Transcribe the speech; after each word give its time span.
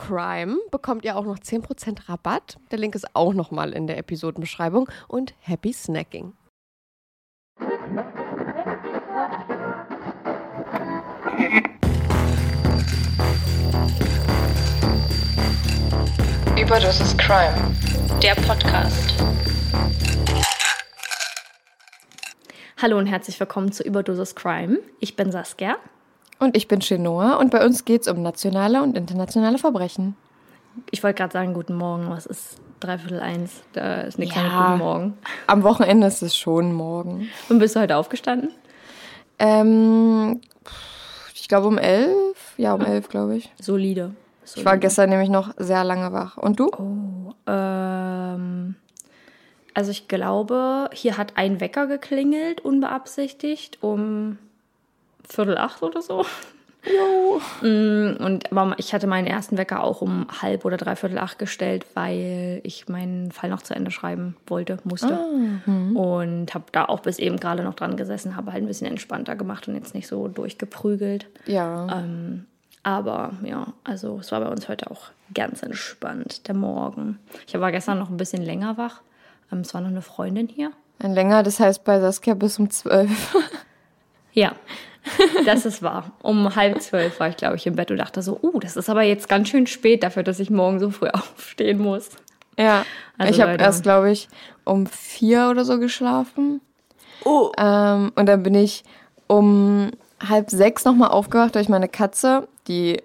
CRIME 0.00 0.56
bekommt 0.70 1.04
ihr 1.04 1.14
auch 1.14 1.24
noch 1.24 1.38
10% 1.38 2.08
Rabatt. 2.08 2.58
Der 2.70 2.78
Link 2.78 2.94
ist 2.94 3.14
auch 3.14 3.34
nochmal 3.34 3.72
in 3.74 3.86
der 3.86 3.98
Episodenbeschreibung. 3.98 4.88
Und 5.08 5.34
happy 5.40 5.72
snacking. 5.74 6.32
Überdosis 16.58 17.16
Crime, 17.18 17.76
der 18.22 18.34
Podcast. 18.36 19.14
Hallo 22.80 22.96
und 22.96 23.06
herzlich 23.06 23.38
willkommen 23.38 23.72
zu 23.72 23.82
Überdosis 23.82 24.34
Crime. 24.34 24.78
Ich 25.00 25.16
bin 25.16 25.30
Saskia. 25.30 25.76
Und 26.40 26.56
ich 26.56 26.68
bin 26.68 26.80
Chenoa 26.80 27.34
und 27.36 27.50
bei 27.50 27.64
uns 27.64 27.84
geht 27.84 28.02
es 28.02 28.08
um 28.08 28.22
nationale 28.22 28.82
und 28.82 28.96
internationale 28.96 29.58
Verbrechen. 29.58 30.16
Ich 30.90 31.02
wollte 31.02 31.18
gerade 31.18 31.32
sagen, 31.32 31.52
guten 31.52 31.74
Morgen, 31.74 32.08
was 32.10 32.24
ist 32.26 32.56
dreiviertel 32.80 33.20
eins? 33.20 33.62
Da 33.74 34.00
ist 34.02 34.18
nichts 34.18 34.34
Ja. 34.34 34.42
mit 34.42 34.52
guten 34.52 34.78
Morgen. 34.78 35.18
Am 35.46 35.62
Wochenende 35.62 36.06
ist 36.06 36.22
es 36.22 36.34
schon 36.36 36.72
morgen. 36.72 37.28
Und 37.50 37.58
bist 37.58 37.76
du 37.76 37.80
heute 37.80 37.96
aufgestanden? 37.96 38.50
Ähm, 39.38 40.40
ich 41.34 41.46
glaube 41.48 41.66
um 41.66 41.76
elf. 41.76 42.54
Ja, 42.56 42.72
um 42.74 42.80
elf, 42.84 43.08
glaube 43.08 43.36
ich. 43.36 43.52
Solide. 43.60 44.14
Ich 44.56 44.64
war 44.64 44.78
gestern 44.78 45.10
nämlich 45.10 45.28
noch 45.28 45.52
sehr 45.58 45.84
lange 45.84 46.12
wach. 46.12 46.36
Und 46.38 46.58
du? 46.58 46.70
Ähm, 47.46 48.74
also 49.74 49.90
ich 49.90 50.08
glaube, 50.08 50.88
hier 50.92 51.16
hat 51.18 51.34
ein 51.36 51.60
Wecker 51.60 51.86
geklingelt, 51.86 52.60
unbeabsichtigt, 52.62 53.78
um 53.82 54.38
Viertel 55.30 55.58
acht 55.58 55.82
oder 55.82 56.02
so. 56.02 56.24
Jo. 56.82 57.40
Und 57.60 58.50
aber 58.50 58.74
ich 58.78 58.94
hatte 58.94 59.06
meinen 59.06 59.26
ersten 59.26 59.58
Wecker 59.58 59.84
auch 59.84 60.00
um 60.00 60.26
halb 60.40 60.64
oder 60.64 60.78
dreiviertel 60.78 61.18
acht 61.18 61.38
gestellt, 61.38 61.84
weil 61.94 62.60
ich 62.64 62.88
meinen 62.88 63.32
Fall 63.32 63.50
noch 63.50 63.60
zu 63.60 63.74
Ende 63.74 63.90
schreiben 63.90 64.36
wollte, 64.46 64.78
musste. 64.84 65.18
Und 65.94 66.54
habe 66.54 66.64
da 66.72 66.86
auch 66.86 67.00
bis 67.00 67.18
eben 67.18 67.38
gerade 67.38 67.64
noch 67.64 67.74
dran 67.74 67.96
gesessen, 67.96 68.34
habe 68.34 68.52
halt 68.52 68.64
ein 68.64 68.66
bisschen 68.66 68.86
entspannter 68.86 69.36
gemacht 69.36 69.68
und 69.68 69.74
jetzt 69.74 69.94
nicht 69.94 70.06
so 70.06 70.28
durchgeprügelt. 70.28 71.26
Ja. 71.44 71.98
Ähm, 71.98 72.46
aber 72.82 73.32
ja, 73.44 73.74
also 73.84 74.18
es 74.18 74.32
war 74.32 74.40
bei 74.40 74.48
uns 74.48 74.68
heute 74.68 74.90
auch 74.90 75.10
ganz 75.34 75.62
entspannt, 75.62 76.48
der 76.48 76.54
Morgen. 76.54 77.18
Ich 77.46 77.52
war 77.60 77.72
gestern 77.72 77.98
noch 77.98 78.08
ein 78.08 78.16
bisschen 78.16 78.42
länger 78.42 78.78
wach. 78.78 79.02
Ähm, 79.52 79.60
es 79.60 79.74
war 79.74 79.82
noch 79.82 79.88
eine 79.88 80.00
Freundin 80.02 80.48
hier. 80.48 80.72
Ein 80.98 81.12
länger, 81.12 81.42
das 81.42 81.60
heißt 81.60 81.84
bei 81.84 82.00
Saskia 82.00 82.32
bis 82.32 82.58
um 82.58 82.70
zwölf. 82.70 83.36
Ja. 84.32 84.52
Das 85.46 85.66
ist 85.66 85.82
wahr. 85.82 86.12
Um 86.22 86.54
halb 86.54 86.80
zwölf 86.82 87.20
war 87.20 87.28
ich, 87.28 87.36
glaube 87.36 87.56
ich, 87.56 87.66
im 87.66 87.76
Bett 87.76 87.90
und 87.90 87.96
dachte 87.98 88.22
so, 88.22 88.38
uh, 88.42 88.58
das 88.60 88.76
ist 88.76 88.90
aber 88.90 89.02
jetzt 89.02 89.28
ganz 89.28 89.48
schön 89.48 89.66
spät 89.66 90.02
dafür, 90.02 90.22
dass 90.22 90.40
ich 90.40 90.50
morgen 90.50 90.78
so 90.80 90.90
früh 90.90 91.08
aufstehen 91.12 91.78
muss. 91.78 92.10
Ja, 92.58 92.84
Also 93.16 93.32
ich 93.32 93.40
habe 93.40 93.56
erst, 93.56 93.82
glaube 93.82 94.10
ich, 94.10 94.28
um 94.64 94.86
vier 94.86 95.48
oder 95.50 95.64
so 95.64 95.78
geschlafen. 95.78 96.60
Oh. 97.24 97.50
Ähm, 97.58 98.12
und 98.16 98.26
dann 98.26 98.42
bin 98.42 98.54
ich 98.54 98.84
um 99.26 99.90
halb 100.26 100.50
sechs 100.50 100.84
nochmal 100.84 101.10
aufgewacht 101.10 101.54
durch 101.54 101.68
meine 101.68 101.88
Katze, 101.88 102.48
die 102.68 103.02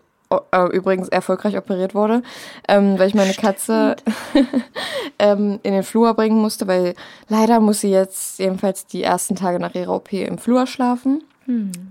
äh, 0.51 0.69
übrigens 0.71 1.07
erfolgreich 1.09 1.57
operiert 1.57 1.95
wurde, 1.95 2.23
ähm, 2.67 2.97
weil 2.97 3.07
ich 3.07 3.13
meine 3.13 3.33
Katze 3.33 3.95
ähm, 5.19 5.59
in 5.63 5.73
den 5.73 5.83
Flur 5.83 6.13
bringen 6.13 6.41
musste, 6.41 6.67
weil 6.67 6.95
leider 7.27 7.59
muss 7.59 7.81
sie 7.81 7.91
jetzt 7.91 8.39
jedenfalls 8.39 8.87
die 8.87 9.03
ersten 9.03 9.35
Tage 9.35 9.59
nach 9.59 9.75
ihrer 9.75 9.93
OP 9.93 10.11
im 10.13 10.37
Flur 10.37 10.67
schlafen, 10.67 11.23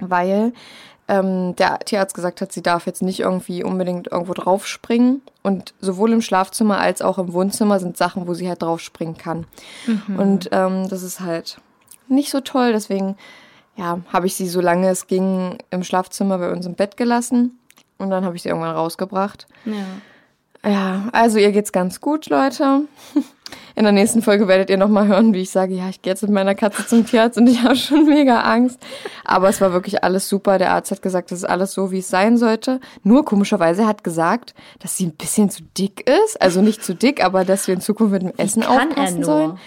weil 0.01 0.53
ähm, 1.07 1.55
der 1.57 1.81
Tierarzt 1.81 2.15
gesagt 2.15 2.41
hat, 2.41 2.53
sie 2.53 2.63
darf 2.63 2.87
jetzt 2.87 3.03
nicht 3.03 3.21
irgendwie 3.21 3.63
unbedingt 3.63 4.11
irgendwo 4.11 4.33
draufspringen. 4.33 5.23
Und 5.43 5.75
sowohl 5.81 6.13
im 6.13 6.23
Schlafzimmer 6.23 6.79
als 6.79 7.03
auch 7.03 7.19
im 7.19 7.33
Wohnzimmer 7.33 7.79
sind 7.79 7.97
Sachen, 7.97 8.27
wo 8.27 8.35
sie 8.35 8.49
halt 8.49 8.63
draufspringen 8.63 9.19
kann. 9.19 9.47
Und 10.19 10.49
ähm, 10.53 10.89
das 10.89 11.03
ist 11.03 11.21
halt 11.21 11.59
nicht 12.09 12.31
so 12.31 12.41
toll. 12.41 12.73
Deswegen 12.73 13.17
ja, 13.77 14.01
habe 14.13 14.27
ich 14.27 14.35
sie, 14.35 14.49
solange 14.49 14.89
es 14.89 15.07
ging, 15.07 15.59
im 15.71 15.83
Schlafzimmer 15.83 16.39
bei 16.39 16.51
uns 16.51 16.65
im 16.65 16.75
Bett 16.75 16.97
gelassen. 16.97 17.59
Und 17.99 18.11
dann 18.11 18.25
habe 18.25 18.37
ich 18.37 18.43
sie 18.43 18.49
irgendwann 18.49 18.75
rausgebracht. 18.75 19.47
Ja. 19.65 20.71
Ja, 20.71 21.09
also 21.13 21.39
ihr 21.39 21.53
geht's 21.53 21.73
ganz 21.73 22.01
gut, 22.01 22.27
Leute. 22.31 22.83
In 23.77 23.83
der 23.83 23.93
nächsten 23.93 24.23
Folge 24.23 24.47
werdet 24.49 24.71
ihr 24.71 24.77
nochmal 24.77 25.07
hören, 25.07 25.35
wie 25.35 25.43
ich 25.43 25.51
sage, 25.51 25.75
ja, 25.75 25.89
ich 25.89 26.01
gehe 26.01 26.13
jetzt 26.13 26.23
mit 26.23 26.31
meiner 26.31 26.55
Katze 26.55 26.87
zum 26.87 27.05
Tierarzt 27.05 27.39
und 27.39 27.49
ich 27.49 27.63
habe 27.63 27.77
schon 27.77 28.07
mega 28.07 28.41
Angst. 28.41 28.79
Aber 29.25 29.49
es 29.49 29.61
war 29.61 29.73
wirklich 29.73 30.05
alles 30.05 30.29
super. 30.29 30.59
Der 30.59 30.71
Arzt 30.71 30.91
hat 30.91 31.03
gesagt, 31.03 31.31
das 31.31 31.39
ist 31.39 31.45
alles 31.45 31.73
so, 31.73 31.91
wie 31.91 31.99
es 31.99 32.09
sein 32.09 32.39
sollte. 32.39 32.81
Nur 33.03 33.25
komischerweise 33.25 33.83
er 33.83 33.89
hat 33.89 34.05
gesagt, 34.05 34.55
dass 34.79 34.97
sie 34.97 35.07
ein 35.07 35.13
bisschen 35.13 35.51
zu 35.51 35.63
dick 35.77 36.09
ist. 36.09 36.41
Also 36.41 36.63
nicht 36.63 36.85
zu 36.85 36.95
dick, 36.95 37.25
aber 37.25 37.45
dass 37.45 37.67
wir 37.67 37.75
in 37.75 37.81
Zukunft 37.81 38.13
mit 38.13 38.23
dem 38.23 38.33
Essen 38.37 38.63
aufpassen 38.63 39.25
sollen. 39.25 39.59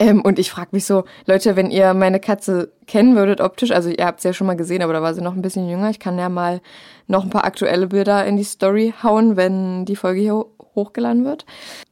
Ähm, 0.00 0.22
und 0.22 0.38
ich 0.38 0.50
frage 0.50 0.68
mich 0.72 0.84
so, 0.86 1.04
Leute, 1.26 1.56
wenn 1.56 1.70
ihr 1.70 1.92
meine 1.92 2.20
Katze 2.20 2.70
kennen 2.86 3.16
würdet 3.16 3.40
optisch, 3.40 3.72
also 3.72 3.88
ihr 3.90 4.06
habt 4.06 4.20
sie 4.20 4.28
ja 4.28 4.32
schon 4.32 4.46
mal 4.46 4.56
gesehen, 4.56 4.82
aber 4.82 4.92
da 4.92 5.02
war 5.02 5.12
sie 5.12 5.22
noch 5.22 5.34
ein 5.34 5.42
bisschen 5.42 5.68
jünger. 5.68 5.90
Ich 5.90 5.98
kann 5.98 6.18
ja 6.18 6.28
mal 6.28 6.60
noch 7.08 7.24
ein 7.24 7.30
paar 7.30 7.44
aktuelle 7.44 7.88
Bilder 7.88 8.24
in 8.24 8.36
die 8.36 8.44
Story 8.44 8.94
hauen, 9.02 9.36
wenn 9.36 9.84
die 9.84 9.96
Folge 9.96 10.20
hier 10.20 10.34
ho- 10.34 10.52
hochgeladen 10.76 11.24
wird. 11.24 11.46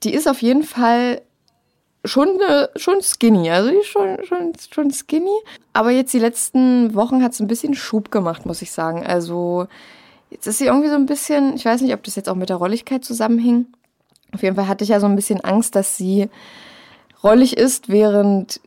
Die 0.05 0.15
ist 0.15 0.29
auf 0.29 0.41
jeden 0.41 0.63
Fall 0.63 1.23
schon, 2.05 2.29
schon 2.77 3.03
skinny, 3.03 3.51
also 3.51 3.71
die 3.71 3.79
ist 3.79 3.87
schon, 3.87 4.25
schon, 4.25 4.53
schon 4.73 4.93
skinny. 4.93 5.37
Aber 5.73 5.91
jetzt 5.91 6.15
die 6.15 6.21
letzten 6.21 6.95
Wochen 6.95 7.25
hat 7.25 7.33
es 7.33 7.41
ein 7.41 7.49
bisschen 7.49 7.75
Schub 7.75 8.13
gemacht, 8.13 8.47
muss 8.47 8.63
ich 8.63 8.71
sagen. 8.71 9.05
Also 9.05 9.67
jetzt 10.31 10.47
ist 10.47 10.59
sie 10.59 10.67
irgendwie 10.67 10.91
so 10.91 10.95
ein 10.95 11.07
bisschen, 11.07 11.57
ich 11.57 11.65
weiß 11.65 11.81
nicht, 11.81 11.95
ob 11.95 12.05
das 12.05 12.15
jetzt 12.15 12.29
auch 12.29 12.37
mit 12.37 12.51
der 12.51 12.57
Rolligkeit 12.57 13.05
zusammenhing. 13.05 13.67
Auf 14.33 14.45
jeden 14.45 14.55
Fall 14.55 14.69
hatte 14.69 14.85
ich 14.85 14.91
ja 14.91 15.01
so 15.01 15.07
ein 15.07 15.17
bisschen 15.17 15.41
Angst, 15.41 15.75
dass 15.75 15.97
sie 15.97 16.29
rollig 17.27 17.57
ist 17.57 17.89
während 17.89 18.61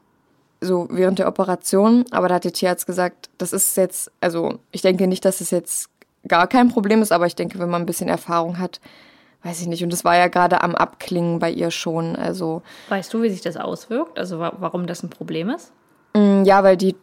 so 0.62 0.88
während 0.92 1.20
der 1.20 1.28
Operation, 1.28 2.06
aber 2.12 2.28
da 2.28 2.36
hat 2.36 2.44
der 2.44 2.52
Tierarzt 2.54 2.86
gesagt, 2.86 3.30
das 3.38 3.54
ist 3.54 3.78
jetzt, 3.78 4.12
also 4.20 4.60
ich 4.72 4.82
denke 4.82 5.08
nicht, 5.08 5.24
dass 5.24 5.40
es 5.40 5.52
jetzt 5.52 5.90
gar 6.28 6.48
kein 6.48 6.68
Problem 6.68 7.02
ist, 7.02 7.14
aber 7.14 7.26
ich 7.28 7.36
denke, 7.36 7.60
wenn 7.60 7.70
man 7.70 7.84
ein 7.84 7.86
bisschen 7.86 8.10
Erfahrung 8.10 8.60
hat, 8.60 8.82
weiß 9.44 9.62
ich 9.62 9.68
nicht. 9.68 9.84
Und 9.84 9.94
das 9.94 10.04
war 10.04 10.18
ja 10.18 10.28
gerade 10.28 10.62
am 10.62 10.76
Abklingen 10.76 11.40
bei 11.40 11.50
ihr 11.50 11.72
schon. 11.72 12.18
Also 12.18 12.62
Weißt 12.90 13.14
du, 13.14 13.22
wie 13.22 13.30
sich 13.30 13.40
das 13.40 13.56
auswirkt? 13.56 14.20
Also 14.20 14.40
wa 14.40 14.54
warum 14.60 14.86
das 14.86 15.02
ein 15.02 15.10
Problem 15.10 15.50
ist? 15.50 15.72
mm, 16.14 16.44
ja, 16.44 16.62
weil 16.64 16.76
die 16.76 16.96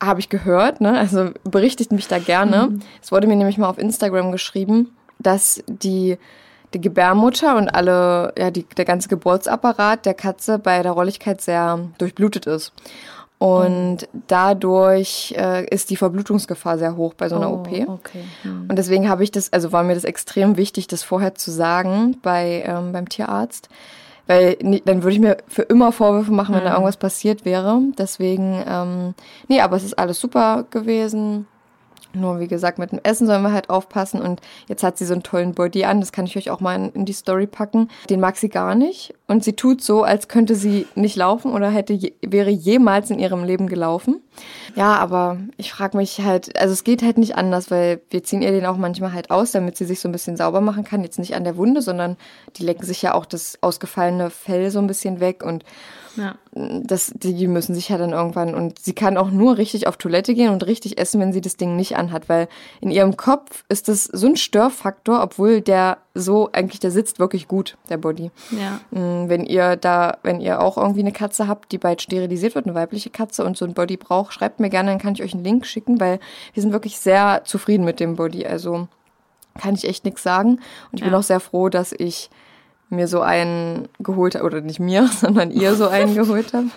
habe 0.00 0.20
ich 0.20 0.28
gehört, 0.28 0.80
ne? 0.80 0.96
Also 0.96 1.30
berichtigt 1.42 1.90
mich 1.90 2.06
da 2.06 2.18
gerne. 2.18 2.78
Es 3.02 3.10
wurde 3.10 3.26
mir 3.26 3.34
nämlich 3.36 3.58
mal 3.58 3.68
auf 3.68 3.78
Instagram 3.78 4.30
geschrieben, 4.30 4.94
dass 5.18 5.62
die 5.66 6.18
die 6.76 6.82
Gebärmutter 6.82 7.56
und 7.56 7.68
alle, 7.68 8.32
ja, 8.38 8.50
die, 8.50 8.64
der 8.64 8.84
ganze 8.84 9.08
Geburtsapparat 9.08 10.06
der 10.06 10.14
Katze 10.14 10.58
bei 10.58 10.82
der 10.82 10.92
Rolligkeit 10.92 11.40
sehr 11.40 11.78
durchblutet 11.98 12.46
ist. 12.46 12.72
Und 13.38 14.08
dadurch 14.28 15.34
äh, 15.36 15.66
ist 15.66 15.90
die 15.90 15.96
Verblutungsgefahr 15.96 16.78
sehr 16.78 16.96
hoch 16.96 17.12
bei 17.14 17.28
so 17.28 17.36
einer 17.36 17.52
OP. 17.52 17.68
okay. 17.68 18.24
Hm. 18.42 18.66
Und 18.68 18.76
deswegen 18.76 19.10
habe 19.10 19.24
ich 19.24 19.30
das, 19.30 19.52
also 19.52 19.72
war 19.72 19.82
mir 19.82 19.94
das 19.94 20.04
extrem 20.04 20.56
wichtig, 20.56 20.86
das 20.86 21.02
vorher 21.02 21.34
zu 21.34 21.50
sagen 21.50 22.16
bei, 22.22 22.64
ähm, 22.66 22.92
beim 22.92 23.08
Tierarzt. 23.08 23.68
Weil 24.26 24.56
dann 24.56 25.02
würde 25.02 25.12
ich 25.12 25.20
mir 25.20 25.36
für 25.46 25.62
immer 25.62 25.92
Vorwürfe 25.92 26.32
machen, 26.32 26.54
wenn 26.54 26.64
da 26.64 26.72
irgendwas 26.72 26.96
passiert 26.96 27.44
wäre. 27.44 27.80
Deswegen, 27.96 28.60
ähm, 28.68 29.14
nee, 29.48 29.60
aber 29.60 29.76
es 29.76 29.84
ist 29.84 29.98
alles 29.98 30.18
super 30.18 30.64
gewesen. 30.70 31.46
Nur 32.12 32.40
wie 32.40 32.48
gesagt, 32.48 32.78
mit 32.78 32.92
dem 32.92 33.00
Essen 33.02 33.26
sollen 33.26 33.42
wir 33.42 33.52
halt 33.52 33.68
aufpassen. 33.70 34.20
Und 34.20 34.40
jetzt 34.68 34.82
hat 34.82 34.96
sie 34.96 35.04
so 35.04 35.12
einen 35.12 35.22
tollen 35.22 35.54
Body 35.54 35.84
an, 35.84 36.00
das 36.00 36.12
kann 36.12 36.24
ich 36.24 36.36
euch 36.36 36.50
auch 36.50 36.60
mal 36.60 36.90
in, 36.94 37.04
die 37.04 37.12
Story 37.12 37.46
packen. 37.46 37.88
Den 38.08 38.20
mag 38.20 38.36
sie 38.36 38.48
gar 38.48 38.74
nicht. 38.74 39.14
Und 39.26 39.44
sie 39.44 39.54
tut 39.54 39.82
so, 39.82 40.02
als 40.02 40.28
könnte 40.28 40.54
sie 40.54 40.86
nicht 40.94 41.16
laufen 41.16 41.52
oder 41.52 41.68
hätte 41.68 41.98
wäre 42.22 42.50
jemals 42.50 43.10
in 43.10 43.18
ihrem 43.18 43.44
Leben 43.44 43.66
gelaufen. 43.66 44.20
Ja, 44.74 44.96
aber 44.96 45.38
ich 45.56 45.72
frage 45.72 45.96
mich 45.96 46.20
halt, 46.20 46.58
also 46.58 46.72
es 46.72 46.84
geht 46.84 47.02
halt 47.02 47.18
nicht 47.18 47.36
anders, 47.36 47.70
weil 47.70 48.00
wir 48.10 48.22
ziehen 48.22 48.42
ihr 48.42 48.52
den 48.52 48.66
auch 48.66 48.76
manchmal 48.76 49.12
halt 49.12 49.30
aus, 49.30 49.52
damit 49.52 49.76
sie 49.76 49.84
sich 49.84 50.00
so 50.00 50.08
ein 50.08 50.12
bisschen 50.12 50.36
sauber 50.36 50.60
machen 50.60 50.84
kann. 50.84 51.02
Jetzt 51.02 51.18
nicht 51.18 51.34
an 51.34 51.44
der 51.44 51.56
Wunde, 51.56 51.82
sondern 51.82 52.16
die 52.56 52.64
lecken 52.64 52.84
sich 52.84 53.02
ja 53.02 53.14
auch 53.14 53.26
das 53.26 53.58
ausgefallene 53.62 54.30
Fell 54.30 54.70
so 54.70 54.78
ein 54.78 54.86
bisschen 54.86 55.20
weg 55.20 55.42
und 55.44 55.64
Ja. 56.16 56.34
das, 56.54 57.12
die 57.14 57.46
müssen 57.46 57.74
sich 57.74 57.88
ja 57.90 57.98
dann 57.98 58.10
irgendwann 58.10 58.54
und 58.54 58.78
sie 58.78 58.94
kann 58.94 59.16
auch 59.16 59.30
nur 59.30 59.58
richtig 59.58 59.86
auf 59.86 59.96
Toilette 59.96 60.34
gehen 60.34 60.50
und 60.50 60.66
richtig 60.66 60.98
essen, 60.98 61.20
wenn 61.20 61.32
sie 61.32 61.40
das 61.40 61.56
Ding 61.56 61.76
nicht 61.76 61.96
anhat, 61.96 62.28
weil 62.28 62.48
in 62.80 62.90
ihrem 62.90 63.16
Kopf 63.16 63.64
ist 63.68 63.88
das 63.88 64.04
so 64.04 64.26
ein 64.26 64.36
Störfaktor, 64.36 65.22
obwohl 65.22 65.60
der 65.60 65.98
so 66.14 66.48
eigentlich 66.52 66.80
der 66.80 66.90
sitzt 66.90 67.18
wirklich 67.18 67.46
gut, 67.48 67.76
der 67.90 67.98
Body. 67.98 68.30
Ja. 68.50 68.80
Mm, 68.98 69.28
Wenn 69.28 69.44
ihr 69.44 69.76
da, 69.76 70.16
wenn 70.22 70.40
ihr 70.40 70.60
auch 70.60 70.78
irgendwie 70.78 71.00
eine 71.00 71.12
Katze 71.12 71.46
habt, 71.46 71.72
die 71.72 71.78
bald 71.78 72.00
sterilisiert 72.00 72.54
wird, 72.54 72.66
eine 72.66 72.74
weibliche 72.74 73.10
Katze 73.10 73.44
und 73.44 73.56
so 73.58 73.64
ein 73.66 73.74
Body 73.74 73.96
braucht, 73.98 74.32
schreibt 74.32 74.58
mir 74.60 74.70
gerne, 74.70 74.90
dann 74.90 74.98
kann 74.98 75.12
ich 75.14 75.22
euch 75.22 75.34
einen 75.34 75.44
Link 75.44 75.66
schicken, 75.66 76.00
weil 76.00 76.18
wir 76.54 76.62
sind 76.62 76.72
wirklich 76.72 76.98
sehr 76.98 77.42
zufrieden 77.44 77.84
mit 77.84 78.00
dem 78.00 78.16
Body. 78.16 78.46
Also 78.46 78.88
kann 79.60 79.74
ich 79.74 79.86
echt 79.86 80.04
nichts 80.04 80.22
sagen. 80.22 80.52
Und 80.90 80.98
ich 80.98 81.02
bin 81.02 81.12
Ja. 81.12 81.18
auch 81.18 81.22
sehr 81.22 81.40
froh, 81.40 81.68
dass 81.68 81.92
ich 81.92 82.30
mir 82.88 83.08
so 83.08 83.20
einen 83.20 83.88
geholt 83.98 84.34
habe, 84.34 84.44
oder 84.44 84.60
nicht 84.60 84.80
mir, 84.80 85.06
sondern 85.20 85.50
ihr 85.50 85.74
so 85.74 85.88
einen 85.88 86.14
geholt 86.14 86.52
habt. 86.52 86.70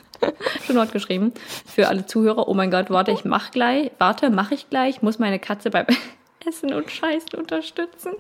Schon 0.65 0.75
dort 0.75 0.91
geschrieben. 0.91 1.33
Für 1.65 1.87
alle 1.87 2.05
Zuhörer, 2.05 2.47
oh 2.47 2.53
mein 2.53 2.71
Gott, 2.71 2.89
warte, 2.89 3.11
ich 3.11 3.25
mach 3.25 3.51
gleich, 3.51 3.91
warte, 3.99 4.29
mach 4.29 4.51
ich 4.51 4.69
gleich, 4.69 5.01
muss 5.01 5.19
meine 5.19 5.39
Katze 5.39 5.69
beim 5.69 5.85
Essen 6.47 6.73
und 6.73 6.89
Scheißen 6.89 7.35
unterstützen. 7.37 8.13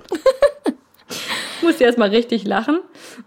ich 1.57 1.63
musste 1.63 1.83
erst 1.83 1.97
mal 1.97 2.09
richtig 2.09 2.45
lachen. 2.45 2.79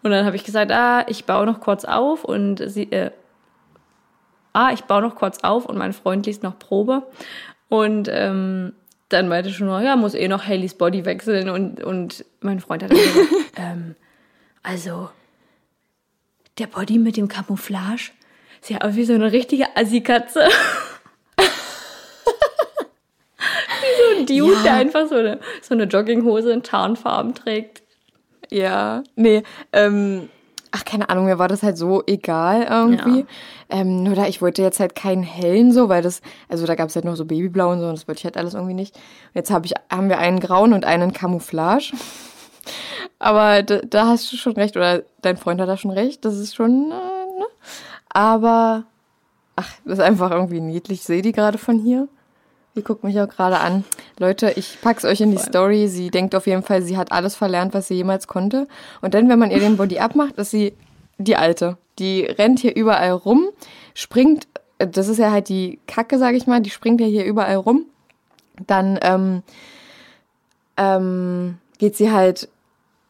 Und 0.03 0.11
dann 0.11 0.25
habe 0.25 0.37
ich 0.37 0.45
gesagt, 0.45 0.71
ah, 0.71 1.05
ich 1.09 1.25
baue 1.25 1.47
noch 1.47 1.61
kurz 1.61 1.85
auf 1.85 2.25
und 2.25 2.63
sie, 2.67 2.91
äh, 2.93 3.11
ah, 4.53 4.71
ich 4.73 4.85
baue 4.85 5.03
noch 5.03 5.17
kurz 5.17 5.39
auf 5.43 5.67
und 5.67 5.77
mein 5.77 5.93
Freund 5.93 6.27
liest 6.27 6.43
noch 6.43 6.59
Probe. 6.59 7.03
Und 7.69 8.09
ähm, 8.11 8.75
dann 9.09 9.29
meinte 9.29 9.51
schon 9.51 9.67
noch, 9.67 9.81
ja, 9.81 9.97
muss 9.97 10.15
eh 10.15 10.29
noch 10.29 10.47
Haleys 10.47 10.75
Body 10.75 11.05
wechseln. 11.05 11.49
Und, 11.49 11.83
und 11.83 12.25
mein 12.41 12.61
Freund 12.61 12.83
hat 12.83 12.91
gesagt, 12.91 13.17
ähm, 13.57 13.97
also, 14.63 15.11
der 16.59 16.67
Body 16.67 16.99
mit 16.99 17.17
dem 17.17 17.29
Camouflage 17.29 18.11
sieht 18.61 18.83
aus 18.83 18.95
wie 18.95 19.05
so 19.05 19.15
eine 19.15 19.33
richtige 19.33 19.77
Assi-Katze. 19.77 20.49
wie 21.39 21.43
so 23.99 24.19
ein 24.21 24.27
Dude, 24.27 24.55
Ja. 24.57 24.63
der 24.63 24.75
einfach 24.75 25.07
so 25.09 25.17
eine, 25.17 25.41
so 25.63 25.75
eine 25.75 25.85
Jogginghose 25.85 26.53
in 26.53 26.63
Tarnfarben 26.63 27.35
trägt. 27.35 27.83
Ja, 28.51 29.03
nee, 29.17 29.43
ähm, 29.73 30.29
ach, 30.71 30.85
keine 30.85 31.09
Ahnung, 31.09 31.25
mir 31.25 31.39
war 31.39 31.49
das 31.49 31.63
halt 31.63 31.79
so 31.79 32.03
egal 32.07 32.67
irgendwie. 32.69 33.21
Ja. 33.21 33.27
Ähm, 33.71 34.03
nur 34.03 34.15
da, 34.15 34.27
ich 34.27 34.43
wollte 34.43 34.61
jetzt 34.63 34.79
halt 34.79 34.95
keinen 34.95 35.23
hellen 35.23 35.73
so, 35.73 35.89
weil 35.89 36.03
das, 36.03 36.21
also 36.49 36.67
da 36.67 36.75
gab 36.75 36.91
es 36.91 36.95
halt 36.95 37.07
noch 37.07 37.17
so 37.17 37.25
Babyblau 37.25 37.73
und 37.73 37.81
so 37.81 37.87
und 37.87 37.95
das 37.95 38.07
wollte 38.07 38.19
ich 38.19 38.25
halt 38.25 38.37
alles 38.37 38.53
irgendwie 38.55 38.75
nicht. 38.75 38.99
Jetzt 39.33 39.51
hab 39.51 39.65
ich, 39.65 39.73
haben 39.91 40.11
wir 40.11 40.19
einen 40.19 40.39
grauen 40.41 40.75
und 40.75 40.85
einen 40.85 41.15
Camouflage. 41.15 41.93
Aber 43.23 43.63
da, 43.63 43.79
da 43.79 44.09
hast 44.09 44.33
du 44.33 44.37
schon 44.37 44.55
recht, 44.55 44.77
oder 44.77 45.05
dein 45.21 45.37
Freund 45.37 45.61
hat 45.61 45.69
da 45.69 45.77
schon 45.77 45.93
recht, 45.93 46.25
das 46.25 46.37
ist 46.39 46.57
schon, 46.57 46.91
äh, 46.91 47.39
ne? 47.39 47.47
Aber, 48.09 48.83
ach, 49.55 49.71
das 49.85 50.01
ist 50.01 50.05
einfach 50.05 50.33
irgendwie 50.33 50.61
niedlich. 50.61 50.99
Ich 50.99 51.05
sehe 51.05 51.23
die 51.23 51.31
gerade 51.31 51.57
von 51.57 51.79
hier. 51.79 52.09
Die 52.75 52.83
guckt 52.83 53.05
mich 53.05 53.21
auch 53.21 53.29
gerade 53.29 53.61
an. 53.61 53.85
Leute, 54.19 54.53
ich 54.57 54.81
pack's 54.83 55.05
euch 55.05 55.21
in 55.21 55.31
die 55.31 55.39
Story. 55.39 55.87
Sie 55.87 56.11
denkt 56.11 56.35
auf 56.35 56.49
jeden 56.49 56.65
Fall, 56.65 56.83
sie 56.83 56.97
hat 56.97 57.13
alles 57.13 57.37
verlernt, 57.37 57.75
was 57.75 57.87
sie 57.87 57.95
jemals 57.95 58.27
konnte. 58.27 58.67
Und 59.03 59.15
dann, 59.15 59.29
wenn 59.29 59.39
man 59.39 59.53
ihr 59.53 59.61
den 59.61 59.77
Body 59.77 60.01
abmacht, 60.01 60.37
ist 60.39 60.51
sie 60.51 60.75
die 61.19 61.37
Alte. 61.37 61.79
Die 62.01 62.25
rennt 62.25 62.59
hier 62.59 62.75
überall 62.75 63.13
rum, 63.13 63.51
springt, 63.95 64.49
das 64.79 65.07
ist 65.07 65.19
ja 65.19 65.31
halt 65.31 65.49
die 65.49 65.79
Kacke, 65.87 66.19
sag 66.19 66.35
ich 66.35 66.49
mal, 66.49 66.61
die 66.61 66.71
springt 66.71 67.01
ja 67.01 67.07
hier 67.07 67.25
überall 67.25 67.57
rum. 67.57 67.87
Dann 68.67 68.99
ähm, 69.01 69.43
ähm, 70.77 71.59
geht 71.79 71.97
sie 71.97 72.11
halt 72.11 72.49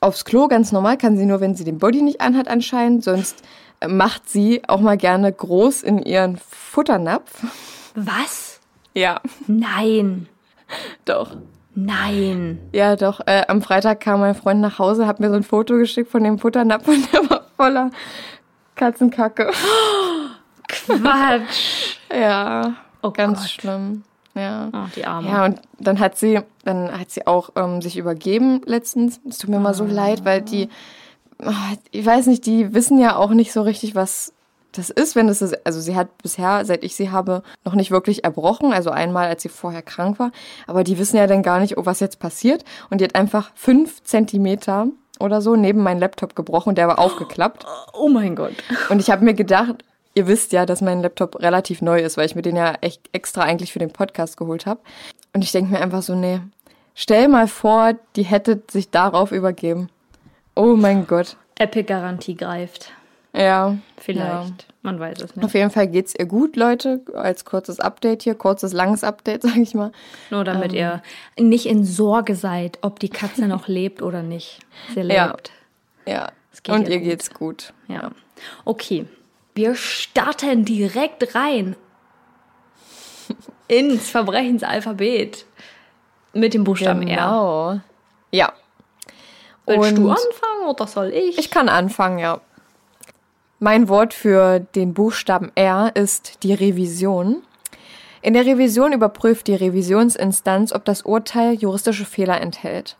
aufs 0.02 0.24
Klo, 0.24 0.48
ganz 0.48 0.72
normal, 0.72 0.96
kann 0.98 1.16
sie 1.16 1.26
nur, 1.26 1.40
wenn 1.40 1.54
sie 1.54 1.64
den 1.64 1.78
Body 1.78 2.02
nicht 2.02 2.20
anhat 2.20 2.48
anscheinend. 2.48 3.04
Sonst 3.04 3.42
äh, 3.80 3.88
macht 3.88 4.28
sie 4.28 4.62
auch 4.68 4.80
mal 4.80 4.96
gerne 4.96 5.32
groß 5.32 5.82
in 5.82 5.98
ihren 6.02 6.36
Futternapf. 6.36 7.44
Was? 7.94 8.60
Ja, 8.94 9.20
Nein. 9.46 10.28
doch. 11.04 11.36
Nein. 11.74 12.58
Ja, 12.72 12.96
doch. 12.96 13.20
Äh, 13.26 13.44
am 13.48 13.62
Freitag 13.62 14.00
kam 14.00 14.20
mein 14.20 14.34
Freund 14.34 14.60
nach 14.60 14.78
Hause, 14.78 15.06
hat 15.06 15.20
mir 15.20 15.30
so 15.30 15.36
ein 15.36 15.42
Foto 15.42 15.76
geschickt 15.76 16.10
von 16.10 16.22
dem 16.22 16.38
Futternapf 16.38 16.86
und 16.88 17.10
der 17.12 17.30
war 17.30 17.46
voller 17.56 17.90
Katzenkacke. 18.74 19.50
Quatsch. 20.68 21.96
Ja, 22.14 22.74
Oh 23.02 23.10
ganz 23.10 23.40
Gott. 23.40 23.48
schlimm. 23.50 24.04
Ja. 24.34 24.70
Ach, 24.72 24.90
die 24.92 25.04
Arme. 25.04 25.28
Ja, 25.28 25.44
und 25.44 25.60
dann 25.78 25.98
hat 26.00 26.16
sie, 26.16 26.40
dann 26.64 26.98
hat 26.98 27.10
sie 27.10 27.26
auch 27.26 27.50
ähm, 27.56 27.82
sich 27.82 27.96
übergeben 27.96 28.62
letztens. 28.64 29.20
Es 29.28 29.38
tut 29.38 29.50
mir 29.50 29.60
mal 29.60 29.74
so 29.74 29.84
leid, 29.84 30.24
weil 30.24 30.42
die, 30.42 30.68
ah, 31.42 31.52
ich 31.90 32.04
weiß 32.04 32.26
nicht, 32.26 32.46
die 32.46 32.72
wissen 32.74 32.98
ja 32.98 33.16
auch 33.16 33.30
nicht 33.30 33.52
so 33.52 33.62
richtig, 33.62 33.94
was 33.94 34.32
das 34.72 34.88
ist, 34.88 35.16
wenn 35.16 35.26
das 35.26 35.42
ist. 35.42 35.66
Also 35.66 35.80
sie 35.80 35.96
hat 35.96 36.16
bisher, 36.22 36.64
seit 36.64 36.82
ich 36.82 36.96
sie 36.96 37.10
habe, 37.10 37.42
noch 37.64 37.74
nicht 37.74 37.90
wirklich 37.90 38.24
erbrochen. 38.24 38.72
Also 38.72 38.90
einmal, 38.90 39.28
als 39.28 39.42
sie 39.42 39.50
vorher 39.50 39.82
krank 39.82 40.18
war. 40.18 40.32
Aber 40.66 40.82
die 40.82 40.98
wissen 40.98 41.16
ja 41.16 41.26
dann 41.26 41.42
gar 41.42 41.60
nicht, 41.60 41.76
oh, 41.76 41.86
was 41.86 42.00
jetzt 42.00 42.18
passiert. 42.18 42.64
Und 42.90 43.00
die 43.00 43.04
hat 43.04 43.14
einfach 43.14 43.50
fünf 43.54 44.02
Zentimeter 44.02 44.86
oder 45.20 45.40
so 45.42 45.56
neben 45.56 45.82
meinen 45.82 46.00
Laptop 46.00 46.34
gebrochen 46.34 46.70
und 46.70 46.78
der 46.78 46.88
war 46.88 46.98
aufgeklappt. 46.98 47.64
Oh 47.92 48.08
mein 48.08 48.34
Gott. 48.34 48.54
Und 48.88 48.98
ich 48.98 49.10
habe 49.10 49.24
mir 49.24 49.34
gedacht, 49.34 49.84
ihr 50.14 50.26
wisst 50.26 50.52
ja, 50.52 50.66
dass 50.66 50.80
mein 50.80 51.02
Laptop 51.02 51.40
relativ 51.40 51.82
neu 51.82 52.00
ist, 52.00 52.16
weil 52.16 52.26
ich 52.26 52.34
mir 52.34 52.42
den 52.42 52.56
ja 52.56 52.74
echt 52.80 53.00
extra 53.12 53.42
eigentlich 53.42 53.72
für 53.72 53.78
den 53.78 53.92
Podcast 53.92 54.36
geholt 54.36 54.66
habe. 54.66 54.80
Und 55.32 55.42
ich 55.42 55.52
denke 55.52 55.72
mir 55.72 55.80
einfach 55.80 56.02
so, 56.02 56.14
nee, 56.14 56.40
stell 56.94 57.28
mal 57.28 57.48
vor, 57.48 57.94
die 58.16 58.24
hätte 58.24 58.62
sich 58.70 58.90
darauf 58.90 59.32
übergeben. 59.32 59.88
Oh 60.54 60.74
mein 60.76 61.06
Gott. 61.06 61.36
Epic-Garantie 61.58 62.36
greift. 62.36 62.92
Ja. 63.34 63.78
Vielleicht. 63.96 64.26
Ja. 64.62 64.72
Man 64.82 64.98
weiß 64.98 65.18
es 65.22 65.30
Auf 65.30 65.36
nicht. 65.36 65.54
jeden 65.54 65.70
Fall 65.70 65.86
geht's 65.88 66.12
ihr 66.18 66.26
gut, 66.26 66.56
Leute. 66.56 67.00
Als 67.14 67.44
kurzes 67.44 67.80
Update 67.80 68.24
hier, 68.24 68.34
kurzes, 68.34 68.72
langes 68.72 69.04
Update, 69.04 69.42
sag 69.44 69.56
ich 69.56 69.74
mal. 69.74 69.92
Nur 70.30 70.44
damit 70.44 70.72
ihr 70.72 71.02
nicht 71.38 71.66
in 71.66 71.84
Sorge 71.84 72.34
seid, 72.34 72.78
ob 72.82 72.98
die 72.98 73.08
Katze 73.08 73.46
noch 73.46 73.68
lebt 73.68 74.02
oder 74.02 74.22
nicht. 74.22 74.58
Sie 74.94 75.02
lebt. 75.02 75.14
Ja. 75.14 76.12
Ja. 76.12 76.28
Es 76.52 76.62
geht 76.62 76.74
Und 76.74 76.88
ihr 76.88 76.94
ihr 76.96 77.00
geht's 77.00 77.32
gut. 77.32 77.72
Ja. 77.88 78.10
Okay. 78.64 79.06
Wir 79.54 79.74
starten 79.74 80.64
direkt 80.64 81.34
rein 81.34 81.76
ins 83.68 84.10
Verbrechensalphabet 84.10 85.44
mit 86.32 86.54
dem 86.54 86.64
Buchstaben 86.64 87.02
R. 87.06 87.16
Genau. 87.16 87.80
Ja. 88.30 88.52
Willst 89.66 89.96
du 89.98 90.04
Und- 90.08 90.10
anfangen 90.12 90.68
oder 90.68 90.86
soll 90.86 91.08
ich? 91.08 91.38
Ich 91.38 91.50
kann 91.50 91.68
anfangen, 91.68 92.18
ja. 92.18 92.40
Mein 93.58 93.88
Wort 93.88 94.12
für 94.12 94.58
den 94.60 94.92
Buchstaben 94.94 95.52
R 95.54 95.92
ist 95.94 96.42
die 96.42 96.52
Revision. 96.54 97.42
In 98.24 98.34
der 98.34 98.46
Revision 98.46 98.92
überprüft 98.92 99.48
die 99.48 99.54
Revisionsinstanz, 99.56 100.72
ob 100.72 100.84
das 100.84 101.02
Urteil 101.02 101.54
juristische 101.54 102.04
Fehler 102.04 102.40
enthält. 102.40 102.96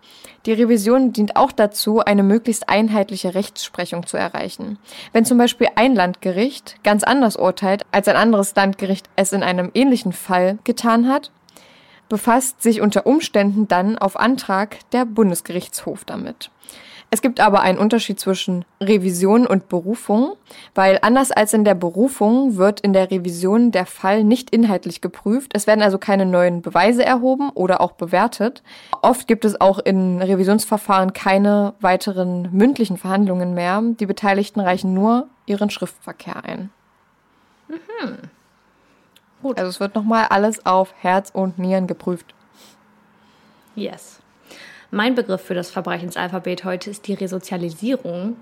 Die 0.46 0.52
Revision 0.52 1.12
dient 1.12 1.36
auch 1.36 1.52
dazu, 1.52 2.00
eine 2.00 2.24
möglichst 2.24 2.68
einheitliche 2.68 3.36
Rechtsprechung 3.36 4.04
zu 4.04 4.16
erreichen. 4.16 4.78
Wenn 5.12 5.24
zum 5.24 5.38
Beispiel 5.38 5.68
ein 5.76 5.94
Landgericht 5.94 6.82
ganz 6.82 7.04
anders 7.04 7.36
urteilt, 7.36 7.84
als 7.92 8.08
ein 8.08 8.16
anderes 8.16 8.56
Landgericht 8.56 9.08
es 9.14 9.32
in 9.32 9.44
einem 9.44 9.70
ähnlichen 9.74 10.12
Fall 10.12 10.58
getan 10.64 11.08
hat, 11.08 11.30
befasst 12.08 12.60
sich 12.60 12.80
unter 12.80 13.06
Umständen 13.06 13.68
dann 13.68 13.96
auf 13.96 14.18
Antrag 14.18 14.78
der 14.90 15.04
Bundesgerichtshof 15.04 16.04
damit. 16.04 16.50
Es 17.14 17.20
gibt 17.20 17.40
aber 17.40 17.60
einen 17.60 17.76
Unterschied 17.76 18.18
zwischen 18.18 18.64
Revision 18.80 19.46
und 19.46 19.68
Berufung, 19.68 20.32
weil 20.74 20.98
anders 21.02 21.30
als 21.30 21.52
in 21.52 21.62
der 21.62 21.74
Berufung 21.74 22.56
wird 22.56 22.80
in 22.80 22.94
der 22.94 23.10
Revision 23.10 23.70
der 23.70 23.84
Fall 23.84 24.24
nicht 24.24 24.48
inhaltlich 24.48 25.02
geprüft. 25.02 25.50
Es 25.54 25.66
werden 25.66 25.82
also 25.82 25.98
keine 25.98 26.24
neuen 26.24 26.62
Beweise 26.62 27.04
erhoben 27.04 27.50
oder 27.50 27.82
auch 27.82 27.92
bewertet. 27.92 28.62
Oft 29.02 29.26
gibt 29.26 29.44
es 29.44 29.60
auch 29.60 29.78
in 29.78 30.22
Revisionsverfahren 30.22 31.12
keine 31.12 31.74
weiteren 31.80 32.48
mündlichen 32.50 32.96
Verhandlungen 32.96 33.52
mehr. 33.52 33.82
Die 34.00 34.06
Beteiligten 34.06 34.60
reichen 34.60 34.94
nur 34.94 35.28
ihren 35.44 35.68
Schriftverkehr 35.68 36.42
ein. 36.42 36.70
Gut. 39.42 39.58
Also 39.58 39.68
es 39.68 39.80
wird 39.80 39.94
nochmal 39.94 40.28
alles 40.30 40.64
auf 40.64 40.94
Herz 41.02 41.28
und 41.28 41.58
Nieren 41.58 41.86
geprüft. 41.86 42.34
Yes. 43.74 44.21
Mein 44.94 45.14
Begriff 45.14 45.40
für 45.40 45.54
das 45.54 45.70
Verbrechensalphabet 45.70 46.64
heute 46.64 46.90
ist 46.90 47.08
die 47.08 47.14
Resozialisierung. 47.14 48.36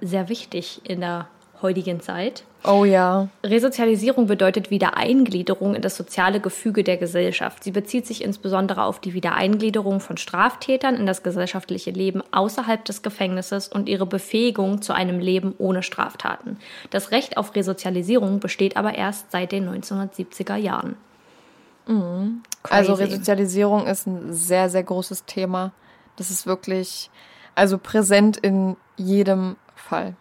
Sehr 0.00 0.28
wichtig 0.28 0.80
in 0.84 1.00
der 1.00 1.26
heutigen 1.60 2.00
Zeit. 2.00 2.44
Oh 2.62 2.84
ja. 2.84 3.26
Resozialisierung 3.42 4.28
bedeutet 4.28 4.70
Wiedereingliederung 4.70 5.74
in 5.74 5.82
das 5.82 5.96
soziale 5.96 6.38
Gefüge 6.38 6.84
der 6.84 6.98
Gesellschaft. 6.98 7.64
Sie 7.64 7.72
bezieht 7.72 8.06
sich 8.06 8.22
insbesondere 8.22 8.84
auf 8.84 9.00
die 9.00 9.12
Wiedereingliederung 9.12 9.98
von 9.98 10.18
Straftätern 10.18 10.94
in 10.94 11.04
das 11.04 11.24
gesellschaftliche 11.24 11.90
Leben 11.90 12.22
außerhalb 12.30 12.84
des 12.84 13.02
Gefängnisses 13.02 13.66
und 13.66 13.88
ihre 13.88 14.06
Befähigung 14.06 14.82
zu 14.82 14.92
einem 14.92 15.18
Leben 15.18 15.52
ohne 15.58 15.82
Straftaten. 15.82 16.58
Das 16.90 17.10
Recht 17.10 17.36
auf 17.36 17.56
Resozialisierung 17.56 18.38
besteht 18.38 18.76
aber 18.76 18.94
erst 18.94 19.32
seit 19.32 19.50
den 19.50 19.68
1970er 19.68 20.54
Jahren. 20.54 20.94
Also 21.86 22.94
Crazy. 22.94 23.04
Resozialisierung 23.04 23.86
ist 23.86 24.06
ein 24.06 24.32
sehr, 24.32 24.68
sehr 24.68 24.82
großes 24.82 25.24
Thema. 25.24 25.72
Das 26.16 26.30
ist 26.30 26.46
wirklich, 26.46 27.10
also 27.54 27.78
präsent 27.78 28.36
in 28.36 28.76
jedem 28.96 29.56
Fall. 29.74 30.14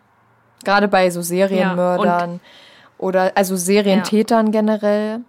Gerade 0.63 0.87
bei 0.87 1.09
so 1.09 1.21
Serienmördern 1.21 2.39
oder 2.97 3.31
also 3.35 3.55
Serientätern 3.55 4.51
generell. 4.51 5.21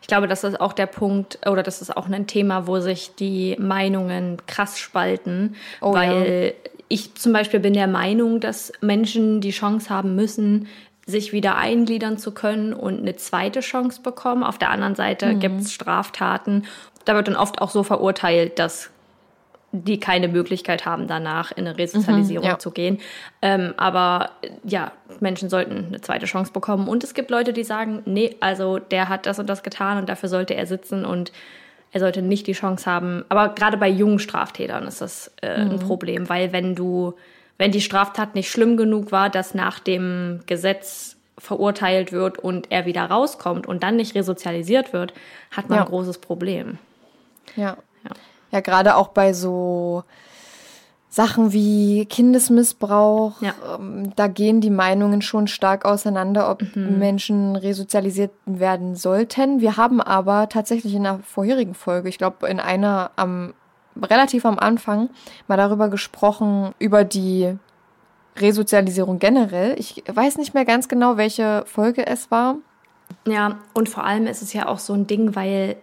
Ich 0.00 0.06
glaube, 0.06 0.28
das 0.28 0.44
ist 0.44 0.60
auch 0.60 0.72
der 0.72 0.86
Punkt, 0.86 1.40
oder 1.46 1.64
das 1.64 1.82
ist 1.82 1.96
auch 1.96 2.08
ein 2.08 2.26
Thema, 2.28 2.68
wo 2.68 2.78
sich 2.78 3.16
die 3.16 3.56
Meinungen 3.58 4.40
krass 4.46 4.78
spalten, 4.78 5.56
Oh 5.80 5.92
weil 5.92 6.54
ich 6.88 7.14
zum 7.16 7.32
Beispiel 7.32 7.58
bin 7.58 7.74
der 7.74 7.88
Meinung, 7.88 8.38
dass 8.38 8.72
Menschen 8.80 9.40
die 9.40 9.50
Chance 9.50 9.90
haben 9.90 10.14
müssen, 10.14 10.68
sich 11.06 11.32
wieder 11.32 11.56
eingliedern 11.56 12.18
zu 12.18 12.32
können 12.32 12.72
und 12.72 12.98
eine 13.00 13.14
zweite 13.16 13.60
Chance 13.60 14.02
bekommen. 14.02 14.42
Auf 14.42 14.58
der 14.58 14.70
anderen 14.70 14.96
Seite 14.96 15.34
Mhm. 15.34 15.40
gibt 15.40 15.60
es 15.60 15.72
Straftaten. 15.72 16.64
Da 17.04 17.14
wird 17.14 17.28
dann 17.28 17.36
oft 17.36 17.60
auch 17.62 17.70
so 17.70 17.84
verurteilt, 17.84 18.58
dass 18.58 18.90
die 19.72 20.00
keine 20.00 20.26
Möglichkeit 20.28 20.86
haben, 20.86 21.06
danach 21.06 21.52
in 21.52 21.66
eine 21.66 21.76
Resozialisierung 21.76 22.44
Mhm, 22.46 22.50
ja. 22.52 22.58
zu 22.58 22.70
gehen. 22.70 22.98
Ähm, 23.42 23.74
aber 23.76 24.30
äh, 24.42 24.48
ja, 24.64 24.90
Menschen 25.20 25.48
sollten 25.50 25.86
eine 25.88 26.00
zweite 26.00 26.26
Chance 26.26 26.50
bekommen. 26.52 26.88
Und 26.88 27.04
es 27.04 27.14
gibt 27.14 27.30
Leute, 27.30 27.52
die 27.52 27.64
sagen, 27.64 28.02
nee, 28.06 28.36
also 28.40 28.78
der 28.78 29.08
hat 29.08 29.26
das 29.26 29.38
und 29.38 29.48
das 29.48 29.62
getan 29.62 29.98
und 29.98 30.08
dafür 30.08 30.28
sollte 30.28 30.54
er 30.54 30.66
sitzen 30.66 31.04
und 31.04 31.30
er 31.92 32.00
sollte 32.00 32.22
nicht 32.22 32.46
die 32.46 32.52
Chance 32.52 32.90
haben. 32.90 33.24
Aber 33.28 33.50
gerade 33.50 33.76
bei 33.76 33.88
jungen 33.88 34.18
Straftätern 34.18 34.86
ist 34.86 35.00
das 35.00 35.30
äh, 35.42 35.64
Mhm. 35.64 35.70
ein 35.72 35.78
Problem, 35.80 36.28
weil 36.28 36.52
wenn 36.52 36.74
du, 36.74 37.14
wenn 37.58 37.72
die 37.72 37.80
Straftat 37.80 38.34
nicht 38.34 38.50
schlimm 38.50 38.76
genug 38.76 39.12
war, 39.12 39.30
dass 39.30 39.54
nach 39.54 39.78
dem 39.78 40.40
Gesetz 40.46 41.16
verurteilt 41.38 42.12
wird 42.12 42.38
und 42.38 42.70
er 42.72 42.86
wieder 42.86 43.04
rauskommt 43.04 43.66
und 43.66 43.82
dann 43.82 43.96
nicht 43.96 44.14
resozialisiert 44.14 44.92
wird, 44.92 45.12
hat 45.50 45.68
man 45.68 45.78
Ja. 45.78 45.84
ein 45.84 45.88
großes 45.90 46.18
Problem. 46.18 46.78
Ja. 47.56 47.76
Ja. 48.04 48.10
Ja, 48.52 48.60
gerade 48.60 48.96
auch 48.96 49.08
bei 49.08 49.32
so 49.32 50.04
Sachen 51.08 51.52
wie 51.52 52.04
Kindesmissbrauch, 52.06 53.40
Ja. 53.40 53.54
ähm, 53.78 54.12
da 54.16 54.26
gehen 54.28 54.60
die 54.60 54.70
Meinungen 54.70 55.22
schon 55.22 55.46
stark 55.46 55.84
auseinander, 55.84 56.50
ob 56.50 56.62
Mhm. 56.76 56.98
Menschen 56.98 57.56
resozialisiert 57.56 58.32
werden 58.44 58.96
sollten. 58.96 59.60
Wir 59.60 59.76
haben 59.78 60.00
aber 60.00 60.48
tatsächlich 60.48 60.94
in 60.94 61.06
einer 61.06 61.20
vorherigen 61.20 61.74
Folge, 61.74 62.08
ich 62.08 62.18
glaube 62.18 62.48
in 62.48 62.60
einer 62.60 63.10
am 63.16 63.54
relativ 64.02 64.44
am 64.44 64.58
Anfang, 64.58 65.08
mal 65.48 65.56
darüber 65.56 65.88
gesprochen, 65.88 66.74
über 66.78 67.04
die 67.04 67.56
Resozialisierung 68.38 69.18
generell. 69.18 69.74
Ich 69.78 70.02
weiß 70.06 70.36
nicht 70.38 70.54
mehr 70.54 70.64
ganz 70.64 70.88
genau, 70.88 71.16
welche 71.16 71.64
Folge 71.66 72.06
es 72.06 72.30
war. 72.30 72.56
Ja, 73.26 73.58
und 73.72 73.88
vor 73.88 74.04
allem 74.04 74.26
ist 74.26 74.42
es 74.42 74.52
ja 74.52 74.66
auch 74.68 74.78
so 74.78 74.92
ein 74.92 75.06
Ding, 75.06 75.34
weil 75.34 75.76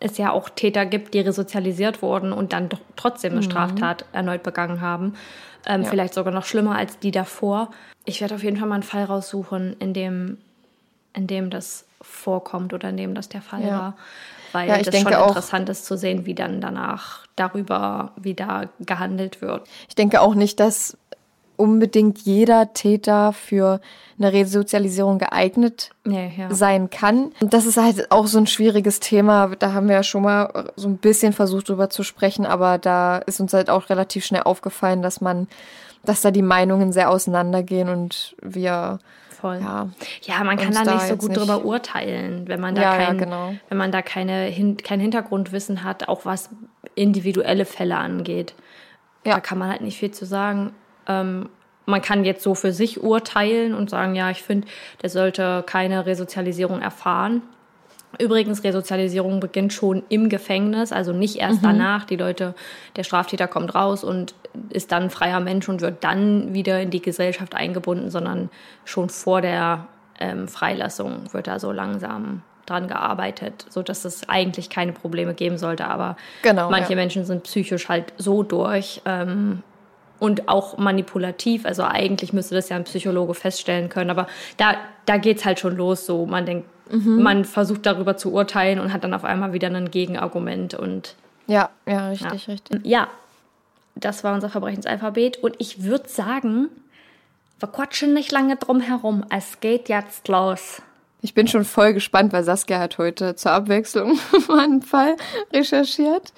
es 0.00 0.18
ja 0.18 0.30
auch 0.32 0.48
Täter 0.48 0.84
gibt, 0.84 1.14
die 1.14 1.20
resozialisiert 1.20 2.02
wurden 2.02 2.32
und 2.32 2.52
dann 2.52 2.68
trotzdem 2.96 3.32
eine 3.32 3.42
Straftat 3.42 4.04
erneut 4.12 4.42
begangen 4.42 4.80
haben. 4.80 5.14
Ähm, 5.66 5.82
Ja. 5.82 5.88
Vielleicht 5.88 6.14
sogar 6.14 6.32
noch 6.32 6.44
schlimmer 6.44 6.76
als 6.76 6.98
die 6.98 7.10
davor. 7.10 7.70
Ich 8.04 8.20
werde 8.20 8.34
auf 8.34 8.42
jeden 8.42 8.56
Fall 8.56 8.68
mal 8.68 8.74
einen 8.76 8.82
Fall 8.82 9.04
raussuchen, 9.04 9.76
in 9.78 9.94
dem, 9.94 10.38
in 11.14 11.26
dem 11.26 11.50
das 11.50 11.86
vorkommt 12.02 12.74
oder 12.74 12.90
in 12.90 12.96
dem 12.96 13.14
das 13.14 13.28
der 13.28 13.42
Fall 13.42 13.62
Ja. 13.62 13.78
war. 13.78 13.96
Weil 14.62 14.68
Ja, 14.68 14.76
ich 14.76 14.84
das 14.86 14.92
denke 14.94 15.12
schon 15.12 15.22
auch- 15.22 15.28
interessant 15.28 15.68
ist 15.68 15.84
zu 15.86 15.96
sehen, 15.96 16.26
wie 16.26 16.34
dann 16.34 16.60
danach 16.60 17.26
darüber 17.36 18.12
wieder 18.16 18.68
gehandelt 18.80 19.40
wird. 19.42 19.66
Ich 19.88 19.94
denke 19.94 20.20
auch 20.20 20.34
nicht, 20.34 20.58
dass 20.60 20.96
unbedingt 21.56 22.18
jeder 22.18 22.74
Täter 22.74 23.32
für 23.32 23.80
eine 24.18 24.32
Resozialisierung 24.32 25.18
geeignet 25.18 25.90
Nee, 26.04 26.32
ja. 26.36 26.52
sein 26.54 26.90
kann. 26.90 27.32
Und 27.40 27.54
das 27.54 27.64
ist 27.64 27.78
halt 27.78 28.10
auch 28.10 28.26
so 28.26 28.38
ein 28.38 28.46
schwieriges 28.46 29.00
Thema. 29.00 29.50
Da 29.58 29.72
haben 29.72 29.88
wir 29.88 29.96
ja 29.96 30.02
schon 30.02 30.22
mal 30.22 30.70
so 30.76 30.88
ein 30.88 30.98
bisschen 30.98 31.32
versucht 31.32 31.68
drüber 31.70 31.88
zu 31.88 32.02
sprechen, 32.02 32.44
aber 32.44 32.76
da 32.78 33.18
ist 33.18 33.40
uns 33.40 33.54
halt 33.54 33.70
auch 33.70 33.88
relativ 33.88 34.24
schnell 34.26 34.42
aufgefallen, 34.42 35.00
dass 35.00 35.20
man, 35.22 35.48
dass 36.04 36.20
da 36.20 36.30
die 36.30 36.42
Meinungen 36.42 36.92
sehr 36.92 37.10
auseinandergehen 37.10 37.88
und 37.88 38.36
wir 38.42 38.98
voll. 39.46 39.60
Ja. 39.60 39.88
Ja, 40.22 40.44
man 40.44 40.56
kann 40.56 40.72
da 40.72 40.94
nicht 40.94 41.06
so 41.08 41.16
gut 41.16 41.30
nicht- 41.30 41.40
drüber 41.40 41.64
urteilen, 41.64 42.46
wenn 42.48 42.60
man 42.60 42.74
da 42.74 42.82
Ja, 42.82 42.92
ja, 43.00 43.06
kein, 43.06 43.18
genau. 43.18 43.54
wenn 43.68 43.78
man 43.78 43.92
da 43.92 44.02
keine 44.02 44.44
hin, 44.44 44.76
kein 44.76 45.00
Hintergrundwissen 45.00 45.84
hat, 45.84 46.08
auch 46.08 46.24
was 46.24 46.50
individuelle 46.94 47.64
Fälle 47.64 47.96
angeht. 47.96 48.54
Ja. 49.24 49.34
Da 49.34 49.40
kann 49.40 49.58
man 49.58 49.68
halt 49.70 49.80
nicht 49.80 49.98
viel 49.98 50.10
zu 50.10 50.24
sagen. 50.24 50.72
Ähm, 51.08 51.48
man 51.84 52.02
kann 52.02 52.24
jetzt 52.24 52.42
so 52.42 52.54
für 52.54 52.72
sich 52.72 53.02
urteilen 53.02 53.74
und 53.74 53.90
sagen, 53.90 54.14
ja, 54.14 54.30
ich 54.30 54.42
finde, 54.42 54.66
der 55.02 55.10
sollte 55.10 55.62
keine 55.66 56.04
Resozialisierung 56.06 56.80
erfahren. 56.82 57.42
Übrigens, 58.18 58.64
Resozialisierung 58.64 59.40
beginnt 59.40 59.72
schon 59.72 60.02
im 60.08 60.28
Gefängnis, 60.28 60.92
also 60.92 61.12
nicht 61.12 61.36
erst 61.36 61.62
danach. 61.62 62.04
Die 62.04 62.16
Leute, 62.16 62.54
der 62.96 63.02
Straftäter 63.02 63.46
kommt 63.46 63.74
raus 63.74 64.04
und 64.04 64.34
ist 64.70 64.92
dann 64.92 65.10
freier 65.10 65.40
Mensch 65.40 65.68
und 65.68 65.80
wird 65.80 66.02
dann 66.02 66.54
wieder 66.54 66.80
in 66.80 66.90
die 66.90 67.02
Gesellschaft 67.02 67.54
eingebunden, 67.54 68.10
sondern 68.10 68.48
schon 68.84 69.10
vor 69.10 69.42
der 69.42 69.86
ähm, 70.18 70.48
Freilassung 70.48 71.32
wird 71.32 71.46
da 71.46 71.58
so 71.58 71.72
langsam 71.72 72.42
dran 72.64 72.88
gearbeitet, 72.88 73.66
sodass 73.68 74.04
es 74.04 74.28
eigentlich 74.28 74.70
keine 74.70 74.92
Probleme 74.92 75.34
geben 75.34 75.58
sollte. 75.58 75.86
Aber 75.86 76.16
Genau, 76.42 76.70
manche 76.70 76.90
ja. 76.90 76.96
Menschen 76.96 77.24
sind 77.24 77.44
psychisch 77.44 77.88
halt 77.88 78.12
so 78.16 78.42
durch 78.42 79.02
ähm, 79.04 79.62
und 80.18 80.48
auch 80.48 80.78
manipulativ. 80.78 81.66
Also 81.66 81.84
eigentlich 81.84 82.32
müsste 82.32 82.54
das 82.54 82.68
ja 82.68 82.76
ein 82.76 82.84
Psychologe 82.84 83.34
feststellen 83.34 83.88
können. 83.88 84.10
Aber 84.10 84.26
da, 84.56 84.74
da 85.04 85.18
geht's 85.18 85.44
halt 85.44 85.60
schon 85.60 85.76
los. 85.76 86.06
So, 86.06 86.26
man 86.26 86.46
denkt, 86.46 86.66
Mhm. 86.90 87.22
man 87.22 87.44
versucht 87.44 87.84
darüber 87.86 88.16
zu 88.16 88.32
urteilen 88.32 88.78
und 88.78 88.92
hat 88.92 89.04
dann 89.04 89.14
auf 89.14 89.24
einmal 89.24 89.52
wieder 89.52 89.68
ein 89.68 89.90
Gegenargument. 89.90 90.74
Und 90.74 91.14
Ja, 91.46 91.70
ja, 91.86 92.08
richtig, 92.10 92.48
richtig. 92.48 92.80
ja, 92.84 93.08
das 93.94 94.22
war 94.24 94.34
unser 94.34 94.50
Verbrechensalphabet. 94.50 95.38
Und 95.38 95.54
ich 95.58 95.82
würde 95.84 96.08
sagen, 96.08 96.68
wir 97.58 97.68
quatschen 97.68 98.12
nicht 98.12 98.30
lange 98.32 98.56
drum 98.56 98.80
herum. 98.80 99.24
Es 99.30 99.60
geht 99.60 99.88
jetzt 99.88 100.28
los. 100.28 100.82
Ich 101.22 101.32
bin 101.34 101.48
schon 101.48 101.64
voll 101.64 101.94
gespannt, 101.94 102.32
weil 102.32 102.44
Saskia 102.44 102.78
hat 102.78 102.98
heute 102.98 103.34
zur 103.36 103.52
Abwechslung 103.52 104.18
mal 104.48 104.60
einen 104.60 104.82
Fall 104.82 105.16
recherchiert. 105.52 106.32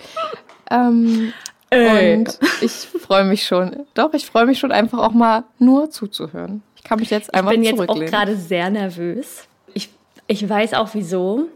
Ähm, 0.71 1.33
Ey. 1.71 2.15
und 2.17 2.39
ich 2.63 2.71
freue 2.73 3.25
mich 3.25 3.47
schon. 3.47 3.85
Doch, 3.95 4.15
ich 4.15 4.25
freue 4.25 4.47
mich 4.47 4.59
schon 4.61 4.73
einfach 4.73 4.99
auch 5.01 5.13
mal 5.13 5.45
nur 5.59 5.91
zuzuhören. 5.91 6.63
Ich 6.77 6.85
kann 6.85 7.01
mich 7.01 7.11
jetzt 7.11 7.35
einfach 7.35 7.51
Ich 7.51 7.57
bin 7.57 7.65
jetzt 7.65 7.75
auch 7.81 7.85
zurücklehnen. 7.87 8.11
gerade 8.11 8.37
sehr 8.37 8.71
nervös. 8.71 9.48
Ich, 10.29 10.49
weiß 10.49 10.75
auch 10.75 10.91
wieso. 10.93 11.49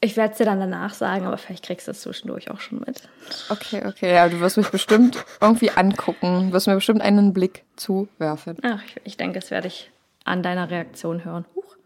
Ich 0.00 0.16
werde 0.16 0.32
es 0.32 0.38
dir 0.38 0.46
dann 0.46 0.60
danach 0.60 0.94
sagen, 0.94 1.26
aber 1.26 1.36
vielleicht 1.36 1.64
kriegst 1.64 1.86
du 1.86 1.90
es 1.90 2.00
zwischendurch 2.00 2.50
auch 2.50 2.60
schon 2.60 2.78
mit. 2.78 3.02
Okay, 3.50 3.82
okay, 3.86 4.14
ja, 4.14 4.28
du 4.30 4.40
wirst 4.40 4.56
mich 4.56 4.70
bestimmt 4.70 5.22
irgendwie 5.42 5.70
angucken, 5.70 6.46
du 6.46 6.52
wirst 6.54 6.68
mir 6.68 6.74
bestimmt 6.74 7.02
einen 7.02 7.34
Blick 7.34 7.64
zuwerfen. 7.76 8.56
Ach, 8.62 8.82
ich, 8.86 8.96
ich 9.04 9.16
denke, 9.18 9.40
das 9.40 9.50
werde 9.50 9.66
ich 9.66 9.90
an 10.24 10.42
deiner 10.42 10.70
Reaktion 10.70 11.24
hören. 11.24 11.44
Huch. 11.54 11.76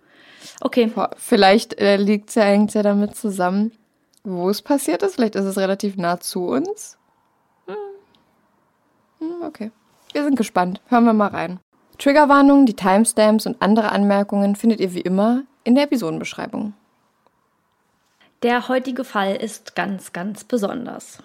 Okay, 0.60 0.92
Vielleicht 1.16 1.80
äh, 1.80 1.96
liegt 1.96 2.28
es 2.28 2.36
ja, 2.36 2.44
hängt's 2.44 2.74
ja 2.74 2.82
damit 2.82 3.16
zusammen, 3.16 3.72
wo 4.22 4.48
es 4.48 4.62
passiert 4.62 5.02
ist. 5.02 5.16
Vielleicht 5.16 5.34
ist 5.34 5.46
es 5.46 5.58
relativ 5.58 5.96
nah 5.96 6.20
zu 6.20 6.46
uns. 6.46 6.98
Hm, 9.18 9.42
okay. 9.42 9.72
Wir 10.12 10.22
sind 10.22 10.36
gespannt. 10.36 10.80
Hören 10.88 11.04
wir 11.04 11.14
mal 11.14 11.28
rein. 11.28 11.58
Triggerwarnungen, 11.98 12.66
die 12.66 12.74
Timestamps 12.74 13.46
und 13.46 13.60
andere 13.62 13.90
Anmerkungen 13.90 14.54
findet 14.54 14.80
ihr 14.80 14.94
wie 14.94 15.00
immer 15.00 15.42
in 15.64 15.74
der 15.74 15.84
Episodenbeschreibung. 15.84 16.74
der 18.42 18.68
heutige 18.68 19.04
Fall 19.04 19.36
ist 19.36 19.74
ganz, 19.74 20.12
ganz 20.12 20.44
besonders. 20.44 21.22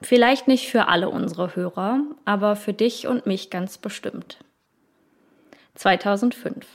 Vielleicht 0.00 0.48
nicht 0.48 0.70
für 0.70 0.88
alle 0.88 1.10
unsere 1.10 1.54
Hörer, 1.54 2.00
aber 2.24 2.56
für 2.56 2.72
dich 2.72 3.06
und 3.06 3.26
mich 3.26 3.50
ganz 3.50 3.76
bestimmt. 3.76 4.38
2005. 5.74 6.66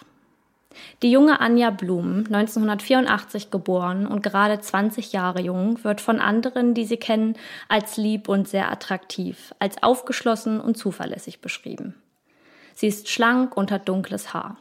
Die 1.02 1.12
junge 1.12 1.40
Anja 1.40 1.72
Blum, 1.72 2.26
1984 2.28 3.50
geboren 3.50 4.06
und 4.06 4.22
gerade 4.22 4.60
20 4.60 5.12
Jahre 5.12 5.42
jung, 5.42 5.84
wird 5.84 6.02
von 6.02 6.20
anderen, 6.20 6.74
die 6.74 6.86
sie 6.86 6.98
kennen, 6.98 7.36
als 7.68 7.98
lieb 7.98 8.30
und 8.30 8.48
sehr 8.48 8.72
attraktiv, 8.72 9.54
als 9.60 9.82
aufgeschlossen 9.82 10.60
und 10.62 10.78
zuverlässig 10.78 11.42
beschrieben. 11.42 11.96
Sie 12.76 12.88
ist 12.88 13.10
schlank 13.10 13.58
und 13.58 13.72
hat 13.72 13.90
dunkles 13.90 14.34
Haar. 14.34 14.58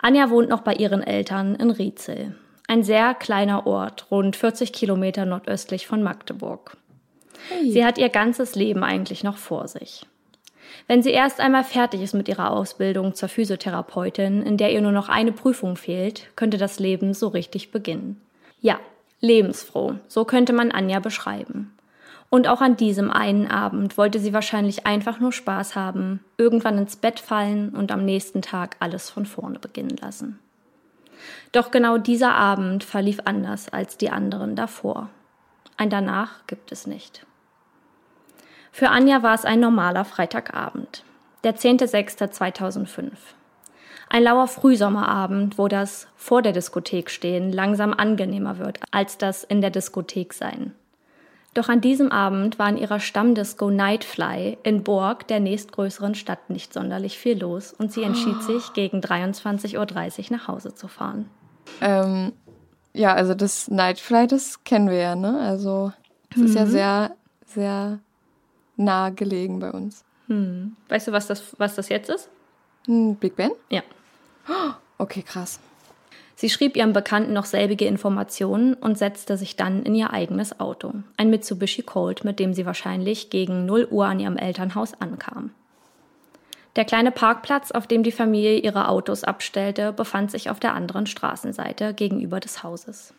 Anja 0.00 0.30
wohnt 0.30 0.48
noch 0.48 0.60
bei 0.60 0.74
ihren 0.74 1.02
Eltern 1.02 1.54
in 1.54 1.70
Rietzel, 1.70 2.34
ein 2.66 2.82
sehr 2.82 3.14
kleiner 3.14 3.66
Ort, 3.66 4.10
rund 4.10 4.36
40 4.36 4.72
Kilometer 4.72 5.24
nordöstlich 5.24 5.86
von 5.86 6.02
Magdeburg. 6.02 6.76
Sie 7.62 7.84
hat 7.84 7.98
ihr 7.98 8.08
ganzes 8.08 8.54
Leben 8.54 8.84
eigentlich 8.84 9.24
noch 9.24 9.36
vor 9.36 9.68
sich. 9.68 10.06
Wenn 10.86 11.02
sie 11.02 11.10
erst 11.10 11.40
einmal 11.40 11.64
fertig 11.64 12.02
ist 12.02 12.14
mit 12.14 12.28
ihrer 12.28 12.50
Ausbildung 12.50 13.14
zur 13.14 13.28
Physiotherapeutin, 13.28 14.42
in 14.42 14.56
der 14.56 14.72
ihr 14.72 14.80
nur 14.80 14.92
noch 14.92 15.08
eine 15.08 15.32
Prüfung 15.32 15.76
fehlt, 15.76 16.28
könnte 16.36 16.58
das 16.58 16.78
Leben 16.78 17.14
so 17.14 17.28
richtig 17.28 17.70
beginnen. 17.70 18.20
Ja, 18.60 18.78
lebensfroh, 19.20 19.94
so 20.08 20.24
könnte 20.24 20.52
man 20.52 20.70
Anja 20.70 21.00
beschreiben. 21.00 21.77
Und 22.30 22.46
auch 22.46 22.60
an 22.60 22.76
diesem 22.76 23.10
einen 23.10 23.50
Abend 23.50 23.96
wollte 23.96 24.18
sie 24.18 24.34
wahrscheinlich 24.34 24.86
einfach 24.86 25.18
nur 25.18 25.32
Spaß 25.32 25.76
haben, 25.76 26.22
irgendwann 26.36 26.76
ins 26.76 26.96
Bett 26.96 27.20
fallen 27.20 27.70
und 27.70 27.90
am 27.90 28.04
nächsten 28.04 28.42
Tag 28.42 28.76
alles 28.80 29.08
von 29.08 29.24
vorne 29.24 29.58
beginnen 29.58 29.96
lassen. 29.96 30.38
Doch 31.52 31.70
genau 31.70 31.96
dieser 31.96 32.34
Abend 32.34 32.84
verlief 32.84 33.20
anders 33.24 33.70
als 33.70 33.96
die 33.96 34.10
anderen 34.10 34.56
davor. 34.56 35.08
Ein 35.76 35.90
danach 35.90 36.46
gibt 36.46 36.70
es 36.70 36.86
nicht. 36.86 37.24
Für 38.72 38.90
Anja 38.90 39.22
war 39.22 39.34
es 39.34 39.44
ein 39.44 39.60
normaler 39.60 40.04
Freitagabend, 40.04 41.04
der 41.44 41.56
10.06.2005. 41.56 43.12
Ein 44.10 44.22
lauer 44.22 44.48
Frühsommerabend, 44.48 45.58
wo 45.58 45.68
das 45.68 46.08
vor 46.16 46.42
der 46.42 46.52
Diskothek 46.52 47.10
stehen 47.10 47.52
langsam 47.52 47.92
angenehmer 47.92 48.58
wird 48.58 48.80
als 48.90 49.18
das 49.18 49.44
in 49.44 49.60
der 49.60 49.70
Diskothek 49.70 50.32
sein. 50.32 50.74
Doch 51.58 51.68
an 51.68 51.80
diesem 51.80 52.12
Abend 52.12 52.60
war 52.60 52.68
in 52.68 52.76
ihrer 52.76 53.00
Stammdisco 53.00 53.68
Nightfly 53.68 54.58
in 54.62 54.84
Borg, 54.84 55.26
der 55.26 55.40
nächstgrößeren 55.40 56.14
Stadt, 56.14 56.50
nicht 56.50 56.72
sonderlich 56.72 57.18
viel 57.18 57.36
los 57.36 57.72
und 57.72 57.92
sie 57.92 58.04
entschied 58.04 58.40
sich, 58.44 58.74
gegen 58.74 59.00
23.30 59.00 59.76
Uhr 59.76 60.36
nach 60.36 60.46
Hause 60.46 60.76
zu 60.76 60.86
fahren. 60.86 61.28
Ähm, 61.80 62.32
ja, 62.92 63.12
also 63.12 63.34
das 63.34 63.66
Nightfly, 63.66 64.28
das 64.28 64.62
kennen 64.62 64.88
wir 64.88 64.98
ja, 64.98 65.16
ne? 65.16 65.40
Also, 65.40 65.92
es 66.30 66.42
ist 66.42 66.54
ja 66.54 66.66
sehr, 66.66 67.16
sehr 67.44 67.98
nah 68.76 69.10
gelegen 69.10 69.58
bei 69.58 69.72
uns. 69.72 70.04
Weißt 70.88 71.08
du, 71.08 71.10
was 71.10 71.26
das, 71.26 71.42
was 71.58 71.74
das 71.74 71.88
jetzt 71.88 72.08
ist? 72.08 72.28
Hm, 72.86 73.16
Big 73.16 73.34
Ben? 73.34 73.50
Ja. 73.68 73.82
Okay, 74.96 75.22
krass. 75.22 75.58
Sie 76.40 76.50
schrieb 76.50 76.76
ihrem 76.76 76.92
Bekannten 76.92 77.32
noch 77.32 77.46
selbige 77.46 77.86
Informationen 77.86 78.74
und 78.74 78.96
setzte 78.96 79.36
sich 79.36 79.56
dann 79.56 79.82
in 79.82 79.96
ihr 79.96 80.12
eigenes 80.12 80.60
Auto, 80.60 80.92
ein 81.16 81.30
Mitsubishi 81.30 81.82
Colt, 81.82 82.22
mit 82.22 82.38
dem 82.38 82.54
sie 82.54 82.64
wahrscheinlich 82.64 83.28
gegen 83.28 83.66
0 83.66 83.88
Uhr 83.90 84.06
an 84.06 84.20
ihrem 84.20 84.36
Elternhaus 84.36 84.92
ankam. 85.00 85.50
Der 86.76 86.84
kleine 86.84 87.10
Parkplatz, 87.10 87.72
auf 87.72 87.88
dem 87.88 88.04
die 88.04 88.12
Familie 88.12 88.58
ihre 88.58 88.86
Autos 88.86 89.24
abstellte, 89.24 89.92
befand 89.92 90.30
sich 90.30 90.48
auf 90.48 90.60
der 90.60 90.74
anderen 90.74 91.06
Straßenseite 91.06 91.92
gegenüber 91.92 92.38
des 92.38 92.62
Hauses. 92.62 93.12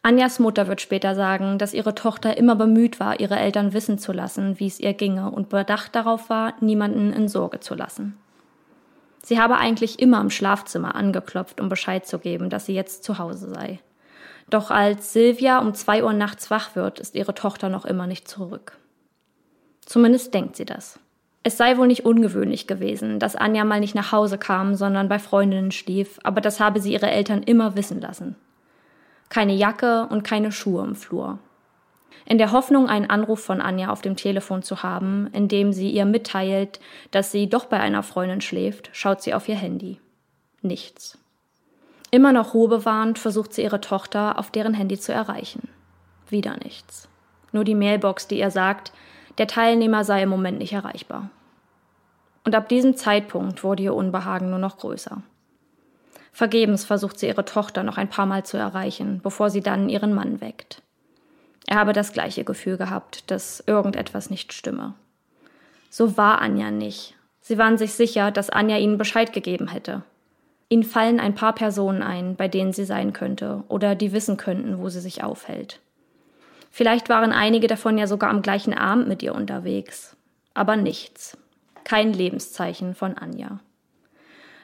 Anjas 0.00 0.38
Mutter 0.38 0.68
wird 0.68 0.80
später 0.80 1.16
sagen, 1.16 1.58
dass 1.58 1.74
ihre 1.74 1.96
Tochter 1.96 2.36
immer 2.36 2.54
bemüht 2.54 3.00
war, 3.00 3.18
ihre 3.18 3.36
Eltern 3.36 3.72
wissen 3.72 3.98
zu 3.98 4.12
lassen, 4.12 4.60
wie 4.60 4.68
es 4.68 4.78
ihr 4.78 4.94
ginge 4.94 5.28
und 5.28 5.48
bedacht 5.48 5.96
darauf 5.96 6.30
war, 6.30 6.54
niemanden 6.60 7.12
in 7.12 7.26
Sorge 7.26 7.58
zu 7.58 7.74
lassen. 7.74 8.16
Sie 9.24 9.40
habe 9.40 9.56
eigentlich 9.56 10.00
immer 10.00 10.20
im 10.20 10.28
Schlafzimmer 10.28 10.94
angeklopft, 10.94 11.58
um 11.58 11.70
Bescheid 11.70 12.06
zu 12.06 12.18
geben, 12.18 12.50
dass 12.50 12.66
sie 12.66 12.74
jetzt 12.74 13.04
zu 13.04 13.18
Hause 13.18 13.48
sei. 13.48 13.80
Doch 14.50 14.70
als 14.70 15.14
Silvia 15.14 15.60
um 15.60 15.72
zwei 15.72 16.04
Uhr 16.04 16.12
nachts 16.12 16.50
wach 16.50 16.76
wird, 16.76 17.00
ist 17.00 17.14
ihre 17.14 17.34
Tochter 17.34 17.70
noch 17.70 17.86
immer 17.86 18.06
nicht 18.06 18.28
zurück. 18.28 18.76
Zumindest 19.86 20.34
denkt 20.34 20.56
sie 20.56 20.66
das. 20.66 20.98
Es 21.42 21.56
sei 21.56 21.78
wohl 21.78 21.86
nicht 21.86 22.04
ungewöhnlich 22.04 22.66
gewesen, 22.66 23.18
dass 23.18 23.36
Anja 23.36 23.64
mal 23.64 23.80
nicht 23.80 23.94
nach 23.94 24.12
Hause 24.12 24.36
kam, 24.36 24.74
sondern 24.74 25.08
bei 25.08 25.18
Freundinnen 25.18 25.72
schlief, 25.72 26.18
aber 26.22 26.42
das 26.42 26.60
habe 26.60 26.80
sie 26.80 26.92
ihre 26.92 27.10
Eltern 27.10 27.42
immer 27.42 27.76
wissen 27.76 28.00
lassen. 28.00 28.36
Keine 29.30 29.54
Jacke 29.54 30.06
und 30.10 30.22
keine 30.22 30.52
Schuhe 30.52 30.84
im 30.84 30.96
Flur. 30.96 31.38
In 32.26 32.38
der 32.38 32.52
Hoffnung, 32.52 32.88
einen 32.88 33.10
Anruf 33.10 33.40
von 33.40 33.60
Anja 33.60 33.90
auf 33.90 34.00
dem 34.00 34.16
Telefon 34.16 34.62
zu 34.62 34.82
haben, 34.82 35.28
in 35.32 35.48
dem 35.48 35.72
sie 35.72 35.90
ihr 35.90 36.04
mitteilt, 36.06 36.80
dass 37.10 37.30
sie 37.30 37.48
doch 37.48 37.66
bei 37.66 37.78
einer 37.78 38.02
Freundin 38.02 38.40
schläft, 38.40 38.90
schaut 38.92 39.22
sie 39.22 39.34
auf 39.34 39.48
ihr 39.48 39.56
Handy. 39.56 40.00
Nichts. 40.62 41.18
Immer 42.10 42.32
noch 42.32 42.54
ruhebewahrend 42.54 43.18
versucht 43.18 43.52
sie 43.52 43.62
ihre 43.62 43.80
Tochter 43.80 44.38
auf 44.38 44.50
deren 44.50 44.72
Handy 44.72 44.98
zu 44.98 45.12
erreichen. 45.12 45.68
Wieder 46.28 46.56
nichts. 46.62 47.08
Nur 47.52 47.64
die 47.64 47.74
Mailbox, 47.74 48.28
die 48.28 48.38
ihr 48.38 48.50
sagt, 48.50 48.92
der 49.36 49.46
Teilnehmer 49.46 50.04
sei 50.04 50.22
im 50.22 50.28
Moment 50.28 50.58
nicht 50.58 50.72
erreichbar. 50.72 51.30
Und 52.44 52.54
ab 52.54 52.68
diesem 52.68 52.96
Zeitpunkt 52.96 53.64
wurde 53.64 53.82
ihr 53.82 53.94
Unbehagen 53.94 54.50
nur 54.50 54.58
noch 54.58 54.78
größer. 54.78 55.22
Vergebens 56.32 56.84
versucht 56.84 57.18
sie 57.18 57.28
ihre 57.28 57.44
Tochter 57.44 57.82
noch 57.82 57.96
ein 57.96 58.10
paar 58.10 58.26
Mal 58.26 58.44
zu 58.44 58.56
erreichen, 58.56 59.20
bevor 59.22 59.50
sie 59.50 59.60
dann 59.60 59.88
ihren 59.88 60.14
Mann 60.14 60.40
weckt. 60.40 60.82
Er 61.66 61.76
habe 61.76 61.92
das 61.92 62.12
gleiche 62.12 62.44
Gefühl 62.44 62.76
gehabt, 62.76 63.30
dass 63.30 63.62
irgendetwas 63.66 64.30
nicht 64.30 64.52
stimme. 64.52 64.94
So 65.90 66.16
war 66.16 66.40
Anja 66.40 66.70
nicht. 66.70 67.14
Sie 67.40 67.58
waren 67.58 67.78
sich 67.78 67.92
sicher, 67.92 68.30
dass 68.30 68.50
Anja 68.50 68.78
ihnen 68.78 68.98
Bescheid 68.98 69.32
gegeben 69.32 69.68
hätte. 69.68 70.02
Ihnen 70.68 70.82
fallen 70.82 71.20
ein 71.20 71.34
paar 71.34 71.54
Personen 71.54 72.02
ein, 72.02 72.36
bei 72.36 72.48
denen 72.48 72.72
sie 72.72 72.84
sein 72.84 73.12
könnte 73.12 73.64
oder 73.68 73.94
die 73.94 74.12
wissen 74.12 74.36
könnten, 74.36 74.78
wo 74.78 74.88
sie 74.88 75.00
sich 75.00 75.22
aufhält. 75.22 75.80
Vielleicht 76.70 77.08
waren 77.08 77.32
einige 77.32 77.68
davon 77.68 77.98
ja 77.98 78.06
sogar 78.06 78.30
am 78.30 78.42
gleichen 78.42 78.74
Abend 78.74 79.06
mit 79.06 79.22
ihr 79.22 79.34
unterwegs. 79.34 80.16
Aber 80.54 80.76
nichts. 80.76 81.38
Kein 81.84 82.12
Lebenszeichen 82.12 82.94
von 82.94 83.16
Anja. 83.16 83.60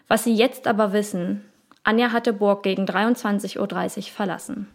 Was 0.09 0.25
sie 0.25 0.35
jetzt 0.35 0.67
aber 0.67 0.93
wissen, 0.93 1.45
Anja 1.85 2.13
hatte 2.13 2.33
Burg 2.33 2.63
gegen 2.63 2.87
23.30 2.87 3.59
Uhr 3.99 4.03
verlassen. 4.13 4.69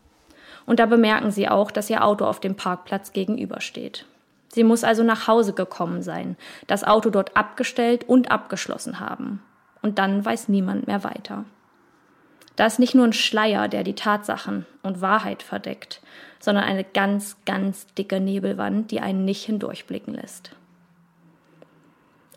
Und 0.66 0.80
da 0.80 0.86
bemerken 0.86 1.32
sie 1.32 1.48
auch, 1.48 1.72
dass 1.72 1.90
ihr 1.90 2.04
Auto 2.04 2.26
auf 2.26 2.40
dem 2.40 2.56
Parkplatz 2.56 3.14
gegenübersteht. 3.14 4.06
Sie 4.50 4.64
muss 4.64 4.84
also 4.84 5.04
nach 5.04 5.28
Hause 5.28 5.54
gekommen 5.54 6.02
sein, 6.02 6.38
das 6.68 6.84
Auto 6.84 7.10
dort 7.10 7.36
abgestellt 7.36 8.08
und 8.08 8.32
abgeschlossen 8.32 9.00
haben. 9.00 9.44
Und 9.82 10.00
dann 10.00 10.24
weiß 10.24 10.48
niemand 10.48 10.88
mehr 10.88 11.04
weiter. 11.04 11.46
Da 12.56 12.66
ist 12.66 12.80
nicht 12.80 12.96
nur 12.96 13.06
ein 13.06 13.14
Schleier, 13.14 13.68
der 13.68 13.84
die 13.84 13.96
Tatsachen 13.96 14.66
und 14.82 15.02
Wahrheit 15.02 15.44
verdeckt, 15.44 16.02
sondern 16.40 16.64
eine 16.64 16.86
ganz, 16.86 17.36
ganz 17.46 17.86
dicke 17.96 18.20
Nebelwand, 18.22 18.92
die 18.92 19.02
einen 19.02 19.26
nicht 19.26 19.44
hindurchblicken 19.44 20.14
lässt. 20.14 20.52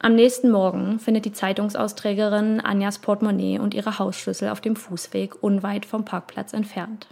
Am 0.01 0.15
nächsten 0.15 0.51
Morgen 0.51 0.99
findet 0.99 1.25
die 1.25 1.33
Zeitungsausträgerin 1.33 2.61
Anjas 2.61 2.99
Portemonnaie 2.99 3.59
und 3.59 3.75
ihre 3.75 3.99
Hausschlüssel 3.99 4.49
auf 4.49 4.61
dem 4.61 4.77
Fußweg 4.77 5.43
unweit 5.43 5.87
vom 5.87 6.05
Parkplatz 6.05 6.53
entfernt. 6.53 7.09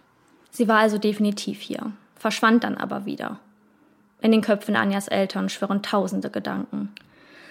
Sie 0.56 0.68
war 0.68 0.78
also 0.78 0.96
definitiv 0.96 1.60
hier, 1.60 1.92
verschwand 2.14 2.64
dann 2.64 2.78
aber 2.78 3.04
wieder. 3.04 3.38
In 4.22 4.32
den 4.32 4.40
Köpfen 4.40 4.74
Anjas 4.74 5.06
Eltern 5.06 5.50
schwirren 5.50 5.82
tausende 5.82 6.30
Gedanken. 6.30 6.94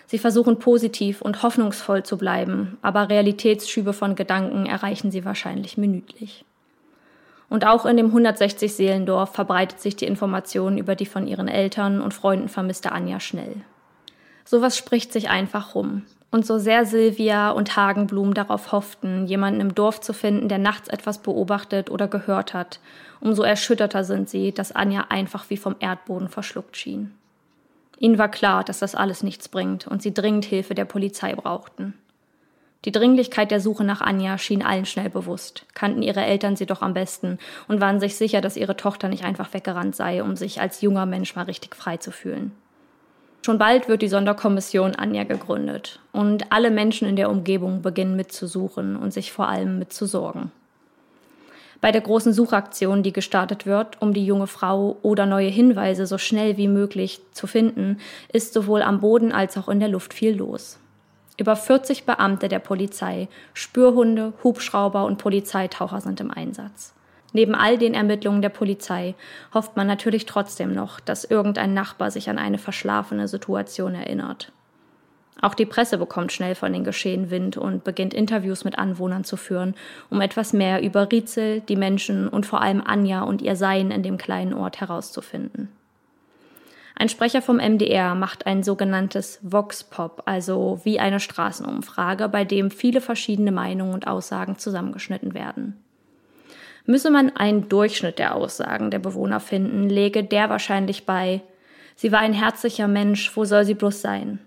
Sie 0.08 0.18
versuchen 0.18 0.58
positiv 0.58 1.22
und 1.22 1.44
hoffnungsvoll 1.44 2.02
zu 2.02 2.18
bleiben, 2.18 2.80
aber 2.82 3.08
Realitätsschübe 3.08 3.94
von 3.94 4.16
Gedanken 4.16 4.66
erreichen 4.66 5.12
sie 5.12 5.24
wahrscheinlich 5.24 5.78
minütlich. 5.78 6.46
Und 7.48 7.68
auch 7.68 7.86
in 7.86 7.96
dem 7.96 8.12
160-Seelendorf 8.12 9.36
verbreitet 9.36 9.82
sich 9.82 9.96
die 9.96 10.08
Information 10.08 10.80
über 10.80 10.96
die 10.96 11.06
von 11.06 11.28
ihren 11.28 11.48
Eltern 11.48 12.02
und 12.02 12.16
Freunden 12.16 12.50
vermisste 12.50 12.92
Anja 12.92 13.20
schnell. 13.20 13.58
Sowas 14.46 14.76
spricht 14.76 15.14
sich 15.14 15.30
einfach 15.30 15.76
rum. 15.76 16.08
Und 16.32 16.46
so 16.46 16.58
sehr 16.58 16.86
Silvia 16.86 17.52
und 17.52 17.78
Hagenblum 17.78 18.34
darauf 18.34 18.72
hofften, 18.72 19.26
jemanden 19.26 19.62
im 19.62 19.76
Dorf 19.76 20.02
zu 20.02 20.12
finden, 20.12 20.50
der 20.50 20.58
nachts 20.58 20.90
etwas 20.90 21.20
beobachtet 21.20 21.90
oder 21.90 22.08
gehört 22.08 22.54
hat, 22.54 22.80
umso 23.22 23.44
erschütterter 23.44 24.04
sind 24.04 24.30
sie, 24.30 24.52
dass 24.52 24.74
Anja 24.74 25.06
einfach 25.10 25.50
wie 25.50 25.58
vom 25.58 25.76
Erdboden 25.80 26.28
verschluckt 26.28 26.76
schien. 26.76 27.14
Ihnen 27.98 28.18
war 28.18 28.30
klar, 28.30 28.64
dass 28.64 28.80
das 28.80 28.96
alles 28.96 29.24
nichts 29.24 29.48
bringt 29.48 29.88
und 29.88 30.02
sie 30.02 30.14
dringend 30.14 30.46
Hilfe 30.46 30.76
der 30.76 30.86
Polizei 30.86 31.34
brauchten. 31.34 31.94
Die 32.86 32.92
Dringlichkeit 32.92 33.50
der 33.50 33.60
Suche 33.60 33.84
nach 33.84 34.02
Anja 34.02 34.38
schien 34.38 34.62
allen 34.62 34.86
schnell 34.86 35.10
bewusst, 35.10 35.66
kannten 35.74 36.04
ihre 36.04 36.24
Eltern 36.24 36.56
sie 36.56 36.68
doch 36.68 36.84
am 36.84 36.94
besten 36.94 37.40
und 37.68 37.82
waren 37.82 38.00
sich 38.00 38.16
sicher, 38.16 38.42
dass 38.42 38.58
ihre 38.58 38.78
Tochter 38.78 39.10
nicht 39.10 39.24
einfach 39.24 39.54
weggerannt 39.54 39.96
sei, 39.96 40.22
um 40.22 40.36
sich 40.36 40.62
als 40.62 40.82
junger 40.82 41.08
Mensch 41.08 41.36
mal 41.36 41.46
richtig 41.46 41.76
frei 41.76 41.98
zu 41.98 42.12
fühlen. 42.12 42.52
Schon 43.46 43.60
bald 43.60 43.88
wird 43.88 44.02
die 44.02 44.08
Sonderkommission 44.08 44.96
Anja 44.96 45.24
gegründet 45.24 46.00
und 46.12 46.52
alle 46.52 46.72
Menschen 46.72 47.08
in 47.08 47.16
der 47.16 47.30
Umgebung 47.30 47.84
beginnen 47.84 48.16
mitzusuchen 48.16 48.96
und 48.96 49.14
sich 49.14 49.32
vor 49.32 49.48
allem 49.48 49.78
mitzusorgen. 49.78 50.52
Bei 51.80 51.92
der 51.92 52.02
großen 52.02 52.34
Suchaktion, 52.34 53.04
die 53.04 53.14
gestartet 53.14 53.68
wird, 53.68 54.02
um 54.02 54.16
die 54.16 54.26
junge 54.26 54.48
Frau 54.48 54.98
oder 55.04 55.28
neue 55.28 55.50
Hinweise 55.50 56.08
so 56.08 56.18
schnell 56.18 56.58
wie 56.58 56.68
möglich 56.68 57.22
zu 57.34 57.46
finden, 57.46 58.00
ist 58.34 58.52
sowohl 58.52 58.82
am 58.82 59.00
Boden 59.00 59.32
als 59.32 59.60
auch 59.60 59.70
in 59.70 59.80
der 59.80 59.90
Luft 59.90 60.16
viel 60.16 60.36
los. 60.36 60.80
Über 61.38 61.56
40 61.56 62.06
Beamte 62.06 62.48
der 62.48 62.58
Polizei, 62.58 63.28
Spürhunde, 63.54 64.34
Hubschrauber 64.44 65.06
und 65.06 65.20
Polizeitaucher 65.20 66.02
sind 66.02 66.20
im 66.20 66.32
Einsatz. 66.32 66.96
Neben 67.36 67.54
all 67.54 67.78
den 67.78 67.96
Ermittlungen 67.96 68.42
der 68.42 68.48
Polizei 68.48 69.14
hofft 69.54 69.76
man 69.76 69.88
natürlich 69.88 70.26
trotzdem 70.26 70.74
noch, 70.74 71.02
dass 71.02 71.26
irgendein 71.26 71.74
Nachbar 71.74 72.10
sich 72.10 72.30
an 72.30 72.38
eine 72.38 72.58
verschlafene 72.58 73.28
Situation 73.28 73.94
erinnert. 73.94 74.54
Auch 75.42 75.54
die 75.54 75.66
Presse 75.66 75.98
bekommt 75.98 76.32
schnell 76.32 76.56
von 76.56 76.72
den 76.72 76.86
Geschehen 76.86 77.32
Wind 77.32 77.58
und 77.58 77.84
beginnt 77.84 78.14
Interviews 78.14 78.64
mit 78.64 78.80
Anwohnern 78.80 79.26
zu 79.26 79.36
führen, 79.36 79.76
um 80.10 80.22
etwas 80.22 80.54
mehr 80.54 80.82
über 80.82 81.12
Rietzel, 81.12 81.60
die 81.60 81.76
Menschen 81.76 82.30
und 82.30 82.46
vor 82.46 82.62
allem 82.62 82.82
Anja 82.82 83.24
und 83.24 83.42
ihr 83.42 83.58
Sein 83.58 83.92
in 83.92 84.02
dem 84.02 84.16
kleinen 84.16 84.54
Ort 84.54 84.80
herauszufinden. 84.80 85.68
Ein 86.96 87.10
Sprecher 87.10 87.42
vom 87.42 87.58
MDR 87.58 88.16
macht 88.16 88.46
ein 88.46 88.64
sogenanntes 88.64 89.40
Vox 89.42 89.84
Pop, 89.84 90.24
also 90.24 90.80
wie 90.86 91.02
eine 91.02 91.20
Straßenumfrage, 91.20 92.30
bei 92.30 92.46
dem 92.46 92.72
viele 92.72 93.02
verschiedene 93.02 93.52
Meinungen 93.52 93.94
und 93.94 94.08
Aussagen 94.08 94.58
zusammengeschnitten 94.58 95.34
werden. 95.34 95.82
Müsse 96.86 97.10
man 97.10 97.36
einen 97.36 97.70
Durchschnitt 97.70 98.20
der 98.20 98.36
Aussagen 98.36 98.92
der 98.92 99.00
Bewohner 99.00 99.40
finden, 99.40 99.90
läge 99.90 100.24
der 100.24 100.50
wahrscheinlich 100.50 101.06
bei 101.06 101.42
Sie 101.96 102.12
war 102.12 102.20
ein 102.20 102.34
herzlicher 102.34 102.88
Mensch, 102.88 103.36
wo 103.36 103.46
soll 103.46 103.64
sie 103.66 103.74
bloß 103.74 104.02
sein? 104.02 104.40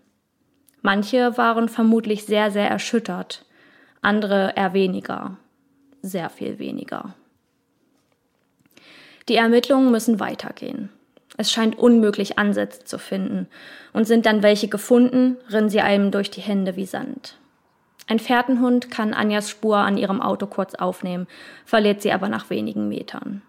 Manche 0.83 1.37
waren 1.39 1.69
vermutlich 1.69 2.25
sehr, 2.25 2.51
sehr 2.51 2.69
erschüttert, 2.69 3.47
andere 4.03 4.53
eher 4.55 4.75
weniger, 4.75 5.39
sehr 6.03 6.29
viel 6.29 6.59
weniger. 6.59 7.15
Die 9.29 9.37
Ermittlungen 9.37 9.91
müssen 9.91 10.21
weitergehen. 10.21 10.91
Es 11.37 11.51
scheint 11.51 11.79
unmöglich, 11.79 12.39
Ansätze 12.39 12.85
zu 12.85 12.99
finden, 12.99 13.49
und 13.93 14.07
sind 14.07 14.27
dann 14.27 14.43
welche 14.43 14.69
gefunden, 14.69 15.37
rinnen 15.51 15.69
sie 15.69 15.81
einem 15.81 16.11
durch 16.11 16.31
die 16.31 16.41
Hände 16.41 16.77
wie 16.77 16.87
Sand. 16.87 17.39
Ein 18.09 18.19
Fährtenhund 18.19 18.91
kann 18.91 19.13
Anjas 19.13 19.51
Spur 19.51 19.77
an 19.77 19.99
ihrem 19.99 20.23
Auto 20.23 20.47
kurz 20.47 20.75
aufnehmen, 20.75 21.27
verliert 21.67 22.01
sie 22.01 22.11
aber 22.11 22.31
nach 22.31 22.49
wenigen 22.49 22.89
Metern. 22.89 23.43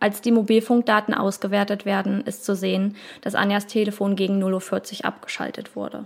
Als 0.00 0.20
die 0.20 0.32
Mobilfunkdaten 0.32 1.14
ausgewertet 1.14 1.86
werden, 1.86 2.20
ist 2.22 2.44
zu 2.44 2.54
sehen, 2.54 2.96
dass 3.22 3.34
Anjas 3.34 3.66
Telefon 3.66 4.14
gegen 4.14 4.42
0.40 4.42 4.98
Uhr 5.00 5.04
abgeschaltet 5.06 5.76
wurde. 5.76 6.04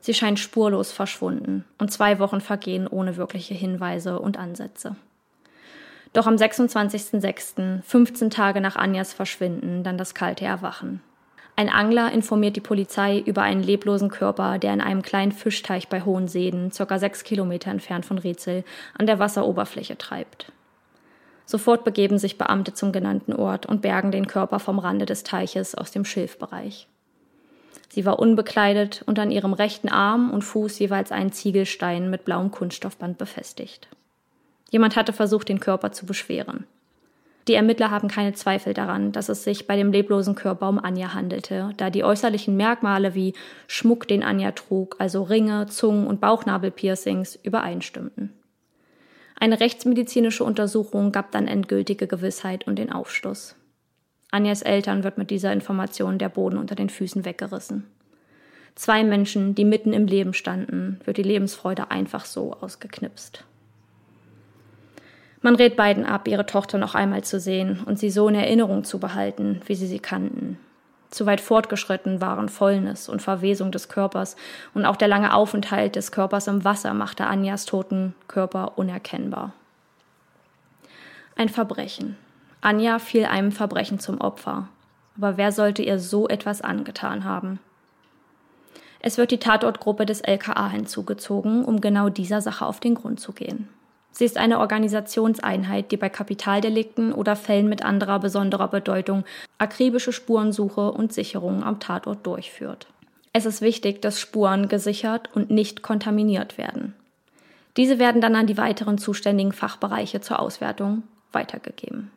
Sie 0.00 0.14
scheint 0.14 0.38
spurlos 0.38 0.92
verschwunden 0.92 1.64
und 1.76 1.92
zwei 1.92 2.18
Wochen 2.20 2.40
vergehen 2.40 2.86
ohne 2.86 3.16
wirkliche 3.16 3.52
Hinweise 3.52 4.18
und 4.20 4.38
Ansätze. 4.38 4.96
Doch 6.14 6.26
am 6.26 6.36
26.06., 6.36 7.82
15 7.82 8.30
Tage 8.30 8.62
nach 8.62 8.76
Anjas 8.76 9.12
Verschwinden, 9.12 9.82
dann 9.82 9.98
das 9.98 10.14
kalte 10.14 10.46
Erwachen. 10.46 11.02
Ein 11.58 11.70
Angler 11.70 12.12
informiert 12.12 12.54
die 12.54 12.60
Polizei 12.60 13.18
über 13.18 13.42
einen 13.42 13.64
leblosen 13.64 14.10
Körper, 14.10 14.60
der 14.60 14.72
in 14.72 14.80
einem 14.80 15.02
kleinen 15.02 15.32
Fischteich 15.32 15.88
bei 15.88 16.02
Hohenseden, 16.02 16.70
circa 16.70 17.00
sechs 17.00 17.24
Kilometer 17.24 17.72
entfernt 17.72 18.06
von 18.06 18.16
Rätsel, 18.16 18.62
an 18.96 19.08
der 19.08 19.18
Wasseroberfläche 19.18 19.98
treibt. 19.98 20.52
Sofort 21.46 21.82
begeben 21.82 22.16
sich 22.16 22.38
Beamte 22.38 22.74
zum 22.74 22.92
genannten 22.92 23.32
Ort 23.32 23.66
und 23.66 23.82
bergen 23.82 24.12
den 24.12 24.28
Körper 24.28 24.60
vom 24.60 24.78
Rande 24.78 25.04
des 25.04 25.24
Teiches 25.24 25.74
aus 25.74 25.90
dem 25.90 26.04
Schilfbereich. 26.04 26.86
Sie 27.88 28.06
war 28.06 28.20
unbekleidet 28.20 29.02
und 29.06 29.18
an 29.18 29.32
ihrem 29.32 29.52
rechten 29.52 29.88
Arm 29.88 30.30
und 30.30 30.42
Fuß 30.42 30.78
jeweils 30.78 31.10
ein 31.10 31.32
Ziegelstein 31.32 32.08
mit 32.08 32.24
blauem 32.24 32.52
Kunststoffband 32.52 33.18
befestigt. 33.18 33.88
Jemand 34.70 34.94
hatte 34.94 35.12
versucht, 35.12 35.48
den 35.48 35.58
Körper 35.58 35.90
zu 35.90 36.06
beschweren. 36.06 36.68
Die 37.48 37.54
Ermittler 37.54 37.90
haben 37.90 38.08
keine 38.08 38.34
Zweifel 38.34 38.74
daran, 38.74 39.10
dass 39.10 39.30
es 39.30 39.42
sich 39.42 39.66
bei 39.66 39.74
dem 39.74 39.90
leblosen 39.90 40.34
Körper 40.34 40.68
um 40.68 40.78
Anja 40.78 41.14
handelte, 41.14 41.70
da 41.78 41.88
die 41.88 42.04
äußerlichen 42.04 42.56
Merkmale 42.58 43.14
wie 43.14 43.32
Schmuck, 43.66 44.06
den 44.06 44.22
Anja 44.22 44.52
trug, 44.52 44.96
also 44.98 45.22
Ringe, 45.22 45.66
Zungen- 45.66 46.06
und 46.06 46.20
Bauchnabelpiercings, 46.20 47.36
übereinstimmten. 47.42 48.34
Eine 49.40 49.60
rechtsmedizinische 49.60 50.44
Untersuchung 50.44 51.10
gab 51.10 51.32
dann 51.32 51.48
endgültige 51.48 52.06
Gewissheit 52.06 52.66
und 52.66 52.76
den 52.76 52.92
Aufschluss. 52.92 53.56
Anjas 54.30 54.60
Eltern 54.60 55.02
wird 55.02 55.16
mit 55.16 55.30
dieser 55.30 55.52
Information 55.52 56.18
der 56.18 56.28
Boden 56.28 56.58
unter 56.58 56.74
den 56.74 56.90
Füßen 56.90 57.24
weggerissen. 57.24 57.86
Zwei 58.74 59.04
Menschen, 59.04 59.54
die 59.54 59.64
mitten 59.64 59.94
im 59.94 60.06
Leben 60.06 60.34
standen, 60.34 61.00
wird 61.04 61.16
die 61.16 61.22
Lebensfreude 61.22 61.90
einfach 61.90 62.26
so 62.26 62.52
ausgeknipst. 62.52 63.44
Man 65.48 65.54
rät 65.54 65.76
beiden 65.76 66.04
ab, 66.04 66.28
ihre 66.28 66.44
Tochter 66.44 66.76
noch 66.76 66.94
einmal 66.94 67.24
zu 67.24 67.40
sehen 67.40 67.80
und 67.86 67.98
sie 67.98 68.10
so 68.10 68.28
in 68.28 68.34
Erinnerung 68.34 68.84
zu 68.84 68.98
behalten, 68.98 69.62
wie 69.64 69.76
sie 69.76 69.86
sie 69.86 69.98
kannten. 69.98 70.58
Zu 71.08 71.24
weit 71.24 71.40
fortgeschritten 71.40 72.20
waren 72.20 72.50
Fäulnis 72.50 73.08
und 73.08 73.22
Verwesung 73.22 73.72
des 73.72 73.88
Körpers 73.88 74.36
und 74.74 74.84
auch 74.84 74.96
der 74.96 75.08
lange 75.08 75.32
Aufenthalt 75.32 75.96
des 75.96 76.12
Körpers 76.12 76.48
im 76.48 76.64
Wasser 76.64 76.92
machte 76.92 77.26
Anjas 77.26 77.64
toten 77.64 78.14
Körper 78.26 78.76
unerkennbar. 78.76 79.54
Ein 81.34 81.48
Verbrechen. 81.48 82.18
Anja 82.60 82.98
fiel 82.98 83.24
einem 83.24 83.50
Verbrechen 83.50 83.98
zum 83.98 84.20
Opfer. 84.20 84.68
Aber 85.16 85.38
wer 85.38 85.50
sollte 85.50 85.80
ihr 85.80 85.98
so 85.98 86.28
etwas 86.28 86.60
angetan 86.60 87.24
haben? 87.24 87.58
Es 89.00 89.16
wird 89.16 89.30
die 89.30 89.40
Tatortgruppe 89.40 90.04
des 90.04 90.20
LKA 90.20 90.68
hinzugezogen, 90.68 91.64
um 91.64 91.80
genau 91.80 92.10
dieser 92.10 92.42
Sache 92.42 92.66
auf 92.66 92.80
den 92.80 92.94
Grund 92.94 93.18
zu 93.18 93.32
gehen. 93.32 93.70
Sie 94.18 94.24
ist 94.24 94.36
eine 94.36 94.58
Organisationseinheit, 94.58 95.92
die 95.92 95.96
bei 95.96 96.08
Kapitaldelikten 96.08 97.12
oder 97.12 97.36
Fällen 97.36 97.68
mit 97.68 97.84
anderer 97.84 98.18
besonderer 98.18 98.66
Bedeutung 98.66 99.22
akribische 99.58 100.12
Spurensuche 100.12 100.90
und 100.90 101.12
Sicherung 101.12 101.62
am 101.62 101.78
Tatort 101.78 102.26
durchführt. 102.26 102.88
Es 103.32 103.46
ist 103.46 103.60
wichtig, 103.60 104.02
dass 104.02 104.18
Spuren 104.18 104.66
gesichert 104.66 105.30
und 105.36 105.52
nicht 105.52 105.82
kontaminiert 105.82 106.58
werden. 106.58 106.94
Diese 107.76 108.00
werden 108.00 108.20
dann 108.20 108.34
an 108.34 108.48
die 108.48 108.56
weiteren 108.56 108.98
zuständigen 108.98 109.52
Fachbereiche 109.52 110.20
zur 110.20 110.40
Auswertung 110.40 111.04
weitergegeben. 111.30 112.10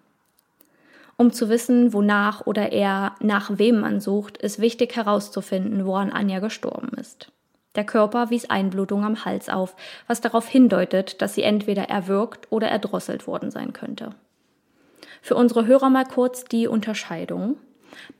Um 1.17 1.31
zu 1.31 1.49
wissen, 1.49 1.93
wonach 1.93 2.47
oder 2.47 2.71
eher 2.71 3.13
nach 3.19 3.59
wem 3.59 3.79
man 3.79 4.01
sucht, 4.01 4.37
ist 4.37 4.59
wichtig 4.59 4.95
herauszufinden, 4.95 5.85
woran 5.85 6.11
Anja 6.11 6.39
gestorben 6.39 6.97
ist. 6.99 7.31
Der 7.75 7.85
Körper 7.85 8.29
wies 8.29 8.49
Einblutung 8.49 9.05
am 9.05 9.23
Hals 9.23 9.47
auf, 9.47 9.75
was 10.07 10.19
darauf 10.19 10.47
hindeutet, 10.47 11.21
dass 11.21 11.35
sie 11.35 11.43
entweder 11.43 11.83
erwürgt 11.83 12.47
oder 12.51 12.67
erdrosselt 12.67 13.27
worden 13.27 13.51
sein 13.51 13.71
könnte. 13.71 14.13
Für 15.21 15.35
unsere 15.35 15.67
Hörer 15.67 15.89
mal 15.89 16.05
kurz 16.05 16.43
die 16.45 16.67
Unterscheidung. 16.67 17.57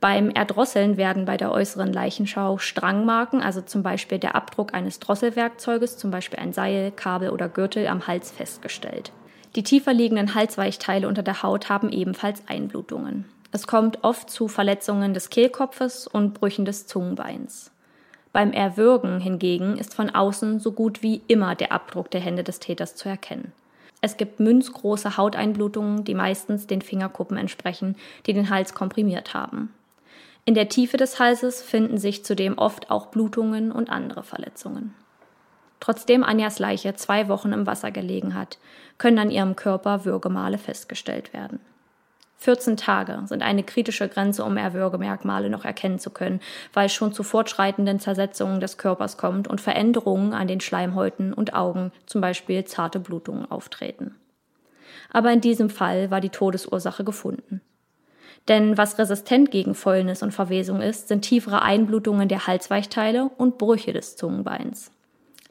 Beim 0.00 0.30
Erdrosseln 0.30 0.96
werden 0.96 1.24
bei 1.24 1.36
der 1.36 1.50
äußeren 1.50 1.92
Leichenschau 1.92 2.58
Strangmarken, 2.58 3.40
also 3.40 3.60
zum 3.60 3.82
Beispiel 3.82 4.18
der 4.18 4.34
Abdruck 4.34 4.74
eines 4.74 5.00
Drosselwerkzeuges, 5.00 5.96
zum 5.96 6.10
Beispiel 6.10 6.38
ein 6.38 6.52
Seil, 6.52 6.92
Kabel 6.92 7.30
oder 7.30 7.48
Gürtel, 7.48 7.86
am 7.88 8.06
Hals 8.06 8.30
festgestellt. 8.30 9.12
Die 9.56 9.62
tiefer 9.62 9.92
liegenden 9.92 10.34
Halsweichteile 10.34 11.08
unter 11.08 11.22
der 11.22 11.42
Haut 11.42 11.68
haben 11.68 11.90
ebenfalls 11.90 12.42
Einblutungen. 12.48 13.26
Es 13.50 13.66
kommt 13.66 14.02
oft 14.02 14.30
zu 14.30 14.48
Verletzungen 14.48 15.12
des 15.12 15.28
Kehlkopfes 15.28 16.06
und 16.06 16.32
Brüchen 16.32 16.64
des 16.64 16.86
Zungenbeins. 16.86 17.71
Beim 18.32 18.52
Erwürgen 18.52 19.20
hingegen 19.20 19.76
ist 19.76 19.94
von 19.94 20.10
außen 20.10 20.58
so 20.58 20.72
gut 20.72 21.02
wie 21.02 21.20
immer 21.28 21.54
der 21.54 21.72
Abdruck 21.72 22.10
der 22.10 22.20
Hände 22.20 22.42
des 22.42 22.60
Täters 22.60 22.96
zu 22.96 23.08
erkennen. 23.08 23.52
Es 24.00 24.16
gibt 24.16 24.40
münzgroße 24.40 25.16
Hauteinblutungen, 25.16 26.04
die 26.04 26.14
meistens 26.14 26.66
den 26.66 26.82
Fingerkuppen 26.82 27.36
entsprechen, 27.36 27.96
die 28.26 28.32
den 28.32 28.50
Hals 28.50 28.74
komprimiert 28.74 29.34
haben. 29.34 29.72
In 30.44 30.54
der 30.54 30.68
Tiefe 30.68 30.96
des 30.96 31.20
Halses 31.20 31.62
finden 31.62 31.98
sich 31.98 32.24
zudem 32.24 32.58
oft 32.58 32.90
auch 32.90 33.06
Blutungen 33.06 33.70
und 33.70 33.90
andere 33.90 34.24
Verletzungen. 34.24 34.94
Trotzdem 35.78 36.24
Anjas 36.24 36.58
Leiche 36.58 36.94
zwei 36.94 37.28
Wochen 37.28 37.52
im 37.52 37.66
Wasser 37.66 37.92
gelegen 37.92 38.34
hat, 38.34 38.58
können 38.98 39.18
an 39.18 39.30
ihrem 39.30 39.56
Körper 39.56 40.04
Würgemale 40.04 40.58
festgestellt 40.58 41.32
werden. 41.32 41.60
14 42.42 42.76
Tage 42.76 43.22
sind 43.26 43.40
eine 43.40 43.62
kritische 43.62 44.08
Grenze, 44.08 44.44
um 44.44 44.56
Erwürgemerkmale 44.56 45.48
noch 45.48 45.64
erkennen 45.64 46.00
zu 46.00 46.10
können, 46.10 46.40
weil 46.72 46.86
es 46.86 46.92
schon 46.92 47.12
zu 47.12 47.22
fortschreitenden 47.22 48.00
Zersetzungen 48.00 48.58
des 48.58 48.78
Körpers 48.78 49.16
kommt 49.16 49.46
und 49.46 49.60
Veränderungen 49.60 50.34
an 50.34 50.48
den 50.48 50.60
Schleimhäuten 50.60 51.32
und 51.32 51.54
Augen, 51.54 51.92
zum 52.04 52.20
Beispiel 52.20 52.64
zarte 52.64 52.98
Blutungen, 52.98 53.48
auftreten. 53.48 54.16
Aber 55.12 55.30
in 55.32 55.40
diesem 55.40 55.70
Fall 55.70 56.10
war 56.10 56.20
die 56.20 56.30
Todesursache 56.30 57.04
gefunden. 57.04 57.60
Denn 58.48 58.76
was 58.76 58.98
resistent 58.98 59.52
gegen 59.52 59.76
Fäulnis 59.76 60.24
und 60.24 60.32
Verwesung 60.32 60.80
ist, 60.80 61.06
sind 61.06 61.22
tiefere 61.22 61.62
Einblutungen 61.62 62.26
der 62.28 62.48
Halsweichteile 62.48 63.30
und 63.38 63.56
Brüche 63.56 63.92
des 63.92 64.16
Zungenbeins. 64.16 64.90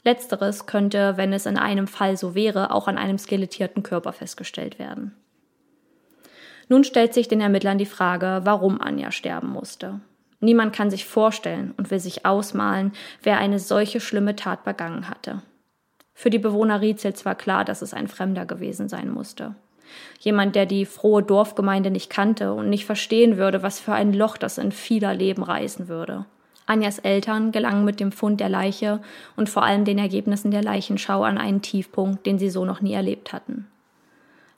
Letzteres 0.03 0.65
könnte, 0.65 1.15
wenn 1.15 1.31
es 1.31 1.45
in 1.45 1.57
einem 1.57 1.87
Fall 1.87 2.17
so 2.17 2.35
wäre, 2.35 2.71
auch 2.71 2.89
an 2.89 2.97
einem 2.97 3.17
skelettierten 3.17 3.81
Körper 3.81 4.11
festgestellt 4.11 4.77
werden. 4.77 5.15
Nun 6.71 6.85
stellt 6.85 7.13
sich 7.13 7.27
den 7.27 7.41
Ermittlern 7.41 7.77
die 7.77 7.85
Frage, 7.85 8.43
warum 8.45 8.79
Anja 8.79 9.11
sterben 9.11 9.49
musste. 9.49 9.99
Niemand 10.39 10.73
kann 10.73 10.89
sich 10.89 11.03
vorstellen 11.05 11.73
und 11.75 11.91
will 11.91 11.99
sich 11.99 12.25
ausmalen, 12.25 12.93
wer 13.23 13.39
eine 13.39 13.59
solche 13.59 13.99
schlimme 13.99 14.37
Tat 14.37 14.63
begangen 14.63 15.09
hatte. 15.09 15.41
Für 16.13 16.29
die 16.29 16.39
Bewohner 16.39 16.79
Rietzels 16.79 17.25
war 17.25 17.35
klar, 17.35 17.65
dass 17.65 17.81
es 17.81 17.93
ein 17.93 18.07
Fremder 18.07 18.45
gewesen 18.45 18.87
sein 18.87 19.11
musste. 19.11 19.53
Jemand, 20.21 20.55
der 20.55 20.65
die 20.65 20.85
frohe 20.85 21.21
Dorfgemeinde 21.21 21.91
nicht 21.91 22.09
kannte 22.09 22.53
und 22.53 22.69
nicht 22.69 22.85
verstehen 22.85 23.35
würde, 23.35 23.63
was 23.63 23.81
für 23.81 23.91
ein 23.91 24.13
Loch 24.13 24.37
das 24.37 24.57
in 24.57 24.71
vieler 24.71 25.13
Leben 25.13 25.43
reißen 25.43 25.89
würde. 25.89 26.23
Anjas 26.67 26.99
Eltern 26.99 27.51
gelangen 27.51 27.83
mit 27.83 27.99
dem 27.99 28.13
Fund 28.13 28.39
der 28.39 28.47
Leiche 28.47 29.01
und 29.35 29.49
vor 29.49 29.63
allem 29.63 29.83
den 29.83 29.97
Ergebnissen 29.97 30.51
der 30.51 30.63
Leichenschau 30.63 31.23
an 31.23 31.37
einen 31.37 31.61
Tiefpunkt, 31.61 32.25
den 32.25 32.39
sie 32.39 32.49
so 32.49 32.63
noch 32.63 32.79
nie 32.79 32.93
erlebt 32.93 33.33
hatten. 33.33 33.67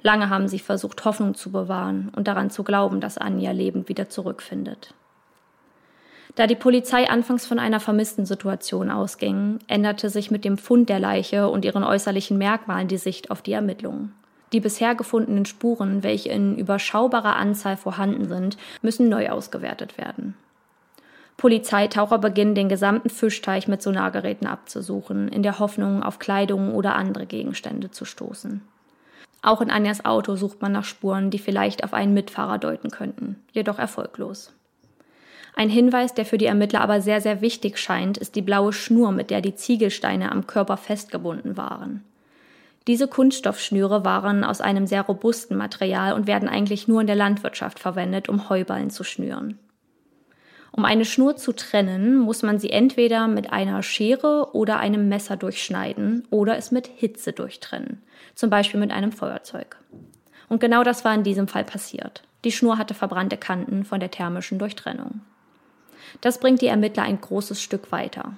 Lange 0.04 0.30
haben 0.30 0.50
sie 0.50 0.60
versucht, 0.60 1.06
Hoffnung 1.06 1.34
zu 1.34 1.50
bewahren 1.50 2.12
und 2.16 2.28
daran 2.28 2.50
zu 2.50 2.64
glauben, 2.64 3.00
dass 3.00 3.18
Anja 3.18 3.52
lebend 3.52 3.88
wieder 3.88 4.10
zurückfindet. 4.10 4.94
Da 6.36 6.46
die 6.46 6.56
Polizei 6.56 7.10
anfangs 7.10 7.46
von 7.46 7.58
einer 7.58 7.80
vermissten 7.80 8.26
Situation 8.26 8.92
ausging, 8.92 9.60
änderte 9.68 10.10
sich 10.10 10.30
mit 10.30 10.44
dem 10.44 10.58
Fund 10.58 10.90
der 10.90 11.00
Leiche 11.00 11.48
und 11.48 11.64
ihren 11.64 11.84
äußerlichen 11.84 12.38
Merkmalen 12.38 12.88
die 12.88 12.98
Sicht 12.98 13.32
auf 13.32 13.42
die 13.42 13.54
Ermittlungen. 13.54 14.14
Die 14.52 14.60
bisher 14.60 14.94
gefundenen 14.94 15.46
Spuren, 15.46 16.04
welche 16.04 16.30
in 16.30 16.58
überschaubarer 16.58 17.38
Anzahl 17.38 17.78
vorhanden 17.78 18.28
sind, 18.28 18.58
müssen 18.82 19.10
neu 19.10 19.30
ausgewertet 19.30 19.98
werden. 19.98 20.36
Polizeitaucher 21.38 22.20
beginnen 22.20 22.56
den 22.56 22.70
gesamten 22.70 23.10
Fischteich 23.10 23.68
mit 23.68 23.82
Sonargeräten 23.82 24.48
abzusuchen, 24.48 25.28
in 25.30 25.44
der 25.44 25.60
Hoffnung, 25.60 26.04
auf 26.04 26.20
Kleidung 26.20 26.74
oder 26.76 26.96
andere 26.96 27.26
Gegenstände 27.26 27.90
zu 27.90 28.06
stoßen. 28.06 28.62
Auch 29.44 29.60
in 29.60 29.70
Anjas 29.70 30.06
Auto 30.06 30.38
sucht 30.38 30.62
man 30.62 30.72
nach 30.72 30.86
Spuren, 30.86 31.30
die 31.30 31.38
vielleicht 31.38 31.84
auf 31.84 31.94
einen 31.94 32.14
Mitfahrer 32.14 32.58
deuten 32.58 32.90
könnten, 32.90 33.36
jedoch 33.52 33.78
erfolglos. 33.78 34.54
Ein 35.54 35.70
Hinweis, 35.70 36.14
der 36.14 36.26
für 36.26 36.38
die 36.38 36.46
Ermittler 36.46 36.82
aber 36.82 37.02
sehr, 37.02 37.20
sehr 37.20 37.42
wichtig 37.42 37.78
scheint, 37.78 38.18
ist 38.18 38.36
die 38.36 38.42
blaue 38.42 38.72
Schnur, 38.72 39.12
mit 39.12 39.30
der 39.30 39.42
die 39.42 39.54
Ziegelsteine 39.54 40.32
am 40.32 40.48
Körper 40.48 40.78
festgebunden 40.78 41.58
waren. 41.58 42.04
Diese 42.88 43.08
Kunststoffschnüre 43.08 44.06
waren 44.06 44.46
aus 44.46 44.62
einem 44.62 44.88
sehr 44.88 45.04
robusten 45.04 45.58
Material 45.58 46.14
und 46.14 46.26
werden 46.26 46.50
eigentlich 46.50 46.88
nur 46.88 47.02
in 47.02 47.08
der 47.08 47.16
Landwirtschaft 47.16 47.80
verwendet, 47.80 48.30
um 48.30 48.50
Heuballen 48.50 48.90
zu 48.90 49.04
schnüren. 49.04 49.60
Um 50.76 50.86
eine 50.86 51.06
Schnur 51.06 51.36
zu 51.36 51.54
trennen, 51.54 52.18
muss 52.18 52.42
man 52.42 52.58
sie 52.58 52.72
entweder 52.72 53.28
mit 53.28 53.54
einer 53.54 53.84
Schere 53.84 54.56
oder 54.56 54.80
einem 54.80 55.08
Messer 55.08 55.38
durchschneiden 55.38 56.28
oder 56.32 56.58
es 56.58 56.72
mit 56.72 56.88
Hitze 56.88 57.32
durchtrennen, 57.32 58.02
zum 58.34 58.50
Beispiel 58.50 58.80
mit 58.80 58.92
einem 58.92 59.12
Feuerzeug. 59.12 59.78
Und 60.50 60.60
genau 60.60 60.84
das 60.84 61.06
war 61.06 61.14
in 61.14 61.22
diesem 61.22 61.48
Fall 61.48 61.64
passiert. 61.64 62.24
Die 62.44 62.52
Schnur 62.52 62.80
hatte 62.80 62.96
verbrannte 62.96 63.38
Kanten 63.38 63.86
von 63.86 64.00
der 64.00 64.10
thermischen 64.10 64.58
Durchtrennung. 64.58 65.22
Das 66.22 66.40
bringt 66.40 66.62
die 66.62 66.68
Ermittler 66.68 67.04
ein 67.04 67.22
großes 67.22 67.62
Stück 67.62 67.92
weiter. 67.92 68.34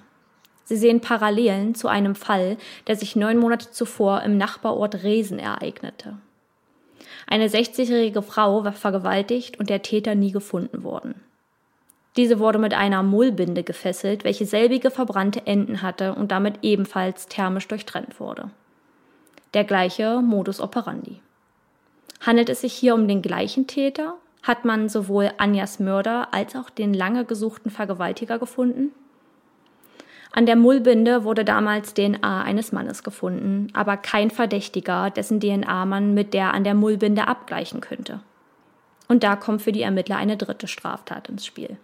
Sie 0.65 0.75
sehen 0.75 0.99
Parallelen 0.99 1.73
zu 1.73 1.87
einem 1.87 2.15
Fall, 2.15 2.57
der 2.87 2.97
sich 2.97 3.15
neun 3.15 3.37
Monate 3.37 3.71
zuvor 3.71 4.23
im 4.23 4.37
Nachbarort 4.37 5.03
Resen 5.03 5.39
ereignete. 5.39 6.17
Eine 7.27 7.47
60-jährige 7.47 8.21
Frau 8.21 8.65
war 8.65 8.73
vergewaltigt 8.73 9.57
und 9.57 9.69
der 9.69 9.83
Täter 9.83 10.15
nie 10.15 10.31
gefunden 10.31 10.83
worden. 10.83 11.15
Diese 12.17 12.39
wurde 12.39 12.59
mit 12.59 12.73
einer 12.73 13.03
Mullbinde 13.03 13.63
gefesselt, 13.63 14.23
welche 14.23 14.45
selbige 14.45 14.89
verbrannte 14.89 15.45
Enden 15.45 15.81
hatte 15.81 16.13
und 16.15 16.31
damit 16.31 16.59
ebenfalls 16.61 17.27
thermisch 17.27 17.67
durchtrennt 17.67 18.19
wurde. 18.19 18.49
Der 19.53 19.65
gleiche 19.65 20.21
Modus 20.21 20.61
operandi. 20.61 21.19
Handelt 22.21 22.49
es 22.49 22.61
sich 22.61 22.73
hier 22.73 22.95
um 22.95 23.07
den 23.07 23.21
gleichen 23.21 23.67
Täter? 23.67 24.15
Hat 24.43 24.63
man 24.63 24.89
sowohl 24.89 25.31
Anjas 25.37 25.79
Mörder 25.79 26.33
als 26.33 26.55
auch 26.55 26.69
den 26.69 26.93
lange 26.93 27.25
gesuchten 27.25 27.71
Vergewaltiger 27.71 28.39
gefunden? 28.39 28.91
An 30.31 30.45
der 30.45 30.55
Mullbinde 30.55 31.23
wurde 31.23 31.45
damals 31.45 31.93
DNA 31.93 32.43
eines 32.43 32.71
Mannes 32.71 33.03
gefunden, 33.03 33.67
aber 33.73 33.95
kein 33.95 34.29
Verdächtiger, 34.31 35.09
dessen 35.09 35.39
DNA 35.39 35.85
man 35.85 36.13
mit 36.13 36.33
der 36.33 36.53
an 36.53 36.63
der 36.63 36.75
Mullbinde 36.75 37.27
abgleichen 37.27 37.79
könnte. 37.79 38.19
Und 39.07 39.23
da 39.23 39.35
kommt 39.35 39.61
für 39.61 39.71
die 39.71 39.81
Ermittler 39.81 40.17
eine 40.17 40.35
dritte 40.35 40.67
Straftat 40.67 41.29
ins 41.29 41.45
Spiel. 41.45 41.77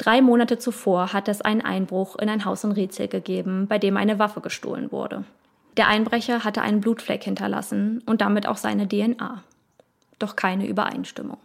Drei 0.00 0.22
Monate 0.22 0.58
zuvor 0.58 1.12
hat 1.12 1.28
es 1.28 1.42
einen 1.42 1.60
Einbruch 1.60 2.16
in 2.16 2.30
ein 2.30 2.46
Haus 2.46 2.64
in 2.64 2.72
Rietzel 2.72 3.06
gegeben, 3.06 3.66
bei 3.68 3.78
dem 3.78 3.98
eine 3.98 4.18
Waffe 4.18 4.40
gestohlen 4.40 4.90
wurde. 4.92 5.24
Der 5.76 5.88
Einbrecher 5.88 6.42
hatte 6.42 6.62
einen 6.62 6.80
Blutfleck 6.80 7.22
hinterlassen 7.22 8.02
und 8.06 8.22
damit 8.22 8.46
auch 8.46 8.56
seine 8.56 8.88
DNA. 8.88 9.44
Doch 10.18 10.36
keine 10.36 10.66
Übereinstimmung. 10.66 11.36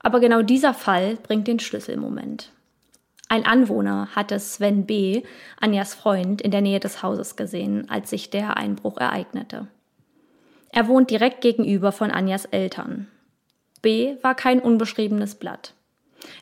Aber 0.00 0.18
genau 0.18 0.42
dieser 0.42 0.74
Fall 0.74 1.14
bringt 1.14 1.46
den 1.46 1.60
Schlüsselmoment. 1.60 2.50
Ein 3.28 3.46
Anwohner 3.46 4.08
hatte 4.16 4.40
Sven 4.40 4.84
B., 4.84 5.22
Anjas 5.60 5.94
Freund, 5.94 6.42
in 6.42 6.50
der 6.50 6.60
Nähe 6.60 6.80
des 6.80 7.04
Hauses 7.04 7.36
gesehen, 7.36 7.88
als 7.88 8.10
sich 8.10 8.30
der 8.30 8.56
Einbruch 8.56 8.96
ereignete. 8.96 9.68
Er 10.70 10.88
wohnt 10.88 11.12
direkt 11.12 11.40
gegenüber 11.42 11.92
von 11.92 12.10
Anjas 12.10 12.46
Eltern. 12.46 13.06
B. 13.80 14.16
war 14.22 14.34
kein 14.34 14.58
unbeschriebenes 14.58 15.36
Blatt. 15.36 15.74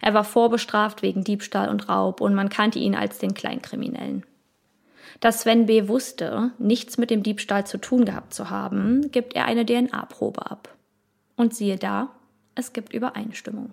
Er 0.00 0.14
war 0.14 0.24
vorbestraft 0.24 1.02
wegen 1.02 1.24
Diebstahl 1.24 1.68
und 1.68 1.88
Raub 1.88 2.20
und 2.20 2.34
man 2.34 2.48
kannte 2.48 2.78
ihn 2.78 2.94
als 2.94 3.18
den 3.18 3.34
Kleinkriminellen. 3.34 4.24
Dass 5.20 5.42
Sven 5.42 5.66
B. 5.66 5.88
wusste, 5.88 6.50
nichts 6.58 6.98
mit 6.98 7.10
dem 7.10 7.22
Diebstahl 7.22 7.66
zu 7.66 7.78
tun 7.78 8.04
gehabt 8.04 8.34
zu 8.34 8.50
haben, 8.50 9.10
gibt 9.10 9.34
er 9.34 9.46
eine 9.46 9.64
DNA-Probe 9.64 10.50
ab. 10.50 10.74
Und 11.36 11.54
siehe 11.54 11.76
da, 11.76 12.08
es 12.54 12.72
gibt 12.72 12.92
Übereinstimmung. 12.92 13.70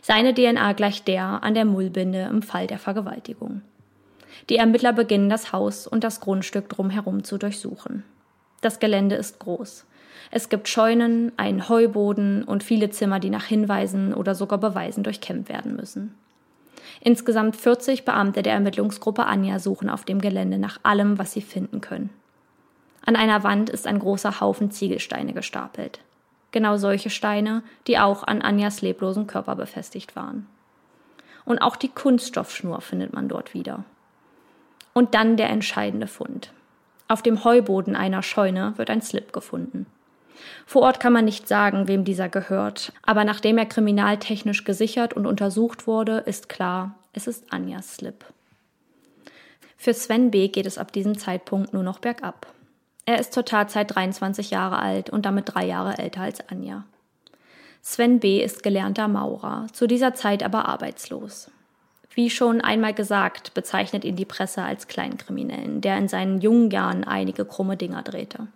Seine 0.00 0.34
DNA 0.34 0.72
gleicht 0.72 1.08
der 1.08 1.42
an 1.42 1.54
der 1.54 1.64
Mullbinde 1.64 2.28
im 2.30 2.42
Fall 2.42 2.66
der 2.66 2.78
Vergewaltigung. 2.78 3.62
Die 4.48 4.56
Ermittler 4.56 4.92
beginnen 4.92 5.28
das 5.28 5.52
Haus 5.52 5.86
und 5.86 6.04
das 6.04 6.20
Grundstück 6.20 6.68
drumherum 6.68 7.24
zu 7.24 7.38
durchsuchen. 7.38 8.04
Das 8.60 8.78
Gelände 8.78 9.16
ist 9.16 9.38
groß. 9.38 9.84
Es 10.30 10.48
gibt 10.48 10.68
Scheunen, 10.68 11.32
einen 11.36 11.68
Heuboden 11.68 12.44
und 12.44 12.62
viele 12.62 12.90
Zimmer, 12.90 13.20
die 13.20 13.30
nach 13.30 13.44
Hinweisen 13.44 14.14
oder 14.14 14.34
sogar 14.34 14.58
Beweisen 14.58 15.04
durchkämmt 15.04 15.48
werden 15.48 15.76
müssen. 15.76 16.14
Insgesamt 17.00 17.56
40 17.56 18.04
Beamte 18.04 18.42
der 18.42 18.54
Ermittlungsgruppe 18.54 19.26
Anja 19.26 19.58
suchen 19.58 19.90
auf 19.90 20.04
dem 20.04 20.20
Gelände 20.20 20.58
nach 20.58 20.78
allem, 20.82 21.18
was 21.18 21.32
sie 21.32 21.42
finden 21.42 21.80
können. 21.80 22.10
An 23.04 23.16
einer 23.16 23.42
Wand 23.42 23.70
ist 23.70 23.86
ein 23.86 23.98
großer 23.98 24.40
Haufen 24.40 24.70
Ziegelsteine 24.70 25.32
gestapelt. 25.32 26.00
Genau 26.52 26.76
solche 26.76 27.10
Steine, 27.10 27.62
die 27.86 27.98
auch 27.98 28.22
an 28.22 28.42
Anjas 28.42 28.82
leblosen 28.82 29.26
Körper 29.26 29.56
befestigt 29.56 30.14
waren. 30.14 30.46
Und 31.44 31.58
auch 31.58 31.76
die 31.76 31.88
Kunststoffschnur 31.88 32.80
findet 32.80 33.12
man 33.12 33.28
dort 33.28 33.54
wieder. 33.54 33.84
Und 34.92 35.14
dann 35.14 35.36
der 35.36 35.50
entscheidende 35.50 36.06
Fund. 36.06 36.52
Auf 37.08 37.22
dem 37.22 37.44
Heuboden 37.44 37.96
einer 37.96 38.22
Scheune 38.22 38.74
wird 38.76 38.90
ein 38.90 39.02
Slip 39.02 39.32
gefunden. 39.32 39.86
Vor 40.66 40.82
Ort 40.82 41.00
kann 41.00 41.12
man 41.12 41.24
nicht 41.24 41.48
sagen, 41.48 41.88
wem 41.88 42.04
dieser 42.04 42.28
gehört, 42.28 42.92
aber 43.02 43.24
nachdem 43.24 43.58
er 43.58 43.66
kriminaltechnisch 43.66 44.64
gesichert 44.64 45.14
und 45.14 45.26
untersucht 45.26 45.86
wurde, 45.86 46.18
ist 46.18 46.48
klar, 46.48 46.94
es 47.12 47.26
ist 47.26 47.52
Anjas 47.52 47.96
Slip. 47.96 48.24
Für 49.76 49.94
Sven 49.94 50.30
B. 50.30 50.48
geht 50.48 50.66
es 50.66 50.78
ab 50.78 50.92
diesem 50.92 51.18
Zeitpunkt 51.18 51.72
nur 51.72 51.82
noch 51.82 51.98
bergab. 51.98 52.46
Er 53.04 53.18
ist 53.18 53.32
zur 53.32 53.44
Tatzeit 53.44 53.94
23 53.94 54.50
Jahre 54.50 54.78
alt 54.78 55.10
und 55.10 55.26
damit 55.26 55.52
drei 55.52 55.66
Jahre 55.66 55.98
älter 55.98 56.20
als 56.20 56.48
Anja. 56.48 56.84
Sven 57.80 58.20
B. 58.20 58.40
ist 58.40 58.62
gelernter 58.62 59.08
Maurer, 59.08 59.66
zu 59.72 59.88
dieser 59.88 60.14
Zeit 60.14 60.44
aber 60.44 60.68
arbeitslos. 60.68 61.50
Wie 62.14 62.30
schon 62.30 62.60
einmal 62.60 62.94
gesagt, 62.94 63.54
bezeichnet 63.54 64.04
ihn 64.04 64.14
die 64.14 64.24
Presse 64.24 64.62
als 64.62 64.86
Kleinkriminellen, 64.86 65.80
der 65.80 65.96
in 65.98 66.08
seinen 66.08 66.40
jungen 66.40 66.70
Jahren 66.70 67.02
einige 67.04 67.44
krumme 67.44 67.76
Dinger 67.76 68.02
drehte. 68.02 68.46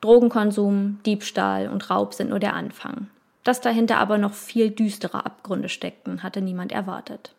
Drogenkonsum, 0.00 1.00
Diebstahl 1.06 1.68
und 1.68 1.90
Raub 1.90 2.14
sind 2.14 2.30
nur 2.30 2.38
der 2.38 2.54
Anfang. 2.54 3.08
Dass 3.44 3.60
dahinter 3.60 3.98
aber 3.98 4.18
noch 4.18 4.34
viel 4.34 4.70
düstere 4.70 5.24
Abgründe 5.24 5.68
steckten, 5.68 6.22
hatte 6.22 6.40
niemand 6.40 6.72
erwartet. 6.72 7.32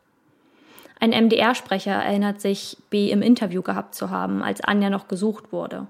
Ein 1.00 1.12
MDR-Sprecher 1.12 1.91
erinnert 1.91 2.41
sich, 2.41 2.78
B 2.89 3.12
im 3.12 3.22
Interview 3.22 3.62
gehabt 3.62 3.93
zu 3.93 4.10
haben, 4.10 4.41
als 4.41 4.62
Anja 4.62 4.89
noch 4.89 5.08
gesucht 5.08 5.52
wurde. 5.52 5.88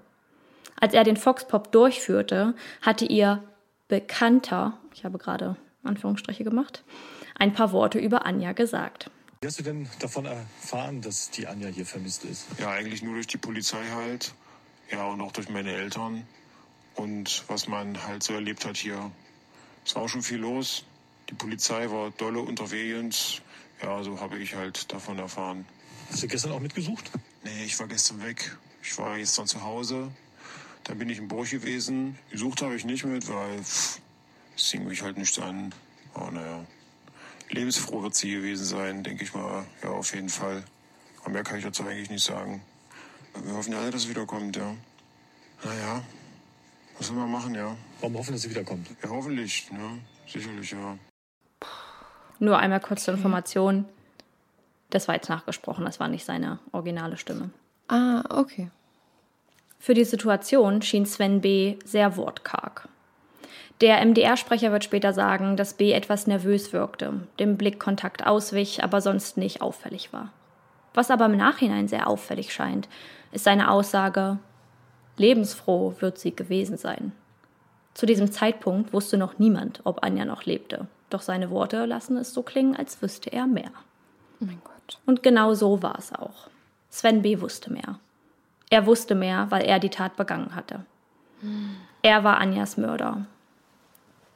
Als 0.79 0.93
er 0.93 1.03
den 1.03 1.17
Foxpop 1.17 1.71
durchführte, 1.71 2.53
hatte 2.81 3.05
ihr 3.05 3.43
Bekannter, 3.87 4.73
ich 4.93 5.05
habe 5.05 5.17
gerade 5.17 5.55
Anführungsstriche 5.83 6.43
gemacht, 6.43 6.83
ein 7.35 7.53
paar 7.53 7.71
Worte 7.71 7.99
über 7.99 8.25
Anja 8.25 8.51
gesagt. 8.51 9.09
Wie 9.41 9.47
hast 9.47 9.59
du 9.59 9.63
denn 9.63 9.87
davon 9.99 10.25
erfahren, 10.25 11.01
dass 11.01 11.29
die 11.29 11.47
Anja 11.47 11.69
hier 11.69 11.85
vermisst 11.85 12.25
ist? 12.25 12.47
Ja, 12.59 12.71
eigentlich 12.71 13.03
nur 13.03 13.13
durch 13.13 13.27
die 13.27 13.37
Polizei 13.37 13.83
halt. 13.95 14.33
Ja, 14.91 15.05
und 15.05 15.21
auch 15.21 15.31
durch 15.31 15.49
meine 15.49 15.71
Eltern. 15.71 16.23
Und 16.97 17.43
was 17.47 17.67
man 17.67 18.03
halt 18.05 18.23
so 18.23 18.33
erlebt 18.33 18.65
hat 18.65 18.75
hier. 18.75 19.11
Es 19.85 19.95
war 19.95 20.03
auch 20.03 20.09
schon 20.09 20.23
viel 20.23 20.39
los. 20.39 20.83
Die 21.29 21.35
Polizei 21.35 21.89
war 21.89 22.11
dolle 22.11 22.41
unterwegs. 22.41 23.41
Ja, 23.81 24.03
so 24.03 24.19
habe 24.19 24.39
ich 24.39 24.55
halt 24.55 24.91
davon 24.91 25.19
erfahren. 25.19 25.65
Hast 26.09 26.23
du 26.23 26.27
gestern 26.27 26.51
auch 26.51 26.59
mitgesucht? 26.59 27.11
Nee, 27.43 27.65
ich 27.65 27.79
war 27.79 27.87
gestern 27.87 28.23
weg. 28.23 28.57
Ich 28.81 28.97
war 28.97 29.17
gestern 29.17 29.45
zu 29.45 29.63
Hause. 29.63 30.11
Dann 30.85 30.97
bin 30.97 31.09
ich 31.09 31.19
in 31.19 31.27
Burg 31.27 31.49
gewesen. 31.49 32.17
Gesucht 32.31 32.61
habe 32.61 32.75
ich 32.75 32.85
nicht 32.85 33.05
mit, 33.05 33.27
weil 33.27 33.59
es 33.59 34.01
hing 34.71 34.87
mich 34.87 35.01
halt 35.03 35.17
nichts 35.17 35.37
an. 35.37 35.73
Aber 36.13 36.31
naja, 36.31 36.65
lebensfroh 37.49 38.01
wird 38.01 38.15
sie 38.15 38.31
gewesen 38.31 38.65
sein, 38.65 39.03
denke 39.03 39.23
ich 39.23 39.33
mal. 39.33 39.65
Ja, 39.83 39.89
auf 39.89 40.15
jeden 40.15 40.29
Fall. 40.29 40.63
Aber 41.21 41.29
mehr 41.29 41.43
kann 41.43 41.57
ich 41.57 41.63
dazu 41.63 41.83
eigentlich 41.83 42.09
nicht 42.09 42.23
sagen. 42.23 42.61
Wir 43.43 43.53
hoffen 43.53 43.73
alle, 43.75 43.91
dass 43.91 44.03
es 44.03 44.09
wiederkommt, 44.09 44.55
ja. 44.55 44.75
Naja, 45.63 46.03
was 46.97 47.07
soll 47.07 47.15
man 47.15 47.31
machen, 47.31 47.55
ja. 47.55 47.75
Warum 47.99 48.17
hoffen, 48.17 48.33
dass 48.33 48.41
sie 48.41 48.49
wiederkommt? 48.49 48.87
Ja, 49.03 49.09
hoffentlich, 49.09 49.71
ne? 49.71 49.99
Sicherlich, 50.27 50.71
ja. 50.71 50.97
Nur 52.39 52.59
einmal 52.59 52.79
kurz 52.79 53.03
zur 53.03 53.13
Information. 53.13 53.85
Das 54.89 55.07
war 55.07 55.15
jetzt 55.15 55.29
nachgesprochen, 55.29 55.85
das 55.85 55.99
war 55.99 56.07
nicht 56.07 56.25
seine 56.25 56.59
originale 56.71 57.17
Stimme. 57.17 57.49
Ah, 57.87 58.23
okay. 58.29 58.69
Für 59.79 59.93
die 59.93 60.05
Situation 60.05 60.81
schien 60.81 61.05
Sven 61.05 61.41
B. 61.41 61.77
sehr 61.85 62.17
wortkarg. 62.17 62.87
Der 63.81 64.03
MDR-Sprecher 64.03 64.71
wird 64.71 64.83
später 64.83 65.13
sagen, 65.13 65.55
dass 65.55 65.75
B. 65.75 65.91
etwas 65.91 66.25
nervös 66.25 66.73
wirkte, 66.73 67.27
dem 67.39 67.57
Blickkontakt 67.57 68.25
auswich, 68.25 68.83
aber 68.83 69.01
sonst 69.01 69.37
nicht 69.37 69.61
auffällig 69.61 70.11
war. 70.13 70.31
Was 70.95 71.11
aber 71.11 71.25
im 71.25 71.37
Nachhinein 71.37 71.87
sehr 71.87 72.07
auffällig 72.07 72.51
scheint, 72.53 72.89
ist 73.31 73.43
seine 73.43 73.69
Aussage, 73.69 74.39
lebensfroh 75.17 75.95
wird 75.99 76.17
sie 76.17 76.35
gewesen 76.35 76.77
sein. 76.77 77.11
Zu 77.93 78.05
diesem 78.05 78.31
Zeitpunkt 78.31 78.93
wusste 78.93 79.17
noch 79.17 79.39
niemand, 79.39 79.81
ob 79.83 80.03
Anja 80.03 80.25
noch 80.25 80.45
lebte, 80.45 80.87
doch 81.09 81.21
seine 81.21 81.49
Worte 81.49 81.85
lassen 81.85 82.17
es 82.17 82.33
so 82.33 82.43
klingen, 82.43 82.75
als 82.75 83.01
wüsste 83.01 83.31
er 83.31 83.47
mehr. 83.47 83.71
Oh 84.39 84.45
mein 84.45 84.61
Gott. 84.63 84.99
Und 85.05 85.23
genau 85.23 85.53
so 85.53 85.81
war 85.81 85.97
es 85.97 86.13
auch. 86.13 86.49
Sven 86.89 87.21
B. 87.21 87.41
wusste 87.41 87.71
mehr. 87.73 87.99
Er 88.69 88.85
wusste 88.85 89.15
mehr, 89.15 89.47
weil 89.49 89.65
er 89.65 89.79
die 89.79 89.89
Tat 89.89 90.15
begangen 90.15 90.55
hatte. 90.55 90.85
Er 92.01 92.23
war 92.23 92.37
Anjas 92.37 92.77
Mörder. 92.77 93.25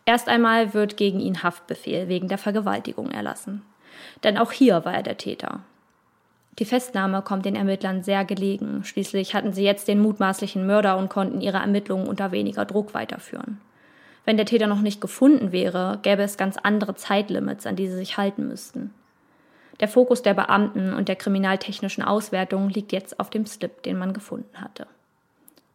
Erst 0.06 0.28
einmal 0.28 0.74
wird 0.74 0.98
gegen 0.98 1.20
ihn 1.20 1.44
Haftbefehl 1.44 2.08
wegen 2.08 2.28
der 2.28 2.38
Vergewaltigung 2.38 3.12
erlassen. 3.12 3.63
Denn 4.24 4.38
auch 4.38 4.52
hier 4.52 4.84
war 4.86 4.94
er 4.94 5.04
der 5.04 5.17
Täter. 5.17 5.62
Die 6.59 6.65
Festnahme 6.65 7.21
kommt 7.21 7.45
den 7.45 7.55
Ermittlern 7.55 8.03
sehr 8.03 8.25
gelegen. 8.25 8.83
Schließlich 8.83 9.33
hatten 9.33 9.53
sie 9.53 9.63
jetzt 9.63 9.87
den 9.87 10.01
mutmaßlichen 10.01 10.65
Mörder 10.65 10.97
und 10.97 11.09
konnten 11.09 11.41
ihre 11.41 11.57
Ermittlungen 11.57 12.07
unter 12.07 12.31
weniger 12.31 12.65
Druck 12.65 12.93
weiterführen. 12.93 13.61
Wenn 14.25 14.37
der 14.37 14.45
Täter 14.45 14.67
noch 14.67 14.81
nicht 14.81 15.01
gefunden 15.01 15.51
wäre, 15.51 15.99
gäbe 16.03 16.21
es 16.21 16.37
ganz 16.37 16.57
andere 16.57 16.95
Zeitlimits, 16.95 17.65
an 17.65 17.75
die 17.75 17.87
sie 17.87 17.95
sich 17.95 18.17
halten 18.17 18.47
müssten. 18.47 18.93
Der 19.79 19.87
Fokus 19.87 20.21
der 20.21 20.35
Beamten 20.35 20.93
und 20.93 21.07
der 21.07 21.15
kriminaltechnischen 21.15 22.03
Auswertung 22.03 22.69
liegt 22.69 22.91
jetzt 22.91 23.19
auf 23.19 23.31
dem 23.31 23.47
Slip, 23.47 23.81
den 23.81 23.97
man 23.97 24.13
gefunden 24.13 24.61
hatte. 24.61 24.85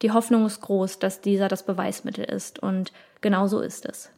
Die 0.02 0.12
Hoffnung 0.12 0.46
ist 0.46 0.60
groß, 0.60 1.00
dass 1.00 1.22
dieser 1.22 1.48
das 1.48 1.64
Beweismittel 1.64 2.24
ist, 2.24 2.62
und 2.62 2.92
genau 3.20 3.48
so 3.48 3.60
ist 3.60 3.86
es. 3.86 4.10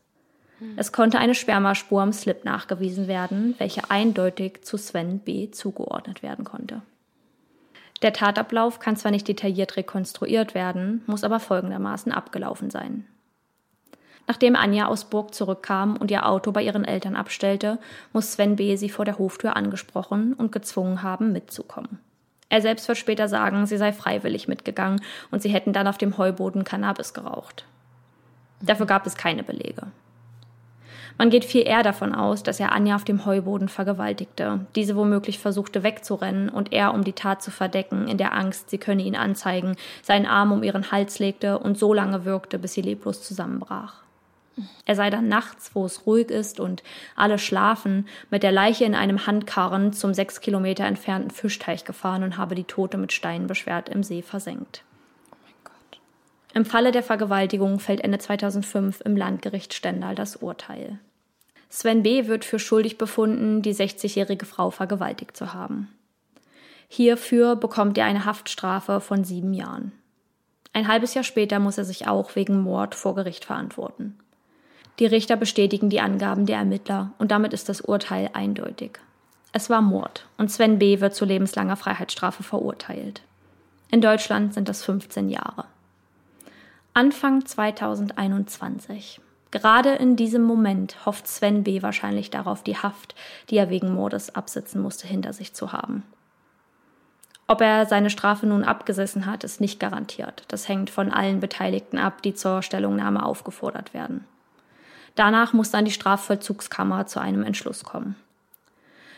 Es 0.76 0.92
konnte 0.92 1.18
eine 1.18 1.34
Spermaspur 1.34 2.02
am 2.02 2.12
Slip 2.12 2.44
nachgewiesen 2.44 3.06
werden, 3.06 3.54
welche 3.58 3.90
eindeutig 3.90 4.62
zu 4.62 4.76
Sven 4.76 5.20
B. 5.20 5.50
zugeordnet 5.50 6.22
werden 6.22 6.44
konnte. 6.44 6.82
Der 8.02 8.12
Tatablauf 8.12 8.78
kann 8.78 8.96
zwar 8.96 9.10
nicht 9.10 9.26
detailliert 9.26 9.76
rekonstruiert 9.76 10.54
werden, 10.54 11.02
muss 11.06 11.24
aber 11.24 11.40
folgendermaßen 11.40 12.12
abgelaufen 12.12 12.70
sein. 12.70 13.06
Nachdem 14.26 14.56
Anja 14.56 14.86
aus 14.86 15.06
Burg 15.06 15.34
zurückkam 15.34 15.96
und 15.96 16.10
ihr 16.10 16.26
Auto 16.26 16.52
bei 16.52 16.62
ihren 16.62 16.84
Eltern 16.84 17.16
abstellte, 17.16 17.78
muss 18.12 18.32
Sven 18.32 18.56
B. 18.56 18.76
sie 18.76 18.90
vor 18.90 19.04
der 19.04 19.18
Hoftür 19.18 19.56
angesprochen 19.56 20.34
und 20.34 20.52
gezwungen 20.52 21.02
haben, 21.02 21.32
mitzukommen. 21.32 21.98
Er 22.50 22.60
selbst 22.62 22.88
wird 22.88 22.98
später 22.98 23.28
sagen, 23.28 23.66
sie 23.66 23.78
sei 23.78 23.92
freiwillig 23.92 24.48
mitgegangen 24.48 25.00
und 25.30 25.42
sie 25.42 25.50
hätten 25.50 25.72
dann 25.72 25.86
auf 25.86 25.98
dem 25.98 26.18
Heuboden 26.18 26.64
Cannabis 26.64 27.14
geraucht. 27.14 27.64
Dafür 28.60 28.86
gab 28.86 29.06
es 29.06 29.16
keine 29.16 29.42
Belege. 29.42 29.88
Man 31.18 31.30
geht 31.30 31.44
viel 31.44 31.66
eher 31.66 31.82
davon 31.82 32.14
aus, 32.14 32.44
dass 32.44 32.60
er 32.60 32.70
Anja 32.70 32.94
auf 32.94 33.02
dem 33.02 33.26
Heuboden 33.26 33.68
vergewaltigte, 33.68 34.66
diese 34.76 34.94
womöglich 34.94 35.40
versuchte 35.40 35.82
wegzurennen 35.82 36.48
und 36.48 36.72
er, 36.72 36.94
um 36.94 37.02
die 37.02 37.12
Tat 37.12 37.42
zu 37.42 37.50
verdecken, 37.50 38.06
in 38.06 38.18
der 38.18 38.34
Angst, 38.34 38.70
sie 38.70 38.78
könne 38.78 39.02
ihn 39.02 39.16
anzeigen, 39.16 39.74
seinen 40.00 40.26
Arm 40.26 40.52
um 40.52 40.62
ihren 40.62 40.92
Hals 40.92 41.18
legte 41.18 41.58
und 41.58 41.76
so 41.76 41.92
lange 41.92 42.24
wirkte, 42.24 42.60
bis 42.60 42.74
sie 42.74 42.82
leblos 42.82 43.24
zusammenbrach. 43.24 44.02
Er 44.86 44.94
sei 44.94 45.10
dann 45.10 45.28
nachts, 45.28 45.72
wo 45.74 45.84
es 45.84 46.06
ruhig 46.06 46.30
ist 46.30 46.60
und 46.60 46.84
alle 47.16 47.38
schlafen, 47.38 48.06
mit 48.30 48.44
der 48.44 48.52
Leiche 48.52 48.84
in 48.84 48.94
einem 48.94 49.26
Handkarren 49.26 49.92
zum 49.92 50.14
sechs 50.14 50.40
Kilometer 50.40 50.84
entfernten 50.84 51.30
Fischteich 51.30 51.84
gefahren 51.84 52.22
und 52.22 52.38
habe 52.38 52.54
die 52.54 52.64
Tote 52.64 52.96
mit 52.96 53.12
Steinen 53.12 53.48
beschwert 53.48 53.88
im 53.88 54.04
See 54.04 54.22
versenkt. 54.22 54.84
Im 56.54 56.64
Falle 56.64 56.92
der 56.92 57.02
Vergewaltigung 57.02 57.78
fällt 57.78 58.00
Ende 58.00 58.18
2005 58.18 59.00
im 59.02 59.16
Landgericht 59.16 59.74
Stendal 59.74 60.14
das 60.14 60.36
Urteil. 60.36 60.98
Sven 61.70 62.02
B. 62.02 62.26
wird 62.26 62.44
für 62.44 62.58
schuldig 62.58 62.98
befunden, 62.98 63.62
die 63.62 63.74
60-jährige 63.74 64.46
Frau 64.46 64.70
vergewaltigt 64.70 65.36
zu 65.36 65.52
haben. 65.52 65.88
Hierfür 66.88 67.56
bekommt 67.56 67.98
er 67.98 68.06
eine 68.06 68.24
Haftstrafe 68.24 69.00
von 69.00 69.24
sieben 69.24 69.52
Jahren. 69.52 69.92
Ein 70.72 70.88
halbes 70.88 71.14
Jahr 71.14 71.24
später 71.24 71.58
muss 71.58 71.76
er 71.76 71.84
sich 71.84 72.08
auch 72.08 72.34
wegen 72.36 72.60
Mord 72.60 72.94
vor 72.94 73.14
Gericht 73.14 73.44
verantworten. 73.44 74.18
Die 74.98 75.06
Richter 75.06 75.36
bestätigen 75.36 75.90
die 75.90 76.00
Angaben 76.00 76.46
der 76.46 76.56
Ermittler 76.58 77.12
und 77.18 77.30
damit 77.30 77.52
ist 77.52 77.68
das 77.68 77.80
Urteil 77.80 78.30
eindeutig. 78.32 78.98
Es 79.52 79.70
war 79.70 79.82
Mord 79.82 80.26
und 80.38 80.50
Sven 80.50 80.78
B. 80.78 81.00
wird 81.00 81.14
zu 81.14 81.24
lebenslanger 81.24 81.76
Freiheitsstrafe 81.76 82.42
verurteilt. 82.42 83.22
In 83.90 84.00
Deutschland 84.00 84.54
sind 84.54 84.68
das 84.68 84.84
15 84.84 85.28
Jahre. 85.30 85.64
Anfang 86.94 87.46
2021. 87.46 89.20
Gerade 89.50 89.90
in 89.94 90.16
diesem 90.16 90.42
Moment 90.42 91.06
hofft 91.06 91.26
Sven 91.26 91.64
B. 91.64 91.82
wahrscheinlich 91.82 92.30
darauf, 92.30 92.62
die 92.62 92.76
Haft, 92.76 93.14
die 93.48 93.56
er 93.56 93.70
wegen 93.70 93.94
Mordes 93.94 94.34
absitzen 94.34 94.80
musste, 94.80 95.06
hinter 95.06 95.32
sich 95.32 95.54
zu 95.54 95.72
haben. 95.72 96.02
Ob 97.46 97.62
er 97.62 97.86
seine 97.86 98.10
Strafe 98.10 98.46
nun 98.46 98.62
abgesessen 98.62 99.24
hat, 99.24 99.42
ist 99.42 99.58
nicht 99.60 99.80
garantiert. 99.80 100.44
Das 100.48 100.68
hängt 100.68 100.90
von 100.90 101.10
allen 101.10 101.40
Beteiligten 101.40 101.96
ab, 101.96 102.20
die 102.20 102.34
zur 102.34 102.60
Stellungnahme 102.62 103.24
aufgefordert 103.24 103.94
werden. 103.94 104.26
Danach 105.14 105.54
muss 105.54 105.70
dann 105.70 105.86
die 105.86 105.90
Strafvollzugskammer 105.90 107.06
zu 107.06 107.18
einem 107.18 107.42
Entschluss 107.42 107.84
kommen. 107.84 108.16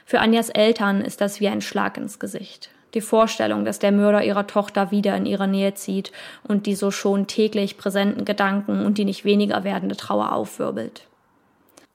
Für 0.06 0.20
Anjas 0.20 0.48
Eltern 0.48 1.00
ist 1.00 1.20
das 1.20 1.40
wie 1.40 1.48
ein 1.48 1.60
Schlag 1.60 1.96
ins 1.96 2.20
Gesicht. 2.20 2.70
Die 2.94 3.00
Vorstellung, 3.00 3.64
dass 3.64 3.78
der 3.78 3.92
Mörder 3.92 4.24
ihrer 4.24 4.46
Tochter 4.46 4.90
wieder 4.90 5.16
in 5.16 5.26
ihre 5.26 5.46
Nähe 5.46 5.74
zieht 5.74 6.10
und 6.42 6.66
die 6.66 6.74
so 6.74 6.90
schon 6.90 7.26
täglich 7.26 7.78
präsenten 7.78 8.24
Gedanken 8.24 8.84
und 8.84 8.98
die 8.98 9.04
nicht 9.04 9.24
weniger 9.24 9.62
werdende 9.64 9.96
Trauer 9.96 10.32
aufwirbelt. 10.32 11.06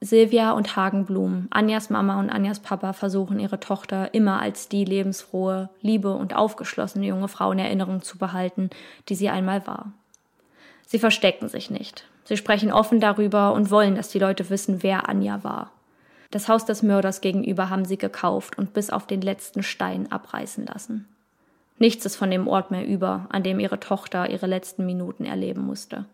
Silvia 0.01 0.51
und 0.51 0.75
Hagenblum, 0.75 1.47
Anjas 1.49 1.89
Mama 1.89 2.19
und 2.19 2.29
Anjas 2.29 2.59
Papa 2.59 2.93
versuchen 2.93 3.39
ihre 3.39 3.59
Tochter 3.59 4.13
immer 4.13 4.41
als 4.41 4.69
die 4.69 4.85
lebensfrohe, 4.85 5.69
liebe 5.81 6.13
und 6.13 6.35
aufgeschlossene 6.35 7.05
junge 7.05 7.27
Frau 7.27 7.51
in 7.51 7.59
Erinnerung 7.59 8.01
zu 8.01 8.17
behalten, 8.17 8.69
die 9.09 9.15
sie 9.15 9.29
einmal 9.29 9.65
war. 9.65 9.91
Sie 10.85 10.99
verstecken 10.99 11.49
sich 11.49 11.69
nicht. 11.69 12.05
Sie 12.25 12.37
sprechen 12.37 12.71
offen 12.71 12.99
darüber 12.99 13.53
und 13.53 13.71
wollen, 13.71 13.95
dass 13.95 14.09
die 14.09 14.19
Leute 14.19 14.49
wissen, 14.49 14.83
wer 14.83 15.09
Anja 15.09 15.43
war. 15.43 15.71
Das 16.31 16.47
Haus 16.49 16.65
des 16.65 16.83
Mörders 16.83 17.21
gegenüber 17.21 17.69
haben 17.69 17.85
sie 17.85 17.97
gekauft 17.97 18.57
und 18.57 18.73
bis 18.73 18.89
auf 18.89 19.07
den 19.07 19.21
letzten 19.21 19.63
Stein 19.63 20.11
abreißen 20.11 20.65
lassen. 20.65 21.07
Nichts 21.77 22.05
ist 22.05 22.15
von 22.15 22.31
dem 22.31 22.47
Ort 22.47 22.71
mehr 22.71 22.85
über, 22.85 23.27
an 23.29 23.43
dem 23.43 23.59
ihre 23.59 23.79
Tochter 23.79 24.29
ihre 24.29 24.47
letzten 24.47 24.85
Minuten 24.85 25.25
erleben 25.25 25.61
musste. 25.61 26.05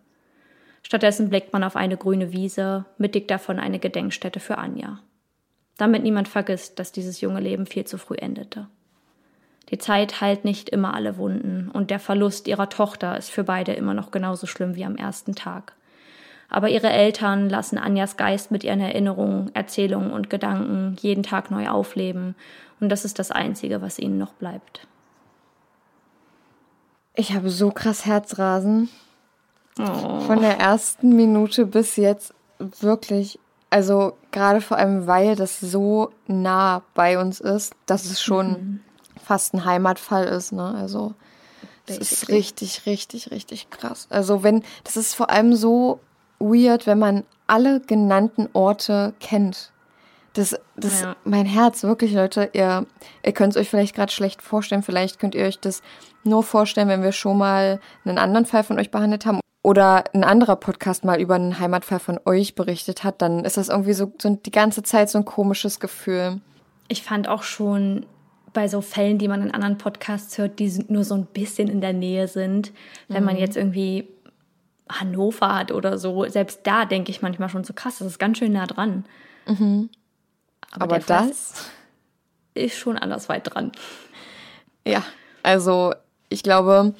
Stattdessen 0.84 1.30
blickt 1.30 1.54
man 1.54 1.64
auf 1.64 1.76
eine 1.76 1.98
grüne 1.98 2.32
Wiese, 2.32 2.86
mittig 2.98 3.28
davon 3.28 3.60
eine 3.60 3.80
Gedenkstätte 3.80 4.40
für 4.40 4.58
Anja. 4.58 5.00
Damit 5.78 6.04
niemand 6.04 6.28
vergisst, 6.28 6.80
dass 6.80 6.92
dieses 6.92 7.22
junge 7.22 7.40
Leben 7.40 7.66
viel 7.66 7.86
zu 7.86 7.98
früh 7.98 8.16
endete. 8.16 8.68
Die 9.70 9.78
Zeit 9.78 10.20
heilt 10.20 10.44
nicht 10.44 10.70
immer 10.70 10.94
alle 10.94 11.18
Wunden 11.18 11.70
und 11.72 11.92
der 11.92 12.00
Verlust 12.00 12.48
ihrer 12.48 12.70
Tochter 12.70 13.18
ist 13.18 13.30
für 13.30 13.44
beide 13.44 13.74
immer 13.74 13.94
noch 13.94 14.12
genauso 14.12 14.48
schlimm 14.48 14.76
wie 14.76 14.86
am 14.86 14.98
ersten 14.98 15.34
Tag. 15.34 15.74
Aber 16.52 16.70
ihre 16.70 16.90
Eltern 16.90 17.50
lassen 17.50 17.78
Anjas 17.78 18.18
Geist 18.18 18.52
mit 18.52 18.64
ihren 18.64 18.82
Erinnerungen, 18.82 19.50
Erzählungen 19.56 20.12
und 20.12 20.30
Gedanken 20.30 20.98
jeden 21.00 21.24
Tag 21.24 21.50
neu 21.50 21.70
aufleben 21.70 22.36
und 22.82 22.90
das 22.90 23.06
ist 23.06 23.20
das 23.20 23.32
Einzige, 23.32 23.82
was 23.82 24.00
ihnen 24.00 24.18
noch 24.18 24.34
bleibt. 24.34 24.88
Ich 27.14 27.34
habe 27.34 27.50
so 27.50 27.72
krass 27.72 28.06
Herzrasen. 28.06 28.90
Oh. 29.80 30.20
Von 30.22 30.42
der 30.42 30.60
ersten 30.60 31.16
Minute 31.16 31.66
bis 31.66 31.96
jetzt 31.96 32.34
wirklich, 32.60 33.40
also 33.70 34.18
gerade 34.32 34.60
vor 34.60 34.78
allem, 34.78 35.08
weil 35.08 35.36
das 35.36 35.60
so 35.60 36.12
nah 36.28 36.82
bei 36.94 37.20
uns 37.20 37.40
ist, 37.40 37.74
dass 37.86 38.06
es 38.06 38.22
schon 38.22 38.50
mhm. 38.50 38.80
fast 39.24 39.54
ein 39.54 39.64
Heimatfall 39.64 40.26
ist, 40.26 40.52
ne? 40.52 40.74
Also 40.76 41.14
das 41.86 41.98
ist 41.98 42.30
richtig, 42.30 42.86
richtig, 42.86 43.32
richtig 43.32 43.70
krass. 43.70 44.08
Also 44.10 44.44
wenn, 44.44 44.64
das 44.84 44.98
ist 44.98 45.14
vor 45.14 45.30
allem 45.30 45.56
so 45.56 46.00
weird, 46.42 46.88
wenn 46.88 47.00
man 47.00 47.24
alle 47.48 47.82
genannten 47.82 48.50
Orte 48.54 49.14
kennt. 49.20 49.72
Das, 50.34 50.58
das, 50.78 51.02
ja. 51.02 51.16
mein 51.26 51.46
Herz, 51.46 51.84
wirklich, 51.84 52.14
Leute, 52.14 52.50
ihr, 52.54 52.86
ihr 53.26 53.32
könnt 53.34 53.56
es 53.56 53.62
euch 53.62 53.70
vielleicht 53.70 53.96
gerade 53.96 54.12
schlecht 54.12 54.42
vorstellen. 54.42 54.84
Vielleicht 54.84 55.20
könnt 55.20 55.36
ihr 55.36 55.46
euch 55.46 55.60
das 55.60 55.82
nur 56.24 56.44
vorstellen, 56.44 56.88
wenn 56.88 57.04
wir 57.04 57.12
schon 57.12 57.38
mal 57.38 57.82
einen 58.06 58.18
anderen 58.18 58.46
Fall 58.46 58.64
von 58.64 58.80
euch 58.80 58.92
behandelt 58.92 59.26
haben 59.26 59.42
oder 59.64 60.06
ein 60.14 60.24
anderer 60.24 60.56
Podcast 60.56 61.04
mal 61.04 61.20
über 61.20 61.36
einen 61.36 61.60
Heimatfall 61.60 62.00
von 62.00 62.20
euch 62.26 62.56
berichtet 62.56 63.04
hat, 63.04 63.22
dann 63.22 63.44
ist 63.44 63.58
das 63.58 63.70
irgendwie 63.70 63.94
so, 63.94 64.12
so 64.20 64.36
die 64.36 64.52
ganze 64.52 64.84
Zeit 64.84 65.10
so 65.10 65.18
ein 65.18 65.26
komisches 65.26 65.80
Gefühl. 65.80 66.40
Ich 66.88 67.04
fand 67.04 67.28
auch 67.28 67.44
schon 67.44 68.06
bei 68.54 68.68
so 68.68 68.82
Fällen, 68.82 69.18
die 69.18 69.28
man 69.28 69.42
in 69.42 69.52
anderen 69.52 69.78
Podcasts 69.78 70.38
hört, 70.38 70.60
die 70.60 70.86
nur 70.88 71.04
so 71.04 71.16
ein 71.16 71.26
bisschen 71.26 71.68
in 71.68 71.82
der 71.82 71.94
Nähe 71.94 72.28
sind, 72.28 72.72
wenn 73.08 73.22
mhm. 73.22 73.26
man 73.26 73.38
jetzt 73.38 73.56
irgendwie 73.56 74.08
Hannover 75.00 75.56
hat 75.56 75.72
oder 75.72 75.98
so, 75.98 76.28
selbst 76.28 76.62
da 76.64 76.86
denke 76.86 77.12
ich 77.12 77.22
manchmal 77.22 77.50
schon 77.50 77.64
so 77.64 77.74
krass, 77.74 78.00
das 78.00 78.08
ist 78.08 78.20
ganz 78.20 78.38
schön 78.38 78.54
nah 78.54 78.68
dran. 78.68 79.06
Mhm. 79.48 79.90
Aber, 80.72 80.84
Aber 80.84 81.00
das 81.00 81.70
ist 82.54 82.78
schon 82.78 82.98
anders 82.98 83.30
weit 83.30 83.54
dran. 83.54 83.72
Ja, 84.86 85.04
also 85.44 85.94
ich 86.30 86.44
glaube, 86.44 86.94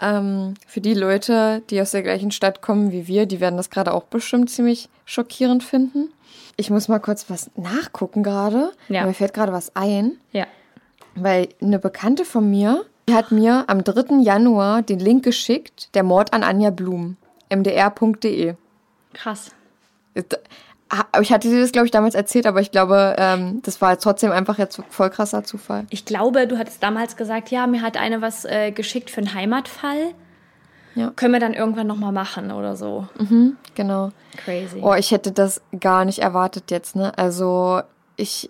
ähm, 0.00 0.54
für 0.66 0.80
die 0.80 0.94
Leute, 0.94 1.62
die 1.70 1.80
aus 1.80 1.90
der 1.90 2.02
gleichen 2.02 2.30
Stadt 2.30 2.62
kommen 2.62 2.92
wie 2.92 3.06
wir, 3.06 3.26
die 3.26 3.40
werden 3.40 3.56
das 3.56 3.70
gerade 3.70 3.92
auch 3.92 4.04
bestimmt 4.04 4.50
ziemlich 4.50 4.88
schockierend 5.04 5.62
finden. 5.62 6.12
Ich 6.56 6.70
muss 6.70 6.88
mal 6.88 6.98
kurz 6.98 7.30
was 7.30 7.50
nachgucken 7.56 8.22
gerade. 8.22 8.72
Ja. 8.88 9.06
Mir 9.06 9.14
fällt 9.14 9.34
gerade 9.34 9.52
was 9.52 9.76
ein. 9.76 10.18
Ja. 10.32 10.46
Weil 11.14 11.48
eine 11.60 11.78
Bekannte 11.78 12.24
von 12.24 12.48
mir, 12.48 12.84
hat 13.14 13.32
mir 13.32 13.64
am 13.68 13.84
3. 13.84 14.22
Januar 14.22 14.82
den 14.82 14.98
Link 14.98 15.24
geschickt, 15.24 15.94
der 15.94 16.02
Mord 16.02 16.32
an 16.32 16.42
Anja 16.42 16.70
Blum, 16.70 17.16
mdr.de. 17.50 18.54
Krass. 19.14 19.52
Ich 21.20 21.32
hatte 21.32 21.48
dir 21.48 21.60
das, 21.60 21.72
glaube 21.72 21.86
ich, 21.86 21.90
damals 21.90 22.14
erzählt, 22.14 22.46
aber 22.46 22.60
ich 22.60 22.70
glaube, 22.70 23.14
ähm, 23.18 23.60
das 23.62 23.80
war 23.80 23.98
trotzdem 23.98 24.32
einfach 24.32 24.58
jetzt 24.58 24.80
voll 24.88 25.10
krasser 25.10 25.44
Zufall. 25.44 25.86
Ich 25.90 26.06
glaube, 26.06 26.46
du 26.46 26.58
hattest 26.58 26.82
damals 26.82 27.16
gesagt, 27.16 27.50
ja, 27.50 27.66
mir 27.66 27.82
hat 27.82 27.96
eine 27.96 28.22
was 28.22 28.44
äh, 28.44 28.72
geschickt 28.72 29.10
für 29.10 29.18
einen 29.18 29.34
Heimatfall. 29.34 30.14
Ja. 30.94 31.12
Können 31.14 31.32
wir 31.32 31.40
dann 31.40 31.54
irgendwann 31.54 31.86
nochmal 31.86 32.12
machen 32.12 32.50
oder 32.50 32.74
so. 32.74 33.06
Mhm, 33.18 33.56
genau. 33.74 34.10
Crazy. 34.36 34.80
Oh, 34.82 34.94
ich 34.94 35.10
hätte 35.10 35.30
das 35.30 35.60
gar 35.78 36.04
nicht 36.04 36.20
erwartet 36.20 36.70
jetzt, 36.70 36.96
ne? 36.96 37.16
Also 37.16 37.82
ich 38.16 38.48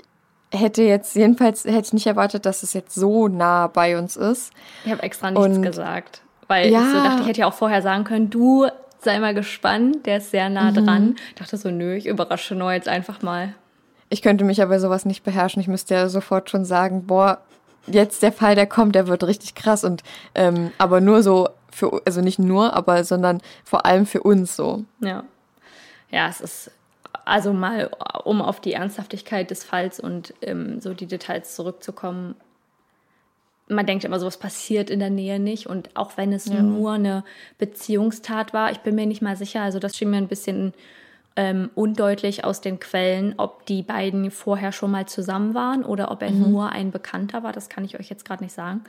hätte 0.53 0.83
jetzt, 0.83 1.15
jedenfalls 1.15 1.65
hätte 1.65 1.87
ich 1.87 1.93
nicht 1.93 2.07
erwartet, 2.07 2.47
dass 2.47 2.63
es 2.63 2.73
jetzt 2.73 2.95
so 2.95 3.29
nah 3.29 3.67
bei 3.67 3.99
uns 3.99 4.17
ist. 4.17 4.53
Ich 4.85 4.91
habe 4.91 5.03
extra 5.03 5.31
nichts 5.31 5.57
Und, 5.57 5.63
gesagt. 5.63 6.23
Weil 6.47 6.71
ja. 6.71 6.81
ich 6.81 6.87
so 6.89 7.03
dachte, 7.03 7.23
ich 7.23 7.29
hätte 7.29 7.41
ja 7.41 7.47
auch 7.47 7.55
vorher 7.55 7.83
sagen 7.83 8.05
können, 8.05 8.31
du 8.31 8.67
sei 9.01 9.19
mal 9.19 9.35
gespannt, 9.35 10.07
der 10.07 10.19
ist 10.19 10.31
sehr 10.31 10.49
nah 10.49 10.71
mhm. 10.71 10.87
dran. 10.87 11.17
Ich 11.29 11.35
dachte 11.37 11.57
so, 11.57 11.71
nö, 11.71 11.95
ich 11.95 12.07
überrasche 12.07 12.55
Noah 12.55 12.73
jetzt 12.73 12.89
einfach 12.89 13.23
mal. 13.23 13.55
Ich 14.09 14.23
könnte 14.23 14.45
mich 14.45 14.63
aber 14.63 14.81
sowas 14.81 15.05
nicht 15.05 15.23
beherrschen. 15.23 15.61
Ich 15.61 15.69
müsste 15.69 15.95
ja 15.95 16.09
sofort 16.09 16.49
schon 16.51 16.65
sagen, 16.65 17.07
boah, 17.07 17.43
jetzt 17.87 18.23
der 18.23 18.33
Fall, 18.33 18.55
der 18.55 18.67
kommt, 18.67 18.95
der 18.95 19.07
wird 19.07 19.25
richtig 19.25 19.55
krass 19.55 19.85
und 19.85 20.03
ähm, 20.35 20.73
aber 20.79 21.01
nur 21.01 21.23
so 21.23 21.49
für, 21.71 22.01
also 22.07 22.23
nicht 22.23 22.39
nur, 22.39 22.75
aber 22.75 23.05
sondern 23.05 23.41
vor 23.65 23.87
allem 23.87 24.07
für 24.07 24.23
uns 24.23 24.57
so. 24.57 24.85
Ja. 25.01 25.25
Ja, 26.11 26.29
es 26.29 26.41
ist 26.41 26.71
also 27.29 27.53
mal, 27.53 27.91
um 28.25 28.41
auf 28.41 28.61
die 28.61 28.73
Ernsthaftigkeit 28.73 29.51
des 29.51 29.65
Falls 29.65 30.01
und 30.01 30.35
ähm, 30.43 30.81
so 30.81 30.95
die 30.95 31.07
Details 31.07 31.55
zurückzukommen, 31.55 32.35
man 33.69 33.87
denkt 33.87 34.05
immer 34.05 34.19
so, 34.19 34.27
was 34.27 34.39
passiert 34.39 34.89
in 34.89 34.99
der 34.99 35.11
Nähe 35.11 35.39
nicht. 35.39 35.67
Und 35.67 35.95
auch 35.95 36.17
wenn 36.17 36.33
es 36.33 36.47
ja. 36.47 36.63
nur 36.63 36.93
eine 36.93 37.25
Beziehungstat 37.59 38.55
war, 38.55 38.73
ich 38.73 38.79
bin 38.79 38.95
mir 38.95 39.07
nicht 39.07 39.21
mal 39.21 39.37
sicher, 39.37 39.61
also 39.61 39.79
das 39.79 39.97
schien 39.97 40.11
mir 40.11 40.17
ein 40.17 40.29
bisschen 40.29 40.73
ähm, 41.37 41.71
undeutlich 41.75 42.45
aus 42.45 42.61
den 42.61 42.81
Quellen, 42.81 43.35
ob 43.37 43.67
die 43.67 43.83
beiden 43.83 44.31
vorher 44.31 44.73
schon 44.73 44.91
mal 44.91 45.07
zusammen 45.07 45.55
waren 45.55 45.85
oder 45.85 46.11
ob 46.11 46.23
er 46.23 46.31
mhm. 46.31 46.51
nur 46.51 46.71
ein 46.71 46.91
Bekannter 46.91 47.43
war. 47.43 47.53
Das 47.53 47.69
kann 47.69 47.85
ich 47.85 48.01
euch 48.01 48.09
jetzt 48.09 48.25
gerade 48.25 48.43
nicht 48.43 48.55
sagen. 48.55 48.85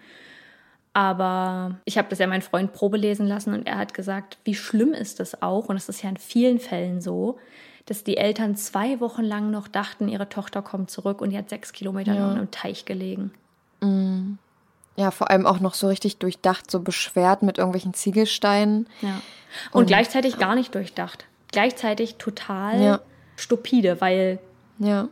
Aber 0.94 1.76
ich 1.86 1.98
habe 1.98 2.08
das 2.10 2.20
ja 2.20 2.28
meinen 2.28 2.42
Freund 2.42 2.74
Probe 2.74 2.98
lesen 2.98 3.28
lassen 3.28 3.54
und 3.54 3.68
er 3.68 3.78
hat 3.78 3.94
gesagt, 3.94 4.38
wie 4.46 4.56
schlimm 4.56 4.94
ist 4.94 5.20
das 5.20 5.42
auch, 5.42 5.70
und 5.70 5.76
es 5.76 5.90
ist 5.90 6.02
ja 6.02 6.10
in 6.10 6.18
vielen 6.18 6.60
Fällen 6.60 7.02
so, 7.02 7.38
dass 7.90 8.04
die 8.04 8.18
Eltern 8.18 8.56
zwei 8.56 9.00
Wochen 9.00 9.24
lang 9.24 9.50
noch 9.50 9.68
dachten, 9.68 10.08
ihre 10.08 10.30
Tochter 10.30 10.62
kommt 10.62 10.92
zurück 10.92 11.22
und 11.22 11.32
die 11.32 11.38
hat 11.38 11.50
sechs 11.50 11.74
Kilometer 11.74 12.14
ja. 12.14 12.34
im 12.34 12.52
Teich 12.52 12.86
gelegen. 12.86 13.32
Mhm. 13.82 14.38
Ja, 14.96 15.10
vor 15.10 15.32
allem 15.32 15.48
auch 15.48 15.60
noch 15.60 15.74
so 15.74 15.88
richtig 15.88 16.18
durchdacht, 16.18 16.70
so 16.70 16.82
beschwert 16.82 17.42
mit 17.42 17.58
irgendwelchen 17.58 17.96
Ziegelsteinen. 17.96 18.88
Ja. 19.02 19.22
Und, 19.72 19.82
und 19.82 19.86
gleichzeitig 19.88 20.38
gar 20.38 20.54
nicht 20.54 20.76
durchdacht. 20.76 21.26
Gleichzeitig 21.52 22.18
total 22.18 22.80
ja. 22.80 23.00
stupide, 23.38 24.02
weil 24.02 24.38
ja. 24.78 25.08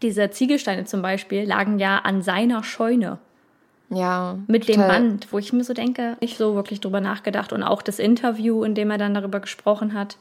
diese 0.00 0.30
Ziegelsteine 0.30 0.86
zum 0.86 1.02
Beispiel 1.02 1.46
lagen 1.46 1.78
ja 1.78 1.98
an 1.98 2.22
seiner 2.22 2.64
Scheune. 2.64 3.18
Ja. 3.90 4.38
Mit 4.46 4.68
total. 4.68 4.84
dem 4.84 4.88
Band, 4.88 5.32
wo 5.32 5.38
ich 5.38 5.52
mir 5.52 5.64
so 5.64 5.74
denke, 5.74 6.16
nicht 6.22 6.38
so 6.38 6.54
wirklich 6.54 6.80
drüber 6.80 7.02
nachgedacht. 7.02 7.52
Und 7.52 7.62
auch 7.62 7.82
das 7.82 7.98
Interview, 7.98 8.64
in 8.64 8.74
dem 8.74 8.90
er 8.90 8.96
dann 8.96 9.12
darüber 9.12 9.40
gesprochen 9.40 9.92
hat 9.92 10.16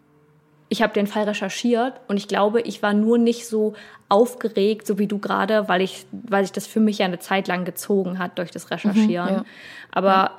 ich 0.72 0.82
habe 0.82 0.93
den 0.93 1.05
Fall 1.05 1.26
recherchiert 1.26 1.99
und 2.07 2.15
ich 2.15 2.30
glaube, 2.30 2.61
ich 2.61 2.82
war 2.82 2.93
nur 2.93 3.17
nicht 3.17 3.45
so 3.45 3.74
aufgeregt, 4.07 4.88
so 4.88 4.97
wie 4.97 5.07
du 5.07 5.19
gerade, 5.19 5.67
weil 5.67 5.82
ich, 5.82 6.05
weil 6.13 6.45
sich 6.45 6.53
das 6.53 6.65
für 6.65 6.80
mich 6.80 6.99
ja 6.99 7.07
eine 7.07 7.19
Zeit 7.19 7.49
lang 7.49 7.65
gezogen 7.65 8.19
hat 8.19 8.38
durch 8.38 8.51
das 8.51 8.72
Recherchieren. 8.72 9.30
Mhm, 9.30 9.36
ja. 9.36 9.43
Aber 9.91 10.13
ja. 10.13 10.32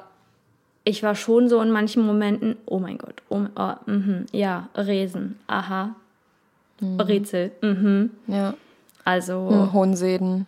ich 0.85 1.03
war 1.03 1.17
schon 1.17 1.51
so 1.51 1.61
in 1.61 1.71
manchen 1.71 2.07
Momenten, 2.07 2.57
oh 2.65 2.79
mein 2.79 2.97
Gott, 2.97 3.21
oh, 3.29 3.43
oh 3.57 3.75
mh, 3.85 4.25
ja, 4.33 4.71
Resen, 4.75 5.39
aha, 5.49 5.97
mhm. 6.81 6.99
Rätsel, 6.99 7.53
mhm. 7.61 8.13
Ja. 8.27 8.55
Also. 9.05 9.51
Mhm, 9.51 9.75
Hohenseden. 9.75 10.47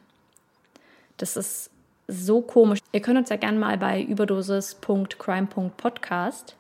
Das 1.18 1.36
ist 1.36 1.68
so 2.08 2.40
komisch. 2.40 2.78
Ihr 2.92 3.02
könnt 3.02 3.18
uns 3.18 3.28
ja 3.28 3.36
gerne 3.36 3.58
mal 3.58 3.76
bei 3.76 4.02
überdosis.crime.podcast 4.02 6.56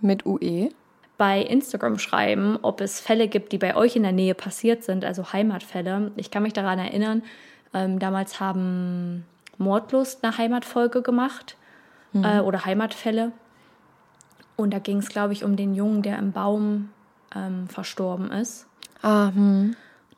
mit 0.00 0.26
UE 0.26 0.70
bei 1.18 1.40
Instagram 1.40 1.98
schreiben, 1.98 2.58
ob 2.62 2.80
es 2.80 3.00
Fälle 3.00 3.28
gibt, 3.28 3.52
die 3.52 3.58
bei 3.58 3.74
euch 3.74 3.96
in 3.96 4.02
der 4.02 4.12
Nähe 4.12 4.34
passiert 4.34 4.84
sind, 4.84 5.04
also 5.04 5.32
Heimatfälle. 5.32 6.12
Ich 6.16 6.30
kann 6.30 6.42
mich 6.42 6.52
daran 6.52 6.78
erinnern, 6.78 7.22
ähm, 7.72 7.98
damals 7.98 8.40
haben 8.40 9.24
Mordlust 9.58 10.22
eine 10.24 10.36
Heimatfolge 10.36 11.02
gemacht 11.02 11.56
mhm. 12.12 12.24
äh, 12.24 12.40
oder 12.40 12.64
Heimatfälle. 12.64 13.32
Und 14.56 14.72
da 14.72 14.78
ging 14.78 14.98
es, 14.98 15.08
glaube 15.08 15.32
ich, 15.32 15.44
um 15.44 15.56
den 15.56 15.74
Jungen, 15.74 16.02
der 16.02 16.18
im 16.18 16.32
Baum 16.32 16.90
ähm, 17.34 17.68
verstorben 17.68 18.30
ist. 18.30 18.66
Ah, 19.02 19.30
hm. 19.34 19.76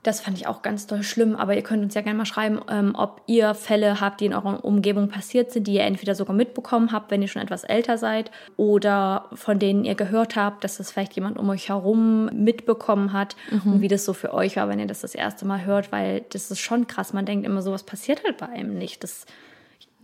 Das 0.09 0.21
fand 0.23 0.39
ich 0.39 0.47
auch 0.47 0.63
ganz 0.63 0.87
doll 0.87 1.03
schlimm, 1.03 1.37
aber 1.37 1.55
ihr 1.55 1.61
könnt 1.61 1.85
uns 1.85 1.93
ja 1.93 2.01
gerne 2.01 2.17
mal 2.17 2.25
schreiben, 2.25 2.63
ähm, 2.71 2.95
ob 2.97 3.21
ihr 3.27 3.53
Fälle 3.53 4.01
habt, 4.01 4.23
die 4.23 4.25
in 4.25 4.33
eurer 4.33 4.65
Umgebung 4.65 5.09
passiert 5.09 5.53
sind, 5.53 5.67
die 5.67 5.75
ihr 5.75 5.83
entweder 5.83 6.15
sogar 6.15 6.35
mitbekommen 6.35 6.93
habt, 6.93 7.11
wenn 7.11 7.21
ihr 7.21 7.29
schon 7.29 7.43
etwas 7.43 7.63
älter 7.63 7.99
seid, 7.99 8.31
oder 8.57 9.27
von 9.35 9.59
denen 9.59 9.85
ihr 9.85 9.95
gehört 9.97 10.35
habt, 10.35 10.65
dass 10.65 10.79
das 10.79 10.91
vielleicht 10.91 11.13
jemand 11.13 11.37
um 11.37 11.51
euch 11.51 11.69
herum 11.69 12.31
mitbekommen 12.33 13.13
hat 13.13 13.37
mhm. 13.51 13.75
und 13.75 13.81
wie 13.83 13.89
das 13.89 14.07
so 14.07 14.15
für 14.15 14.33
euch 14.33 14.57
war, 14.57 14.67
wenn 14.71 14.79
ihr 14.79 14.87
das 14.87 15.03
das 15.03 15.15
erste 15.15 15.45
Mal 15.45 15.67
hört, 15.67 15.93
weil 15.93 16.25
das 16.31 16.51
ist 16.51 16.61
schon 16.61 16.87
krass. 16.87 17.13
Man 17.13 17.27
denkt 17.27 17.45
immer, 17.45 17.61
sowas 17.61 17.83
passiert 17.83 18.25
halt 18.25 18.39
bei 18.39 18.49
einem 18.49 18.79
nicht. 18.79 19.05
Das 19.05 19.27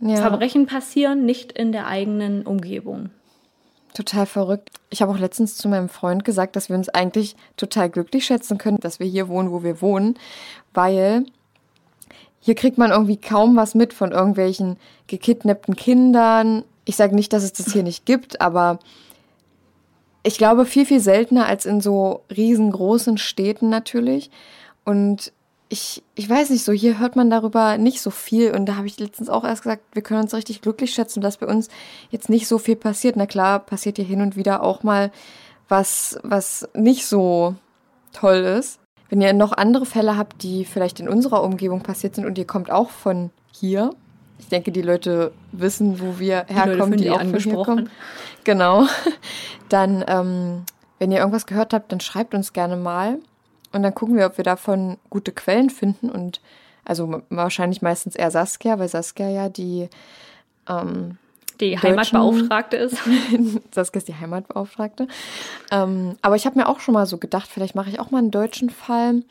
ja. 0.01 0.17
Verbrechen 0.17 0.67
passieren 0.67 1.25
nicht 1.25 1.51
in 1.51 1.71
der 1.71 1.87
eigenen 1.87 2.43
Umgebung. 2.43 3.09
Total 3.95 4.25
verrückt. 4.25 4.71
Ich 4.89 5.01
habe 5.01 5.13
auch 5.13 5.17
letztens 5.17 5.55
zu 5.55 5.69
meinem 5.69 5.87
Freund 5.87 6.25
gesagt, 6.25 6.57
dass 6.57 6.67
wir 6.67 6.75
uns 6.75 6.89
eigentlich 6.89 7.37
total 7.55 7.89
glücklich 7.89 8.25
schätzen 8.25 8.57
können, 8.57 8.77
dass 8.81 8.99
wir 8.99 9.07
hier 9.07 9.29
wohnen, 9.29 9.51
wo 9.51 9.63
wir 9.63 9.81
wohnen, 9.81 10.19
weil 10.73 11.25
hier 12.41 12.55
kriegt 12.55 12.77
man 12.77 12.91
irgendwie 12.91 13.15
kaum 13.15 13.55
was 13.55 13.73
mit 13.73 13.93
von 13.93 14.11
irgendwelchen 14.11 14.75
gekidnappten 15.07 15.77
Kindern. 15.77 16.65
Ich 16.83 16.97
sage 16.97 17.15
nicht, 17.15 17.31
dass 17.31 17.43
es 17.43 17.53
das 17.53 17.71
hier 17.71 17.83
nicht 17.83 18.05
gibt, 18.05 18.41
aber 18.41 18.79
ich 20.23 20.37
glaube 20.37 20.65
viel, 20.65 20.85
viel 20.85 20.99
seltener 20.99 21.45
als 21.45 21.65
in 21.65 21.79
so 21.79 22.23
riesengroßen 22.35 23.17
Städten 23.17 23.69
natürlich. 23.69 24.29
Und 24.83 25.31
ich, 25.75 26.01
ich 26.15 26.29
weiß 26.29 26.51
nicht 26.51 26.63
so, 26.63 26.71
hier 26.71 26.99
hört 26.99 27.17
man 27.17 27.29
darüber 27.29 27.77
nicht 27.77 27.99
so 27.99 28.09
viel 28.09 28.55
und 28.55 28.65
da 28.65 28.77
habe 28.77 28.87
ich 28.87 28.97
letztens 28.97 29.27
auch 29.27 29.43
erst 29.43 29.63
gesagt, 29.63 29.83
wir 29.91 30.01
können 30.01 30.21
uns 30.21 30.33
richtig 30.33 30.61
glücklich 30.61 30.93
schätzen, 30.93 31.19
dass 31.19 31.35
bei 31.35 31.47
uns 31.47 31.67
jetzt 32.11 32.29
nicht 32.29 32.47
so 32.47 32.57
viel 32.59 32.77
passiert. 32.77 33.17
Na 33.17 33.25
klar, 33.25 33.59
passiert 33.59 33.97
hier 33.97 34.05
hin 34.05 34.21
und 34.21 34.37
wieder 34.37 34.63
auch 34.63 34.83
mal 34.83 35.11
was, 35.67 36.17
was 36.23 36.69
nicht 36.73 37.05
so 37.05 37.55
toll 38.13 38.37
ist. 38.37 38.79
Wenn 39.09 39.19
ihr 39.19 39.33
noch 39.33 39.51
andere 39.51 39.85
Fälle 39.85 40.15
habt, 40.15 40.43
die 40.43 40.63
vielleicht 40.63 41.01
in 41.01 41.09
unserer 41.09 41.43
Umgebung 41.43 41.81
passiert 41.81 42.15
sind 42.15 42.25
und 42.25 42.37
ihr 42.37 42.47
kommt 42.47 42.71
auch 42.71 42.89
von 42.89 43.31
hier, 43.51 43.89
ich 44.39 44.47
denke, 44.47 44.71
die 44.71 44.81
Leute 44.81 45.33
wissen, 45.51 45.99
wo 45.99 46.19
wir 46.19 46.45
herkommen, 46.47 46.97
die, 46.97 47.05
die 47.05 47.11
auch 47.11 47.19
von 47.19 47.37
hier 47.37 47.63
kommen. 47.63 47.89
Genau. 48.45 48.87
Dann, 49.69 50.05
ähm, 50.07 50.63
wenn 50.99 51.11
ihr 51.11 51.19
irgendwas 51.19 51.45
gehört 51.45 51.73
habt, 51.73 51.91
dann 51.91 51.99
schreibt 51.99 52.33
uns 52.33 52.53
gerne 52.53 52.77
mal. 52.77 53.19
Und 53.75 53.83
dann 53.83 53.93
gucken 53.93 54.15
wir, 54.15 54.25
ob 54.25 54.37
wir 54.37 54.45
davon 54.45 54.95
gute 55.09 55.33
Quellen 55.33 55.69
finden. 55.69 56.09
Und 56.09 56.39
also 56.85 57.21
wahrscheinlich 57.29 57.81
meistens 57.81 58.15
eher 58.15 58.31
Saskia, 58.31 58.79
weil 58.79 58.87
Saskia 58.87 59.27
ja 59.27 59.49
die 59.49 59.89
ähm, 60.69 61.17
die 61.59 61.77
Heimatbeauftragte 61.77 62.77
ist. 62.77 62.97
Saskia 63.71 63.97
ist 63.99 64.07
die 64.07 64.15
Heimatbeauftragte. 64.15 65.09
Ähm, 65.71 66.15
aber 66.21 66.37
ich 66.37 66.45
habe 66.45 66.57
mir 66.57 66.69
auch 66.69 66.79
schon 66.79 66.93
mal 66.93 67.05
so 67.05 67.17
gedacht, 67.17 67.49
vielleicht 67.51 67.75
mache 67.75 67.89
ich 67.89 67.99
auch 67.99 68.11
mal 68.11 68.19
einen 68.19 68.31
deutschen 68.31 68.69
Fall, 68.69 69.23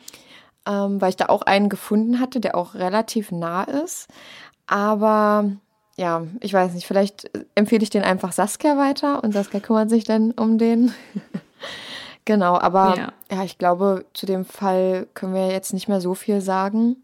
ähm, 0.67 1.01
weil 1.01 1.09
ich 1.09 1.17
da 1.17 1.25
auch 1.25 1.41
einen 1.41 1.69
gefunden 1.69 2.19
hatte, 2.19 2.39
der 2.39 2.55
auch 2.55 2.75
relativ 2.75 3.31
nah 3.31 3.63
ist. 3.63 4.07
Aber 4.67 5.51
ja, 5.97 6.27
ich 6.39 6.53
weiß 6.53 6.73
nicht, 6.73 6.85
vielleicht 6.85 7.31
empfehle 7.55 7.81
ich 7.81 7.89
den 7.89 8.03
einfach 8.03 8.31
Saskia 8.31 8.77
weiter 8.77 9.23
und 9.23 9.31
Saskia 9.31 9.59
kümmert 9.59 9.89
sich 9.89 10.03
dann 10.03 10.33
um 10.33 10.59
den. 10.59 10.93
Genau, 12.25 12.57
aber 12.57 12.95
ja. 12.97 13.13
ja, 13.31 13.43
ich 13.43 13.59
glaube, 13.59 14.05
zu 14.13 14.25
dem 14.25 14.45
Fall 14.45 15.07
können 15.13 15.35
wir 15.35 15.51
jetzt 15.51 15.73
nicht 15.73 15.87
mehr 15.87 16.01
so 16.01 16.15
viel 16.15 16.41
sagen. 16.41 16.97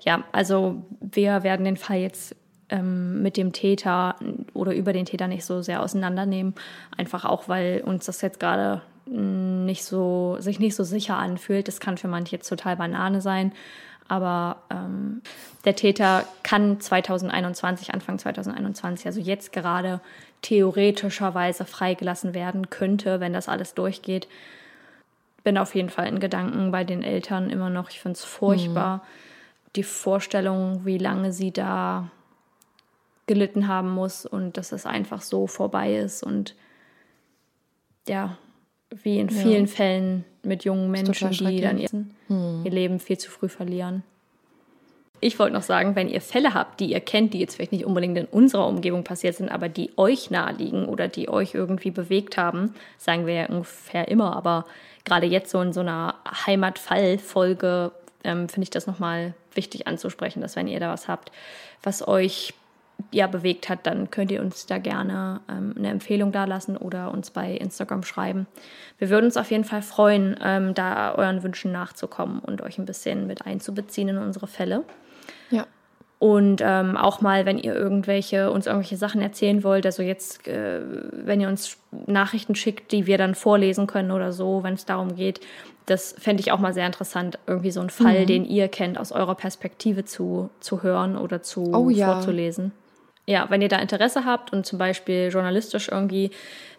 Ja, 0.00 0.24
also 0.32 0.82
wir 1.00 1.42
werden 1.42 1.64
den 1.64 1.76
Fall 1.76 1.98
jetzt 1.98 2.34
ähm, 2.70 3.22
mit 3.22 3.36
dem 3.36 3.52
Täter 3.52 4.16
oder 4.54 4.74
über 4.74 4.94
den 4.94 5.04
Täter 5.04 5.28
nicht 5.28 5.44
so 5.44 5.60
sehr 5.60 5.82
auseinandernehmen. 5.82 6.54
Einfach 6.96 7.26
auch, 7.26 7.48
weil 7.48 7.82
uns 7.84 8.06
das 8.06 8.22
jetzt 8.22 8.40
gerade 8.40 8.80
nicht 9.04 9.84
so, 9.84 10.36
sich 10.38 10.58
nicht 10.58 10.74
so 10.74 10.84
sicher 10.84 11.18
anfühlt. 11.18 11.68
Das 11.68 11.80
kann 11.80 11.98
für 11.98 12.08
manche 12.08 12.36
jetzt 12.36 12.48
total 12.48 12.76
Banane 12.76 13.20
sein. 13.20 13.52
Aber 14.08 14.62
ähm, 14.70 15.20
der 15.64 15.76
Täter 15.76 16.24
kann 16.42 16.80
2021, 16.80 17.92
Anfang 17.92 18.18
2021, 18.18 19.06
also 19.06 19.20
jetzt 19.20 19.52
gerade 19.52 20.00
theoretischerweise 20.40 21.64
freigelassen 21.64 22.34
werden, 22.34 22.70
könnte, 22.70 23.20
wenn 23.20 23.32
das 23.32 23.48
alles 23.48 23.74
durchgeht 23.74 24.28
bin 25.42 25.58
auf 25.58 25.74
jeden 25.74 25.90
Fall 25.90 26.06
in 26.06 26.20
Gedanken 26.20 26.70
bei 26.70 26.84
den 26.84 27.02
Eltern 27.02 27.50
immer 27.50 27.70
noch. 27.70 27.90
Ich 27.90 28.00
finde 28.00 28.16
es 28.16 28.24
furchtbar. 28.24 28.98
Mhm. 28.98 29.00
Die 29.76 29.82
Vorstellung, 29.82 30.84
wie 30.84 30.98
lange 30.98 31.32
sie 31.32 31.50
da 31.50 32.10
gelitten 33.26 33.68
haben 33.68 33.90
muss 33.90 34.26
und 34.26 34.56
dass 34.56 34.72
es 34.72 34.84
einfach 34.84 35.22
so 35.22 35.46
vorbei 35.46 35.96
ist 35.96 36.22
und 36.22 36.54
ja, 38.08 38.36
wie 38.90 39.18
in 39.18 39.30
vielen 39.30 39.66
ja. 39.66 39.72
Fällen 39.72 40.24
mit 40.42 40.64
jungen 40.64 40.90
Menschen, 40.90 41.30
die 41.30 41.60
dann 41.60 41.78
ihr, 41.78 41.88
hm. 41.88 42.62
ihr 42.64 42.70
Leben 42.70 42.98
viel 42.98 43.16
zu 43.16 43.30
früh 43.30 43.48
verlieren. 43.48 44.02
Ich 45.24 45.38
wollte 45.38 45.54
noch 45.54 45.62
sagen, 45.62 45.94
wenn 45.94 46.08
ihr 46.08 46.20
Fälle 46.20 46.52
habt, 46.52 46.80
die 46.80 46.86
ihr 46.86 46.98
kennt, 46.98 47.32
die 47.32 47.38
jetzt 47.38 47.54
vielleicht 47.54 47.70
nicht 47.70 47.86
unbedingt 47.86 48.18
in 48.18 48.24
unserer 48.24 48.66
Umgebung 48.66 49.04
passiert 49.04 49.36
sind, 49.36 49.50
aber 49.50 49.68
die 49.68 49.92
euch 49.96 50.32
naheliegen 50.32 50.86
oder 50.86 51.06
die 51.06 51.28
euch 51.28 51.54
irgendwie 51.54 51.92
bewegt 51.92 52.36
haben, 52.36 52.74
sagen 52.98 53.24
wir 53.24 53.34
ja 53.34 53.46
ungefähr 53.46 54.08
immer, 54.08 54.34
aber 54.36 54.66
gerade 55.04 55.26
jetzt 55.26 55.52
so 55.52 55.60
in 55.60 55.72
so 55.72 55.78
einer 55.78 56.16
Heimatfall-Folge 56.46 57.92
ähm, 58.24 58.48
finde 58.48 58.64
ich 58.64 58.70
das 58.70 58.88
nochmal 58.88 59.34
wichtig 59.54 59.86
anzusprechen, 59.86 60.40
dass 60.40 60.56
wenn 60.56 60.66
ihr 60.66 60.80
da 60.80 60.92
was 60.92 61.06
habt, 61.06 61.30
was 61.84 62.06
euch 62.08 62.52
ja 63.12 63.28
bewegt 63.28 63.68
hat, 63.68 63.86
dann 63.86 64.10
könnt 64.10 64.32
ihr 64.32 64.40
uns 64.40 64.66
da 64.66 64.78
gerne 64.78 65.40
ähm, 65.48 65.74
eine 65.78 65.90
Empfehlung 65.90 66.32
dalassen 66.32 66.76
oder 66.76 67.12
uns 67.12 67.30
bei 67.30 67.52
Instagram 67.52 68.02
schreiben. 68.02 68.48
Wir 68.98 69.08
würden 69.08 69.26
uns 69.26 69.36
auf 69.36 69.52
jeden 69.52 69.64
Fall 69.64 69.82
freuen, 69.82 70.36
ähm, 70.42 70.74
da 70.74 71.14
euren 71.14 71.44
Wünschen 71.44 71.70
nachzukommen 71.70 72.40
und 72.40 72.60
euch 72.60 72.78
ein 72.78 72.86
bisschen 72.86 73.28
mit 73.28 73.46
einzubeziehen 73.46 74.08
in 74.08 74.18
unsere 74.18 74.48
Fälle. 74.48 74.82
Ja. 75.50 75.66
Und 76.18 76.62
ähm, 76.64 76.96
auch 76.96 77.20
mal, 77.20 77.46
wenn 77.46 77.58
ihr 77.58 77.74
irgendwelche, 77.74 78.52
uns 78.52 78.66
irgendwelche 78.66 78.96
Sachen 78.96 79.20
erzählen 79.20 79.64
wollt, 79.64 79.84
also 79.86 80.04
jetzt, 80.04 80.46
äh, 80.46 80.80
wenn 81.10 81.40
ihr 81.40 81.48
uns 81.48 81.78
Nachrichten 82.06 82.54
schickt, 82.54 82.92
die 82.92 83.06
wir 83.06 83.18
dann 83.18 83.34
vorlesen 83.34 83.88
können 83.88 84.12
oder 84.12 84.32
so, 84.32 84.62
wenn 84.62 84.74
es 84.74 84.84
darum 84.84 85.16
geht, 85.16 85.40
das 85.86 86.14
fände 86.16 86.40
ich 86.40 86.52
auch 86.52 86.60
mal 86.60 86.72
sehr 86.72 86.86
interessant, 86.86 87.40
irgendwie 87.48 87.72
so 87.72 87.80
einen 87.80 87.90
Fall, 87.90 88.20
mhm. 88.20 88.26
den 88.26 88.44
ihr 88.44 88.68
kennt, 88.68 88.98
aus 88.98 89.10
eurer 89.10 89.34
Perspektive 89.34 90.04
zu, 90.04 90.48
zu 90.60 90.84
hören 90.84 91.18
oder 91.18 91.42
zu 91.42 91.74
oh, 91.74 91.90
ja. 91.90 92.12
vorzulesen. 92.12 92.70
Ja, 93.26 93.50
wenn 93.50 93.60
ihr 93.60 93.68
da 93.68 93.78
Interesse 93.78 94.24
habt 94.24 94.52
und 94.52 94.64
zum 94.64 94.78
Beispiel 94.78 95.28
journalistisch 95.32 95.88
irgendwie 95.88 96.30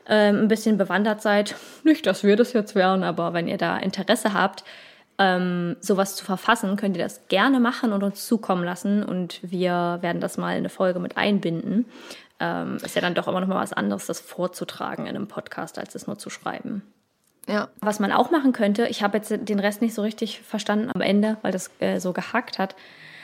ähm, 0.08 0.44
ein 0.44 0.48
bisschen 0.48 0.78
bewandert 0.78 1.22
seid, 1.22 1.56
nicht, 1.84 2.06
dass 2.06 2.24
wir 2.24 2.36
das 2.36 2.54
jetzt 2.54 2.76
wären, 2.76 3.04
aber 3.04 3.34
wenn 3.34 3.48
ihr 3.48 3.58
da 3.58 3.78
Interesse 3.78 4.34
habt, 4.34 4.64
ähm, 5.24 5.78
sowas 5.80 6.18
zu 6.18 6.26
verfassen, 6.26 6.76
könnt 6.76 6.98
ihr 6.98 7.04
das 7.04 7.28
gerne 7.30 7.62
machen 7.62 7.94
und 7.94 8.04
uns 8.04 8.28
zukommen 8.28 8.66
lassen 8.66 9.04
und 9.04 9.40
wir 9.42 10.00
werden 10.02 10.20
das 10.20 10.38
mal 10.38 10.52
in 10.52 10.58
eine 10.58 10.70
Folge 10.70 11.00
mit 11.00 11.16
einbinden. 11.16 11.86
Ähm, 12.42 12.76
ist 12.84 12.96
ja 12.96 13.02
dann 13.02 13.14
doch 13.14 13.30
immer 13.30 13.40
noch 13.40 13.48
mal 13.48 13.62
was 13.62 13.72
anderes, 13.72 14.06
das 14.08 14.20
vorzutragen 14.20 15.06
in 15.06 15.16
einem 15.16 15.28
Podcast, 15.28 15.80
als 15.80 15.96
es 15.96 16.08
nur 16.08 16.18
zu 16.18 16.30
schreiben. 16.30 16.82
Ja. 17.48 17.70
Was 17.80 18.02
man 18.02 18.12
auch 18.12 18.32
machen 18.32 18.52
könnte, 18.52 18.88
ich 18.88 19.02
habe 19.02 19.18
jetzt 19.18 19.32
den 19.32 19.60
Rest 19.60 19.82
nicht 19.82 19.94
so 19.94 20.02
richtig 20.02 20.42
verstanden 20.42 20.92
am 20.94 21.02
Ende, 21.02 21.38
weil 21.42 21.54
das 21.54 21.72
äh, 21.80 22.00
so 22.00 22.12
gehackt 22.12 22.60
hat. 22.60 22.76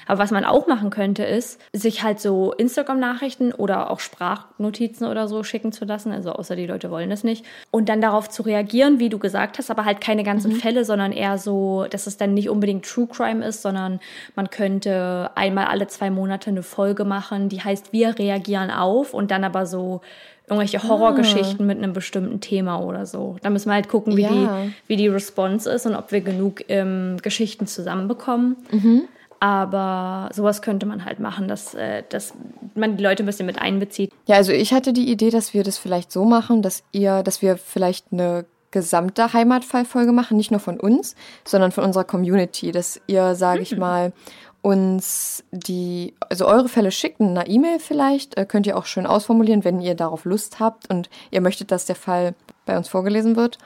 Aber 0.10 0.18
was 0.18 0.32
man 0.32 0.44
auch 0.44 0.66
machen 0.66 0.90
könnte, 0.90 1.24
ist, 1.24 1.62
sich 1.72 2.02
halt 2.02 2.20
so 2.20 2.52
Instagram-Nachrichten 2.54 3.54
oder 3.54 3.92
auch 3.92 4.00
Sprachnotizen 4.00 5.06
oder 5.06 5.28
so 5.28 5.44
schicken 5.44 5.72
zu 5.72 5.86
lassen, 5.86 6.12
also 6.12 6.32
außer 6.32 6.56
die 6.56 6.66
Leute 6.66 6.90
wollen 6.90 7.12
es 7.12 7.24
nicht, 7.24 7.46
und 7.70 7.90
dann 7.90 8.02
darauf 8.02 8.28
zu 8.28 8.42
reagieren, 8.42 8.98
wie 8.98 9.10
du 9.10 9.20
gesagt 9.20 9.60
hast, 9.60 9.70
aber 9.70 9.86
halt 9.86 10.02
keine 10.02 10.24
ganzen 10.24 10.54
mhm. 10.54 10.56
Fälle, 10.56 10.84
sondern 10.84 11.12
eher 11.12 11.38
so, 11.38 11.86
dass 11.92 12.08
es 12.08 12.18
dann 12.18 12.34
nicht 12.34 12.50
unbedingt 12.50 12.86
True 12.86 13.06
Crime 13.06 13.46
ist, 13.46 13.62
sondern 13.62 14.00
man 14.36 14.50
könnte 14.50 15.30
einmal 15.36 15.66
alle 15.66 15.86
zwei 15.86 16.10
Monate 16.10 16.50
eine 16.50 16.64
Folge 16.64 17.06
machen, 17.06 17.48
die 17.48 17.62
heißt 17.62 17.94
Wir 17.94 18.18
reagieren 18.18 18.72
auf 18.72 19.14
und 19.14 19.30
dann 19.30 19.44
aber 19.44 19.68
so 19.68 20.02
irgendwelche 20.48 20.82
Horrorgeschichten 20.82 21.62
ah. 21.62 21.68
mit 21.68 21.78
einem 21.78 21.94
bestimmten 21.94 22.42
Thema 22.42 22.80
oder 22.80 23.06
so. 23.06 23.36
Da 23.44 23.52
müssen 23.52 23.70
wir 23.70 23.76
halt 23.76 23.90
gucken, 23.90 24.18
wie, 24.18 24.24
ja. 24.24 24.30
die, 24.30 24.74
wie 24.88 24.96
die 24.96 25.08
Response 25.08 25.70
ist 25.70 25.86
und 25.86 25.94
ob 25.94 26.12
wir 26.12 26.22
genug 26.22 26.68
ähm, 26.68 27.18
Geschichten 27.22 27.68
zusammenbekommen. 27.68 28.56
Mhm. 28.72 29.04
Aber 29.40 30.30
sowas 30.34 30.62
könnte 30.62 30.86
man 30.86 31.06
halt 31.06 31.20
machen, 31.20 31.48
dass, 31.48 31.74
äh, 31.74 32.04
dass 32.10 32.34
man 32.76 32.98
die 32.98 33.04
Leute 33.04 33.24
ein 33.24 33.26
bisschen 33.26 33.46
mit 33.46 33.60
einbezieht. 33.60 34.12
Ja, 34.28 34.36
also 34.36 34.52
ich 34.52 34.74
hatte 34.74 34.92
die 34.92 35.10
Idee, 35.10 35.30
dass 35.30 35.54
wir 35.54 35.64
das 35.64 35.78
vielleicht 35.78 36.12
so 36.12 36.26
machen, 36.26 36.62
dass 36.62 36.84
ihr, 36.92 37.24
dass 37.24 37.42
wir 37.42 37.58
vielleicht 37.58 38.08
eine 38.12 38.46
gesamte 38.72 39.34
Heimatfallfolge 39.34 40.12
machen, 40.12 40.38
nicht 40.38 40.52
nur 40.52 40.60
von 40.60 40.80
uns, 40.80 41.16
sondern 41.46 41.72
von 41.72 41.84
unserer 41.84 42.04
Community, 42.04 42.72
dass 42.72 43.02
ihr, 43.08 43.36
sage 43.36 43.62
ich 43.62 43.72
mhm. 43.72 43.80
mal, 43.80 44.14
uns 44.62 45.44
die, 45.52 46.14
also 46.30 46.46
eure 46.46 46.68
Fälle 46.68 46.92
schickt, 46.92 47.22
in 47.22 47.30
einer 47.30 47.48
E-Mail 47.48 47.80
vielleicht, 47.80 48.38
äh, 48.38 48.46
könnt 48.46 48.68
ihr 48.68 48.78
auch 48.78 48.86
schön 48.86 49.06
ausformulieren, 49.06 49.64
wenn 49.64 49.80
ihr 49.80 49.96
darauf 49.96 50.26
Lust 50.26 50.60
habt 50.60 50.90
und 50.90 51.10
ihr 51.32 51.42
möchtet, 51.42 51.72
dass 51.72 51.86
der 51.86 51.96
Fall 51.96 52.36
bei 52.66 52.78
uns 52.78 52.90
vorgelesen 52.90 53.36
wird. 53.36 53.58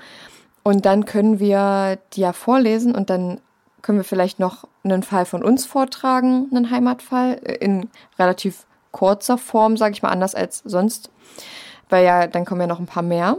Und 0.62 0.86
dann 0.86 1.06
können 1.06 1.40
wir 1.40 1.98
die 2.14 2.22
ja 2.22 2.32
vorlesen 2.32 2.96
und 2.96 3.10
dann 3.10 3.42
können 3.84 4.00
wir 4.00 4.06
vielleicht 4.06 4.40
noch 4.40 4.64
einen 4.84 5.04
Fall 5.04 5.26
von 5.26 5.44
uns 5.44 5.68
vortragen, 5.68 6.48
einen 6.50 6.72
Heimatfall, 6.72 7.34
in 7.34 7.90
relativ 8.18 8.66
kurzer 8.92 9.38
Form, 9.38 9.78
sage 9.78 9.94
ich 9.94 10.02
mal, 10.02 10.10
anders 10.10 10.34
als 10.34 10.64
sonst, 10.66 11.12
weil 11.90 12.06
ja, 12.06 12.26
dann 12.26 12.46
kommen 12.46 12.62
ja 12.62 12.68
noch 12.68 12.80
ein 12.80 12.88
paar 12.88 13.04
mehr. 13.04 13.38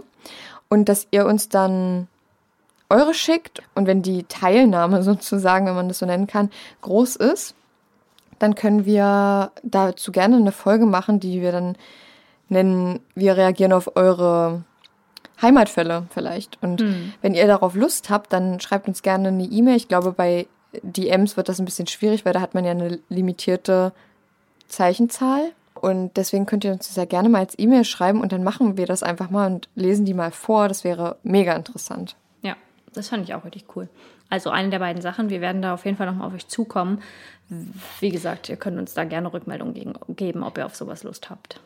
Und 0.68 0.88
dass 0.88 1.09
ihr 1.11 1.26
uns 1.26 1.49
dann 1.49 2.09
eure 2.90 3.14
schickt 3.14 3.62
und 3.74 3.86
wenn 3.86 4.03
die 4.03 4.24
Teilnahme 4.24 5.03
sozusagen, 5.03 5.66
wenn 5.66 5.74
man 5.74 5.88
das 5.88 5.99
so 5.99 6.07
nennen 6.07 6.26
kann, 6.26 6.51
groß 6.82 7.16
ist, 7.16 7.55
dann 8.38 8.55
können 8.55 8.84
wir 8.84 9.51
dazu 9.62 10.12
gerne 10.12 10.36
eine 10.36 10.53
Folge 10.53 10.84
machen, 10.84 11.20
die 11.20 11.40
wir 11.40 11.53
dann 11.53 11.76
nennen, 12.49 13.01
wir 13.14 13.36
reagieren 13.36 13.72
auf 13.72 13.97
eure 13.97 14.64
Heimatfälle 15.43 16.07
vielleicht. 16.11 16.62
Und 16.62 16.80
Hm. 16.80 17.12
wenn 17.22 17.35
ihr 17.35 17.47
darauf 17.47 17.74
Lust 17.74 18.11
habt, 18.11 18.32
dann 18.32 18.61
schreibt 18.61 18.89
uns 18.89 19.03
gerne 19.03 19.28
eine 19.28 19.45
E-Mail. 19.45 19.76
Ich 19.76 19.89
glaube, 19.89 20.12
bei 20.12 20.47
DMs 20.82 21.37
wird 21.37 21.49
das 21.49 21.59
ein 21.59 21.64
bisschen 21.64 21.87
schwierig, 21.87 22.24
weil 22.24 22.32
da 22.32 22.41
hat 22.41 22.55
man 22.55 22.64
ja 22.64 22.72
eine 22.72 22.99
limitierte 23.09 23.93
Zeichenzahl. 24.68 25.53
Und 25.80 26.16
deswegen 26.16 26.47
könnt 26.47 26.64
ihr 26.64 26.72
uns 26.72 26.87
das 26.87 26.97
ja 26.97 27.05
gerne 27.05 27.28
mal 27.28 27.41
als 27.41 27.59
E-Mail 27.59 27.85
schreiben 27.85 28.20
und 28.20 28.32
dann 28.32 28.43
machen 28.45 28.76
wir 28.76 28.87
das 28.87 29.03
einfach 29.03 29.28
mal 29.30 29.53
und 29.53 29.68
lesen 29.74 30.05
die 30.07 30.14
mal 30.14 30.30
vor. 30.30 30.68
Das 30.68 30.82
wäre 30.85 31.16
mega 31.22 31.53
interessant. 31.55 32.16
Ja, 32.43 32.57
das 32.95 33.09
fand 33.09 33.24
ich 33.24 33.35
auch 33.35 33.45
richtig 33.45 33.64
cool. 33.76 33.89
Also 34.30 34.51
eine 34.51 34.70
der 34.70 34.78
beiden 34.78 35.03
Sachen, 35.03 35.28
wir 35.28 35.41
werden 35.41 35.61
da 35.62 35.74
auf 35.74 35.85
jeden 35.85 35.97
Fall 35.97 36.07
nochmal 36.07 36.28
auf 36.28 36.35
euch 36.35 36.49
zukommen. 36.49 37.03
Wie 38.01 38.09
gesagt, 38.09 38.49
ihr 38.49 38.57
könnt 38.57 38.78
uns 38.78 38.95
da 38.95 39.05
gerne 39.05 39.32
Rückmeldung 39.32 39.74
geben, 40.09 40.43
ob 40.43 40.57
ihr 40.59 40.64
auf 40.64 40.74
sowas 40.74 41.03
Lust 41.03 41.28
habt. 41.28 41.61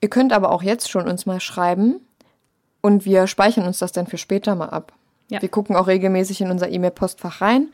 Ihr 0.00 0.08
könnt 0.08 0.32
aber 0.32 0.52
auch 0.52 0.62
jetzt 0.62 0.90
schon 0.90 1.08
uns 1.08 1.26
mal 1.26 1.40
schreiben 1.40 2.00
und 2.82 3.04
wir 3.06 3.26
speichern 3.26 3.64
uns 3.66 3.78
das 3.78 3.92
dann 3.92 4.06
für 4.06 4.18
später 4.18 4.54
mal 4.54 4.68
ab. 4.68 4.92
Ja. 5.28 5.40
Wir 5.40 5.48
gucken 5.48 5.74
auch 5.76 5.86
regelmäßig 5.86 6.42
in 6.42 6.50
unser 6.50 6.68
E-Mail-Postfach 6.68 7.40
rein. 7.40 7.68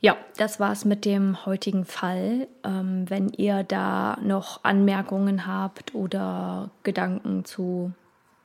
Ja, 0.00 0.16
das 0.36 0.60
war's 0.60 0.84
mit 0.84 1.04
dem 1.04 1.44
heutigen 1.46 1.84
Fall. 1.84 2.46
Ähm, 2.62 3.04
wenn 3.08 3.28
ihr 3.30 3.62
da 3.64 4.18
noch 4.22 4.62
Anmerkungen 4.64 5.46
habt 5.46 5.94
oder 5.94 6.70
Gedanken 6.82 7.44
zu, 7.44 7.92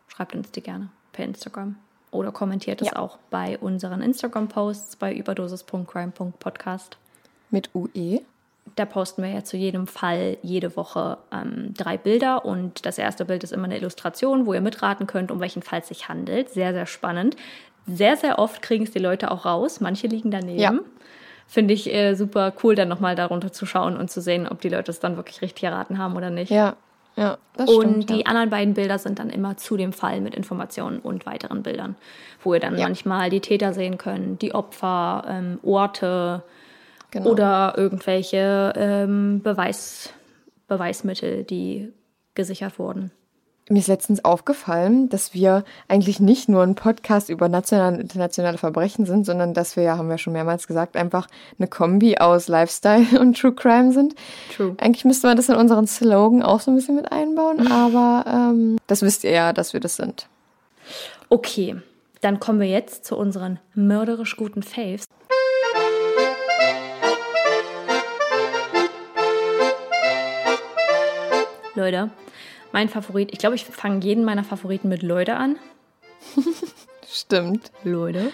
schreibt 0.08 0.36
uns 0.36 0.52
die 0.52 0.62
gerne 0.62 0.90
per 1.14 1.26
Instagram. 1.26 1.76
Oder 2.12 2.32
kommentiert 2.32 2.82
es 2.82 2.88
Ja. 2.92 2.96
auch 2.98 3.18
bei 3.30 3.58
unseren 3.60 4.02
Instagram-Posts 4.02 4.96
bei 4.96 5.14
überdosis.crime.podcast. 5.14 6.98
Mit. 7.52 7.70
UE. 7.76 8.22
Da 8.76 8.86
posten 8.86 9.24
wir 9.24 9.30
ja 9.30 9.44
zu 9.44 9.58
jedem 9.58 9.88
Fall 9.88 10.38
jede 10.42 10.76
Woche 10.76 11.18
ähm, 11.32 11.74
drei 11.78 11.98
Bilder 11.98 12.46
und 12.46 12.86
das 12.86 12.98
erste 12.98 13.26
Bild 13.26 13.44
ist 13.44 13.54
immer 13.54 13.66
eine 13.66 13.78
Illustration, 13.78 14.46
wo 14.46 14.54
ihr 14.54 14.62
mitraten 14.62 15.08
könnt, 15.08 15.32
um 15.32 15.40
welchen 15.40 15.62
Fall 15.62 15.80
es 15.80 15.88
sich 15.90 16.10
handelt. 16.10 16.50
Sehr, 16.50 16.74
sehr 16.74 16.86
spannend. 16.86 17.36
Sehr, 17.88 18.16
sehr 18.18 18.40
oft 18.40 18.62
kriegen 18.62 18.84
es 18.84 18.92
die 18.92 19.00
Leute 19.00 19.32
auch 19.32 19.46
raus. 19.46 19.80
Manche 19.80 20.08
liegen 20.08 20.32
daneben. 20.32 20.60
Ja. 20.60 20.74
Finde 21.48 21.74
ich 21.74 21.92
äh, 21.92 22.14
super 22.14 22.54
cool, 22.64 22.76
dann 22.76 22.88
nochmal 22.90 23.16
darunter 23.16 23.52
zu 23.52 23.66
schauen 23.66 23.98
und 23.98 24.12
zu 24.12 24.22
sehen, 24.22 24.48
ob 24.48 24.62
die 24.62 24.70
Leute 24.70 24.92
es 24.92 25.00
dann 25.00 25.16
wirklich 25.16 25.42
richtig 25.42 25.64
erraten 25.64 25.98
haben 25.98 26.16
oder 26.16 26.30
nicht. 26.30 26.52
Ja, 26.52 26.76
ja, 27.16 27.38
das 27.58 27.70
und 27.70 27.90
stimmt. 28.04 28.10
die 28.12 28.20
ja. 28.20 28.26
anderen 28.28 28.50
beiden 28.52 28.76
Bilder 28.76 29.00
sind 29.00 29.18
dann 29.20 29.30
immer 29.32 29.58
zu 29.58 29.76
dem 29.76 29.92
Fall 29.92 30.22
mit 30.22 30.36
Informationen 30.36 31.00
und 31.00 31.26
weiteren 31.26 31.64
Bildern, 31.64 31.96
wo 32.44 32.54
ihr 32.54 32.60
dann 32.60 32.78
Ja. 32.78 32.84
manchmal 32.84 33.30
die 33.32 33.40
Täter 33.42 33.74
sehen 33.74 33.98
könnt, 33.98 34.42
die 34.42 34.54
Opfer, 34.54 35.26
ähm, 35.28 35.60
Orte, 35.64 36.44
Genau. 37.12 37.30
oder 37.30 37.74
irgendwelche 37.76 38.74
ähm, 38.76 39.42
Beweis, 39.42 40.14
Beweismittel, 40.68 41.44
die 41.44 41.92
gesichert 42.36 42.78
wurden. 42.78 43.12
Mir 43.72 43.80
ist 43.80 43.88
letztens 43.88 44.26
aufgefallen, 44.26 45.10
dass 45.10 45.36
wir 45.36 45.64
eigentlich 45.88 46.20
nicht 46.20 46.50
nur 46.50 46.64
ein 46.64 46.74
Podcast 46.74 47.30
über 47.30 47.50
nationale 47.50 47.98
und 47.98 48.02
internationale 48.02 48.58
Verbrechen 48.58 49.06
sind, 49.06 49.28
sondern 49.28 49.54
dass 49.54 49.76
wir 49.76 49.84
ja, 49.84 49.96
haben 49.96 50.10
wir 50.10 50.18
schon 50.18 50.34
mehrmals 50.34 50.66
gesagt, 50.66 50.98
einfach 50.98 51.28
eine 51.60 51.68
Kombi 51.68 52.18
aus 52.18 52.48
Lifestyle 52.48 53.06
und 53.20 53.38
True 53.38 53.54
Crime 53.54 53.92
sind. 53.92 54.16
True. 54.56 54.76
Eigentlich 54.80 55.06
müsste 55.06 55.28
man 55.28 55.38
das 55.38 55.50
in 55.50 55.56
unseren 55.56 55.86
Slogan 55.86 56.42
auch 56.42 56.62
so 56.62 56.72
ein 56.72 56.76
bisschen 56.76 56.96
mit 56.96 57.12
einbauen, 57.12 57.72
aber 57.72 58.26
ähm, 58.28 58.78
das 58.88 59.04
wisst 59.04 59.24
ihr 59.24 59.32
ja, 59.32 59.54
dass 59.54 59.74
wir 59.74 59.80
das 59.80 59.98
sind. 59.98 60.28
Okay, 61.30 61.76
dann 62.22 62.40
kommen 62.40 62.60
wir 62.60 62.70
jetzt 62.70 63.06
zu 63.06 63.16
unseren 63.16 63.60
mörderisch 63.76 64.36
guten 64.36 64.64
Faves. 64.64 65.06
Leute, 71.80 72.10
mein 72.74 72.90
Favorit, 72.90 73.32
ich 73.32 73.40
glaube, 73.40 73.56
ich 73.56 73.64
fange 73.64 74.04
jeden 74.04 74.26
meiner 74.26 74.44
Favoriten 74.44 74.90
mit 74.90 75.02
Leute 75.02 75.38
an. 75.38 75.56
Stimmt. 77.10 77.72
Leute. 77.86 78.34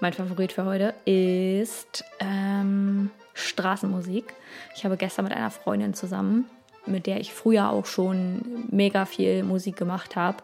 Mein 0.00 0.12
Favorit 0.12 0.50
für 0.50 0.64
heute 0.64 0.92
ist 1.04 2.04
ähm, 2.18 3.12
Straßenmusik. 3.32 4.34
Ich 4.74 4.84
habe 4.84 4.96
gestern 4.96 5.26
mit 5.26 5.34
einer 5.34 5.52
Freundin 5.52 5.94
zusammen, 5.94 6.46
mit 6.84 7.06
der 7.06 7.20
ich 7.20 7.32
früher 7.32 7.70
auch 7.70 7.86
schon 7.86 8.66
mega 8.72 9.04
viel 9.04 9.44
Musik 9.44 9.76
gemacht 9.76 10.16
habe, 10.16 10.38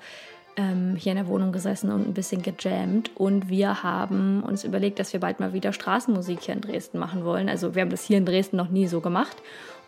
ähm, 0.56 0.94
hier 0.94 1.10
in 1.10 1.18
der 1.18 1.26
Wohnung 1.26 1.50
gesessen 1.50 1.90
und 1.90 2.06
ein 2.06 2.14
bisschen 2.14 2.42
gejammt. 2.42 3.10
Und 3.16 3.48
wir 3.48 3.82
haben 3.82 4.44
uns 4.44 4.62
überlegt, 4.62 5.00
dass 5.00 5.12
wir 5.12 5.18
bald 5.18 5.40
mal 5.40 5.52
wieder 5.52 5.72
Straßenmusik 5.72 6.42
hier 6.42 6.54
in 6.54 6.60
Dresden 6.60 7.00
machen 7.00 7.24
wollen. 7.24 7.48
Also 7.48 7.74
wir 7.74 7.82
haben 7.82 7.90
das 7.90 8.04
hier 8.04 8.18
in 8.18 8.24
Dresden 8.24 8.56
noch 8.56 8.68
nie 8.68 8.86
so 8.86 9.00
gemacht 9.00 9.36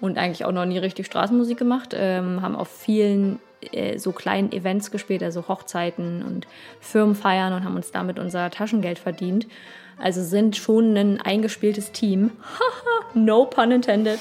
und 0.03 0.19
eigentlich 0.19 0.45
auch 0.45 0.53
noch 0.53 0.65
nie 0.65 0.79
richtig 0.79 1.07
Straßenmusik 1.07 1.57
gemacht. 1.57 1.95
Ähm, 1.97 2.43
haben 2.43 2.57
auf 2.57 2.69
vielen 2.69 3.39
äh, 3.71 3.99
so 3.99 4.11
kleinen 4.11 4.51
Events 4.51 4.91
gespielt, 4.91 5.23
also 5.23 5.47
Hochzeiten 5.47 6.25
und 6.25 6.49
Firmenfeiern 6.81 7.53
und 7.53 7.65
haben 7.65 7.77
uns 7.77 7.93
damit 7.93 8.19
unser 8.19 8.51
Taschengeld 8.51 8.99
verdient. 8.99 9.47
Also 9.99 10.21
sind 10.21 10.57
schon 10.57 10.97
ein 10.97 11.21
eingespieltes 11.21 11.93
Team. 11.93 12.33
No 13.15 13.45
pun 13.45 13.71
intended. 13.71 14.19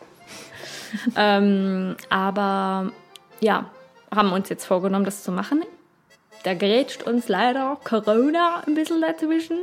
ähm, 1.16 1.96
aber 2.10 2.92
ja, 3.40 3.70
haben 4.14 4.30
uns 4.30 4.50
jetzt 4.50 4.66
vorgenommen, 4.66 5.06
das 5.06 5.24
zu 5.24 5.32
machen. 5.32 5.62
Da 6.42 6.52
grätscht 6.52 7.02
uns 7.02 7.28
leider 7.28 7.78
Corona 7.82 8.62
ein 8.66 8.74
bisschen 8.74 9.00
dazwischen, 9.00 9.56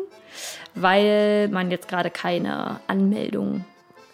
weil 0.73 1.49
man 1.49 1.69
jetzt 1.69 1.87
gerade 1.87 2.09
keine 2.09 2.79
Anmeldung, 2.87 3.63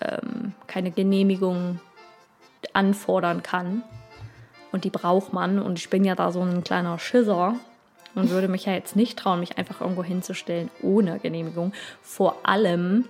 ähm, 0.04 0.54
keine 0.68 0.92
Genehmigung 0.92 1.80
anfordern 2.74 3.44
kann. 3.44 3.84
Und 4.72 4.84
die 4.84 4.90
braucht 4.90 5.34
man. 5.34 5.60
Und 5.60 5.78
ich 5.80 5.90
bin 5.90 6.04
ja 6.04 6.16
da 6.16 6.32
so 6.32 6.42
ein 6.42 6.64
kleiner 6.64 6.98
Schisser 7.00 7.56
und 8.16 8.30
würde 8.30 8.48
mich 8.48 8.66
ja 8.66 8.74
jetzt 8.74 8.96
nicht 8.96 9.18
trauen, 9.18 9.40
mich 9.40 9.58
einfach 9.58 9.82
irgendwo 9.82 10.04
hinzustellen 10.04 10.70
ohne 10.82 11.20
Genehmigung. 11.20 11.74
Vor 12.02 12.38
allem 12.44 13.06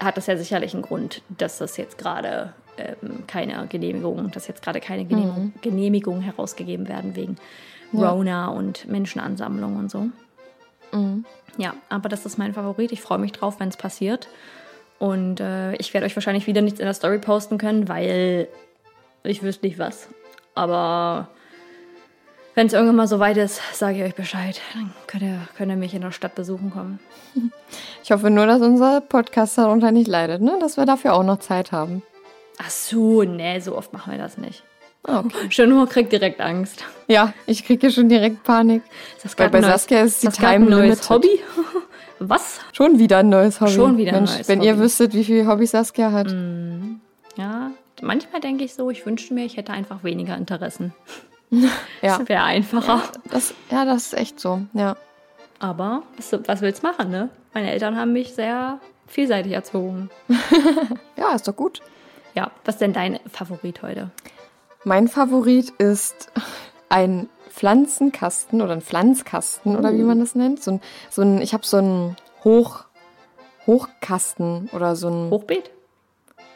hat 0.00 0.16
das 0.16 0.26
ja 0.26 0.36
sicherlich 0.36 0.74
einen 0.74 0.82
Grund, 0.82 1.22
dass 1.28 1.58
das 1.58 1.76
jetzt 1.76 1.98
gerade 1.98 2.52
ähm, 2.76 3.24
keine 3.26 3.66
Genehmigung, 3.68 4.30
dass 4.30 4.46
jetzt 4.46 4.62
gerade 4.62 4.80
keine 4.80 5.04
Genehmigung, 5.04 5.52
Genehmigungen 5.62 6.22
herausgegeben 6.22 6.88
werden 6.88 7.16
wegen 7.16 7.36
Rona 7.94 8.48
und 8.48 8.88
Menschenansammlung 8.88 9.76
und 9.76 9.90
so. 9.90 10.08
Ja, 11.56 11.74
aber 11.88 12.08
das 12.08 12.26
ist 12.26 12.36
mein 12.38 12.52
Favorit. 12.52 12.92
Ich 12.92 13.00
freue 13.00 13.18
mich 13.18 13.32
drauf, 13.32 13.60
wenn 13.60 13.68
es 13.68 13.76
passiert. 13.76 14.28
Und 14.98 15.40
äh, 15.40 15.74
ich 15.76 15.92
werde 15.92 16.06
euch 16.06 16.16
wahrscheinlich 16.16 16.46
wieder 16.46 16.62
nichts 16.62 16.80
in 16.80 16.86
der 16.86 16.94
Story 16.94 17.18
posten 17.18 17.58
können, 17.58 17.88
weil 17.88 18.48
ich 19.24 19.42
wüsste 19.42 19.66
nicht 19.66 19.78
was. 19.78 20.08
Aber 20.54 21.28
wenn 22.54 22.66
es 22.66 22.72
irgendwann 22.72 22.96
mal 22.96 23.06
so 23.06 23.18
weit 23.18 23.36
ist, 23.36 23.60
sage 23.74 23.98
ich 23.98 24.02
euch 24.02 24.14
Bescheid. 24.14 24.60
Dann 24.72 24.90
könnt 25.06 25.22
ihr, 25.22 25.38
könnt 25.56 25.70
ihr 25.70 25.76
mich 25.76 25.92
in 25.94 26.00
der 26.00 26.12
Stadt 26.12 26.34
besuchen 26.34 26.70
kommen. 26.70 26.98
Ich 28.04 28.12
hoffe 28.12 28.30
nur, 28.30 28.46
dass 28.46 28.62
unser 28.62 29.00
Podcast 29.00 29.58
darunter 29.58 29.90
nicht 29.90 30.06
leidet, 30.06 30.40
ne? 30.40 30.58
dass 30.60 30.76
wir 30.76 30.86
dafür 30.86 31.12
auch 31.12 31.24
noch 31.24 31.40
Zeit 31.40 31.72
haben. 31.72 32.04
Ach 32.56 32.70
so, 32.70 33.24
nee, 33.24 33.58
so 33.58 33.76
oft 33.76 33.92
machen 33.92 34.12
wir 34.12 34.18
das 34.18 34.38
nicht. 34.38 34.62
Ah, 35.02 35.24
okay. 35.24 35.34
Schönhuhr 35.50 35.88
kriegt 35.88 36.12
direkt 36.12 36.40
Angst. 36.40 36.84
Ja, 37.08 37.32
ich 37.46 37.64
kriege 37.64 37.80
hier 37.80 37.90
schon 37.90 38.08
direkt 38.08 38.44
Panik. 38.44 38.82
Das 39.24 39.36
Weil 39.36 39.50
bei 39.50 39.60
Saskia 39.60 40.02
ist 40.02 40.22
die 40.22 40.28
Time 40.28 40.52
ein 40.52 40.68
neues 40.68 41.08
limited. 41.08 41.10
Hobby. 41.10 41.40
Was? 42.18 42.60
Schon 42.72 42.98
wieder 42.98 43.18
ein 43.18 43.28
neues 43.28 43.60
Hobby. 43.60 43.72
Schon 43.72 43.96
wieder 43.96 44.12
ein 44.12 44.24
Mensch, 44.24 44.34
neues 44.34 44.48
wenn 44.48 44.62
ihr 44.62 44.72
Hobby. 44.72 44.82
wüsstet, 44.82 45.14
wie 45.14 45.24
viele 45.24 45.46
Hobbys 45.46 45.72
Saskia 45.72 46.12
hat. 46.12 46.34
Ja, 47.36 47.70
manchmal 48.00 48.40
denke 48.40 48.64
ich 48.64 48.74
so, 48.74 48.90
ich 48.90 49.04
wünschte 49.04 49.34
mir, 49.34 49.44
ich 49.44 49.56
hätte 49.56 49.72
einfach 49.72 50.04
weniger 50.04 50.36
Interessen. 50.36 50.94
Ja. 52.02 52.18
Das 52.18 52.28
wäre 52.28 52.42
einfacher. 52.42 53.00
Das, 53.30 53.54
ja, 53.70 53.84
das 53.84 54.06
ist 54.06 54.14
echt 54.14 54.40
so. 54.40 54.62
Ja. 54.72 54.96
Aber 55.60 56.02
was, 56.16 56.36
was 56.46 56.60
willst 56.60 56.82
du 56.82 56.88
machen, 56.88 57.10
ne? 57.10 57.28
Meine 57.54 57.70
Eltern 57.70 57.96
haben 57.96 58.12
mich 58.12 58.34
sehr 58.34 58.80
vielseitig 59.06 59.52
erzogen. 59.52 60.10
ja, 61.16 61.34
ist 61.36 61.46
doch 61.46 61.54
gut. 61.54 61.82
Ja, 62.34 62.50
was 62.64 62.74
ist 62.74 62.80
denn 62.80 62.92
dein 62.92 63.20
Favorit 63.32 63.80
heute? 63.82 64.10
Mein 64.82 65.06
Favorit 65.06 65.70
ist 65.78 66.32
ein 66.88 67.28
Pflanzenkasten 67.56 68.60
oder 68.62 68.72
ein 68.74 68.82
Pflanzkasten 68.82 69.76
oder 69.76 69.92
wie 69.94 70.02
man 70.02 70.20
das 70.20 70.34
nennt. 70.34 70.62
So 70.62 70.72
ein, 70.72 70.80
so 71.10 71.22
ein 71.22 71.40
ich 71.40 71.54
habe 71.54 71.64
so 71.66 71.78
einen 71.78 72.16
Hoch, 72.44 72.84
Hochkasten 73.66 74.68
oder 74.72 74.94
so 74.94 75.08
ein. 75.08 75.30
Hochbeet? 75.30 75.70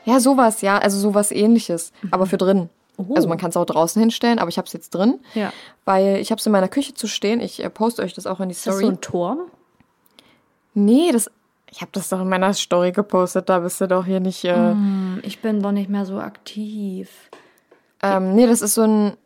Ja, 0.05 0.21
sowas, 0.21 0.61
ja. 0.63 0.79
Also 0.79 0.99
sowas 0.99 1.31
ähnliches. 1.33 1.93
Aber 2.11 2.27
für 2.27 2.37
drin. 2.37 2.69
Oh. 2.97 3.15
Also 3.15 3.29
man 3.29 3.39
kann 3.39 3.51
es 3.51 3.57
auch 3.57 3.65
draußen 3.65 3.99
hinstellen, 4.01 4.39
aber 4.39 4.49
ich 4.51 4.59
habe 4.59 4.67
es 4.67 4.73
jetzt 4.73 4.91
drin. 4.91 5.21
Ja. 5.35 5.53
Weil 5.85 6.17
ich 6.17 6.31
habe 6.31 6.39
es 6.39 6.47
in 6.47 6.53
meiner 6.53 6.69
Küche 6.69 6.95
zu 6.95 7.07
stehen. 7.07 7.41
Ich 7.41 7.63
äh, 7.65 7.71
poste 7.71 8.03
euch 8.03 8.13
das 8.15 8.27
auch 8.27 8.41
in 8.41 8.49
die 8.49 8.53
Ist 8.55 8.67
das 8.67 8.75
Story. 8.75 8.85
so 8.87 8.91
ein 8.93 9.01
Turm? 9.01 9.39
nee, 10.75 11.11
das. 11.13 11.31
Ich 11.73 11.83
habe 11.83 11.91
das 11.93 12.09
doch 12.09 12.21
in 12.21 12.29
meiner 12.29 12.53
Story 12.53 12.91
gepostet. 12.93 13.49
Da 13.49 13.61
bist 13.61 13.81
du 13.81 13.87
doch 13.89 14.05
hier 14.05 14.21
nicht. 14.21 14.45
Äh, 14.45 14.55
Hm, 14.55 15.21
Ich 15.23 15.41
bin 15.41 15.63
doch 15.63 15.73
nicht 15.73 15.89
mehr 15.89 16.05
so 16.05 16.19
aktiv. 16.19 17.09
ähm, 18.03 18.35
nee, 18.35 18.47
das 18.47 18.61
ist 18.61 18.75
so 18.75 18.83
ein 18.83 19.17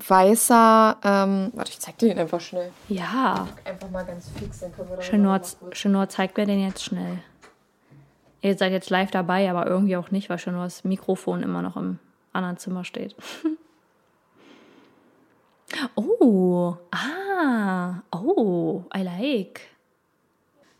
weißer, 0.00 0.96
ähm, 1.04 1.50
warte, 1.54 1.70
ich 1.70 1.80
zeig 1.80 1.98
dir 1.98 2.08
den 2.08 2.18
einfach 2.18 2.40
schnell. 2.40 2.70
Ja. 2.88 3.48
Einfach 3.64 3.90
mal 3.90 4.04
ganz 4.04 4.30
fix, 4.38 4.60
dann 4.60 4.74
können 4.74 4.90
wir 4.90 4.96
da 4.96 5.02
Chenor, 5.02 5.40
Chenor 5.72 6.08
zeigt 6.08 6.36
mir 6.36 6.46
den 6.46 6.62
jetzt 6.62 6.84
schnell. 6.84 7.18
Ihr 8.40 8.56
seid 8.56 8.72
jetzt 8.72 8.90
live 8.90 9.10
dabei, 9.10 9.50
aber 9.50 9.66
irgendwie 9.66 9.96
auch 9.96 10.10
nicht, 10.10 10.28
weil 10.28 10.38
Chenors 10.38 10.84
Mikrofon 10.84 11.42
immer 11.42 11.62
noch 11.62 11.76
im 11.76 11.98
anderen 12.32 12.56
Zimmer 12.56 12.84
steht. 12.84 13.14
oh, 15.94 16.76
ah, 16.90 18.02
oh, 18.10 18.84
I 18.94 19.02
like. 19.02 19.60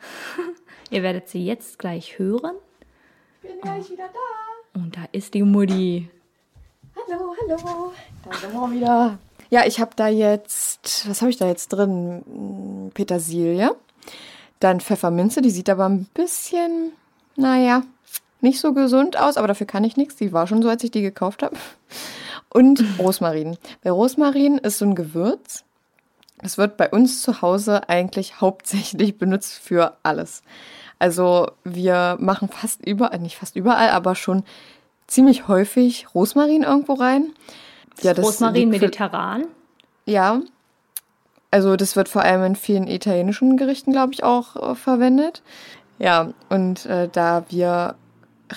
Ihr 0.91 1.03
werdet 1.03 1.29
sie 1.29 1.45
jetzt 1.45 1.79
gleich 1.79 2.19
hören. 2.19 2.57
bin 3.43 3.61
gleich 3.61 3.91
wieder 3.91 4.09
da. 4.13 4.81
Und 4.81 4.97
da 4.97 5.05
ist 5.13 5.35
die 5.35 5.43
Mutti. 5.43 6.11
Hallo, 7.09 7.35
hallo. 7.41 7.93
Da 8.25 8.37
sind 8.37 8.53
wir 8.53 8.71
wieder. 8.71 9.19
Ja, 9.51 9.67
ich 9.67 9.81
habe 9.81 9.93
da 9.97 10.09
jetzt, 10.09 11.09
was 11.09 11.21
habe 11.21 11.31
ich 11.31 11.37
da 11.37 11.47
jetzt 11.47 11.69
drin? 11.69 12.23
Hm, 12.27 12.91
Petersilie. 12.95 13.75
Dann 14.61 14.81
Pfefferminze, 14.81 15.43
die 15.43 15.51
sieht 15.51 15.69
aber 15.69 15.89
ein 15.89 16.05
bisschen, 16.15 16.93
naja, 17.35 17.83
nicht 18.41 18.61
so 18.61 18.73
gesund 18.73 19.19
aus, 19.19 19.37
aber 19.37 19.49
dafür 19.49 19.67
kann 19.67 19.85
ich 19.85 19.97
nichts. 19.97 20.17
Die 20.17 20.33
war 20.33 20.47
schon 20.47 20.63
so, 20.63 20.69
als 20.69 20.85
ich 20.85 20.91
die 20.91 21.03
gekauft 21.03 21.43
habe. 21.43 21.57
Und 22.49 22.85
Rosmarin. 22.99 23.57
Weil 23.83 23.93
Rosmarin 23.93 24.59
ist 24.59 24.79
so 24.79 24.85
ein 24.85 24.95
Gewürz. 24.95 25.65
Es 26.39 26.59
wird 26.59 26.77
bei 26.77 26.91
uns 26.91 27.23
zu 27.23 27.43
Hause 27.43 27.89
eigentlich 27.89 28.41
hauptsächlich 28.41 29.19
benutzt 29.19 29.55
für 29.55 29.97
alles. 30.03 30.43
Also 30.99 31.51
wir 31.65 32.17
machen 32.21 32.49
fast 32.49 32.87
überall, 32.87 33.19
nicht 33.19 33.37
fast 33.37 33.57
überall, 33.57 33.91
aber 33.91 34.15
schon 34.15 34.45
ziemlich 35.07 35.49
häufig 35.49 36.07
Rosmarin 36.15 36.63
irgendwo 36.63 36.95
rein. 36.95 37.33
Ja, 38.03 38.15
das 38.15 38.25
Rosmarin 38.25 38.71
mediterran. 38.71 39.45
Ja. 40.07 40.41
Also 41.51 41.77
das 41.77 41.97
wird 41.97 42.09
vor 42.09 42.23
allem 42.23 42.45
in 42.45 42.57
vielen 42.57 42.87
italienischen 42.89 43.57
Gerichten, 43.57 43.93
glaube 43.93 44.15
ich, 44.15 44.25
auch 44.25 44.57
äh, 44.57 44.75
verwendet. 44.75 45.43
Ja, 45.99 46.33
und 46.49 46.87
äh, 46.87 47.09
da 47.13 47.45
wir 47.51 47.95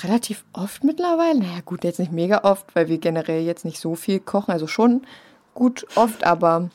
relativ 0.03 0.45
oft 0.53 0.83
mittlerweile, 0.83 1.39
naja 1.39 1.59
gut, 1.65 1.83
jetzt 1.83 1.99
nicht 1.99 2.11
mega 2.11 2.43
oft, 2.43 2.73
weil 2.75 2.87
wir 2.87 2.97
generell 2.97 3.41
jetzt 3.41 3.65
nicht 3.65 3.79
so 3.79 3.95
viel 3.95 4.19
kochen, 4.19 4.51
also 4.51 4.67
schon 4.67 5.05
gut 5.53 5.85
oft, 5.95 6.23
aber 6.25 6.69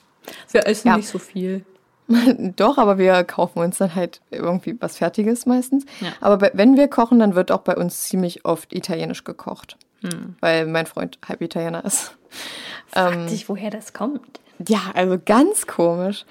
Wir 0.53 0.67
essen 0.67 0.89
Ja. 0.89 0.97
nicht 0.97 1.09
so 1.09 1.19
viel. 1.19 1.65
doch, 2.57 2.79
aber 2.79 2.99
wir 2.99 3.25
kaufen 3.25 3.61
uns 3.61 3.79
dann 3.79 3.95
halt 3.95 4.21
irgendwie 4.31 4.77
was 4.81 4.97
Fertiges 4.99 5.47
meistens. 5.47 5.85
Ja. 6.01 6.09
Aber 6.21 6.51
wenn 6.55 6.77
wir 6.77 6.89
kochen, 6.89 7.19
dann 7.19 7.35
wird 7.35 7.51
auch 7.53 7.61
bei 7.61 7.77
uns 7.77 8.03
ziemlich 8.03 8.45
oft 8.45 8.73
italienisch 8.73 9.25
gekocht, 9.25 9.77
Hm. 10.03 10.37
weil 10.41 10.67
mein 10.67 10.87
Freund 10.87 11.19
halb 11.29 11.41
Italiener 11.43 11.85
ist. 11.85 12.17
Fragt 12.87 13.31
sich, 13.31 13.49
woher 13.49 13.71
das 13.71 13.93
kommt. 13.93 14.41
Ja, 14.67 14.81
also 14.95 15.19
ganz 15.25 15.67
komisch. 15.67 16.25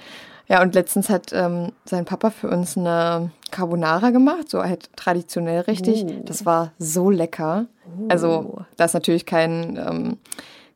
Ja, 0.47 0.63
und 0.63 0.73
letztens 0.73 1.09
hat 1.09 1.31
ähm, 1.31 1.73
sein 1.85 2.05
Papa 2.05 2.31
für 2.31 2.49
uns 2.49 2.75
eine 2.75 3.29
Carbonara 3.51 4.09
gemacht, 4.09 4.49
so 4.49 4.63
halt 4.63 4.89
traditionell 4.95 5.61
richtig. 5.61 6.03
Oh. 6.03 6.21
Das 6.25 6.45
war 6.45 6.71
so 6.79 7.11
lecker. 7.11 7.67
Also 8.07 8.61
da 8.75 8.85
ist 8.85 8.93
natürlich 8.93 9.27
kein 9.27 9.77
ähm, 9.77 10.17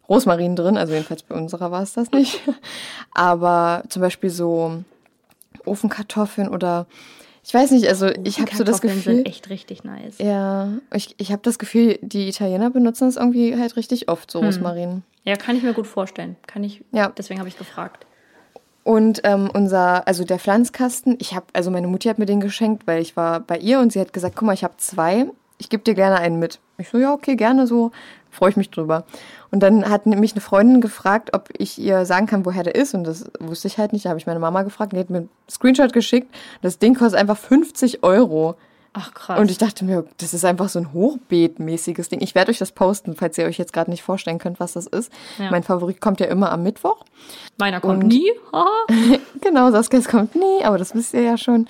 Rosmarin 0.07 0.55
drin, 0.55 0.77
also 0.77 0.93
jedenfalls 0.93 1.23
bei 1.23 1.35
unserer 1.35 1.71
war 1.71 1.81
es 1.81 1.93
das 1.93 2.11
nicht. 2.11 2.41
Aber 3.13 3.83
zum 3.89 4.01
Beispiel 4.01 4.29
so 4.29 4.83
Ofenkartoffeln 5.65 6.49
oder 6.49 6.87
ich 7.45 7.53
weiß 7.53 7.71
nicht, 7.71 7.87
also 7.87 8.09
ich 8.23 8.39
habe 8.39 8.55
so 8.55 8.63
das 8.63 8.79
Gefühl, 8.79 9.15
sind 9.15 9.27
echt 9.27 9.49
richtig 9.49 9.83
nice. 9.83 10.17
ja, 10.19 10.69
ich, 10.93 11.13
ich 11.17 11.31
habe 11.31 11.41
das 11.41 11.59
Gefühl, 11.59 11.99
die 12.01 12.29
Italiener 12.29 12.69
benutzen 12.69 13.07
es 13.09 13.17
irgendwie 13.17 13.57
halt 13.57 13.75
richtig 13.75 14.07
oft, 14.07 14.31
so 14.31 14.39
Rosmarin. 14.39 15.03
Ja, 15.25 15.35
kann 15.35 15.57
ich 15.57 15.63
mir 15.63 15.73
gut 15.73 15.87
vorstellen. 15.87 16.37
Kann 16.47 16.63
ich. 16.63 16.83
Ja. 16.91 17.11
Deswegen 17.17 17.39
habe 17.39 17.49
ich 17.49 17.57
gefragt. 17.57 18.05
Und 18.83 19.21
ähm, 19.23 19.49
unser, 19.53 20.07
also 20.07 20.25
der 20.25 20.39
Pflanzkasten, 20.39 21.15
ich 21.19 21.33
habe, 21.33 21.45
also 21.53 21.71
meine 21.71 21.87
Mutti 21.87 22.09
hat 22.09 22.19
mir 22.19 22.25
den 22.25 22.41
geschenkt, 22.41 22.85
weil 22.85 23.01
ich 23.01 23.15
war 23.15 23.39
bei 23.39 23.57
ihr 23.57 23.79
und 23.79 23.93
sie 23.93 23.99
hat 23.99 24.11
gesagt, 24.11 24.35
guck 24.35 24.45
mal, 24.45 24.53
ich 24.53 24.63
habe 24.63 24.75
zwei, 24.77 25.27
ich 25.57 25.69
gebe 25.69 25.83
dir 25.83 25.93
gerne 25.93 26.17
einen 26.17 26.39
mit. 26.39 26.59
Ich 26.77 26.89
so, 26.89 26.97
ja, 26.97 27.13
okay, 27.13 27.35
gerne 27.35 27.65
so, 27.65 27.91
freue 28.33 28.49
ich 28.49 28.57
mich 28.57 28.69
drüber. 28.69 29.05
Und 29.51 29.61
dann 29.61 29.89
hat 29.89 30.05
mich 30.05 30.33
eine 30.33 30.41
Freundin 30.41 30.81
gefragt, 30.81 31.29
ob 31.33 31.49
ich 31.57 31.79
ihr 31.79 32.05
sagen 32.05 32.25
kann, 32.25 32.45
woher 32.45 32.63
der 32.63 32.75
ist 32.75 32.93
und 32.93 33.03
das 33.05 33.25
wusste 33.39 33.67
ich 33.67 33.77
halt 33.77 33.93
nicht. 33.93 34.05
Da 34.05 34.09
habe 34.09 34.19
ich 34.19 34.25
meine 34.27 34.39
Mama 34.39 34.63
gefragt, 34.63 34.93
die 34.93 34.97
hat 34.99 35.09
mir 35.09 35.17
einen 35.19 35.29
Screenshot 35.49 35.93
geschickt. 35.93 36.33
Das 36.61 36.79
Ding 36.79 36.95
kostet 36.95 37.19
einfach 37.19 37.37
50 37.37 38.03
Euro. 38.03 38.55
Ach 38.95 39.11
krass. 39.13 39.39
Und 39.39 39.49
ich 39.49 39.57
dachte 39.57 39.85
mir, 39.85 40.05
das 40.17 40.35
ist 40.35 40.45
einfach 40.45 40.69
so 40.69 40.77
ein 40.77 40.93
Hochbeetmäßiges 40.93 42.09
Ding. 42.09 42.21
Ich 42.21 42.35
werde 42.35 42.51
euch 42.51 42.59
das 42.59 42.71
posten, 42.71 43.15
falls 43.15 43.37
ihr 43.39 43.45
euch 43.45 43.57
jetzt 43.57 43.73
gerade 43.73 43.89
nicht 43.89 44.03
vorstellen 44.03 44.37
könnt, 44.37 44.59
was 44.59 44.73
das 44.73 44.85
ist. 44.85 45.11
Ja. 45.39 45.49
Mein 45.49 45.63
Favorit 45.63 45.99
kommt 45.99 46.19
ja 46.19 46.27
immer 46.27 46.51
am 46.51 46.61
Mittwoch. 46.61 47.03
Meiner 47.57 47.79
kommt 47.81 48.03
und- 48.03 48.09
nie. 48.09 48.31
Genau, 49.41 49.71
Saskias 49.71 50.07
kommt 50.07 50.35
nie, 50.35 50.63
aber 50.63 50.77
das 50.77 50.93
wisst 50.95 51.13
ihr 51.13 51.21
ja 51.21 51.37
schon. 51.37 51.67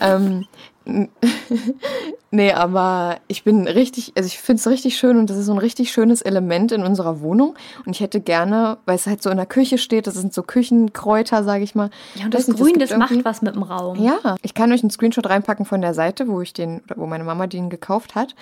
Ähm, 0.00 0.46
nee, 2.30 2.52
aber 2.52 3.18
ich 3.28 3.44
bin 3.44 3.66
richtig, 3.66 4.12
also 4.16 4.26
ich 4.26 4.38
finde 4.38 4.60
es 4.60 4.66
richtig 4.66 4.96
schön 4.96 5.16
und 5.16 5.30
das 5.30 5.36
ist 5.36 5.46
so 5.46 5.52
ein 5.52 5.58
richtig 5.58 5.92
schönes 5.92 6.22
Element 6.22 6.72
in 6.72 6.82
unserer 6.82 7.20
Wohnung. 7.20 7.54
Und 7.86 7.92
ich 7.92 8.00
hätte 8.00 8.20
gerne, 8.20 8.78
weil 8.84 8.96
es 8.96 9.06
halt 9.06 9.22
so 9.22 9.30
in 9.30 9.36
der 9.36 9.46
Küche 9.46 9.78
steht, 9.78 10.06
das 10.06 10.14
sind 10.14 10.32
so 10.34 10.42
Küchenkräuter, 10.42 11.44
sage 11.44 11.64
ich 11.64 11.74
mal. 11.74 11.90
ja, 12.14 12.24
und 12.26 12.34
das 12.34 12.48
nicht, 12.48 12.58
Grün, 12.58 12.74
gibt 12.74 12.90
das 12.90 12.98
macht 12.98 13.24
was 13.24 13.42
mit 13.42 13.54
dem 13.54 13.62
Raum. 13.62 14.02
Ja, 14.02 14.36
ich 14.42 14.54
kann 14.54 14.72
euch 14.72 14.82
einen 14.82 14.90
Screenshot 14.90 15.28
reinpacken 15.28 15.64
von 15.66 15.80
der 15.80 15.94
Seite, 15.94 16.28
wo 16.28 16.40
ich 16.40 16.52
den, 16.52 16.80
oder 16.80 16.96
wo 16.96 17.06
meine 17.06 17.24
Mama 17.24 17.46
den 17.46 17.70
gekauft 17.70 18.14
hat. 18.14 18.34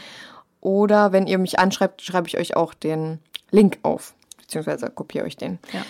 Oder 0.61 1.13
wenn 1.13 1.27
ihr 1.27 1.39
mich 1.39 1.59
anschreibt, 1.59 2.03
schreibe 2.03 2.29
ich 2.29 2.39
euch 2.39 2.57
auch 2.57 2.75
den 2.75 3.19
Link 3.51 3.79
auf. 3.83 4.15
Beziehungsweise 4.39 4.91
kopiere 4.91 5.25
euch 5.25 5.37
den. 5.37 5.59
Ja. 5.73 5.83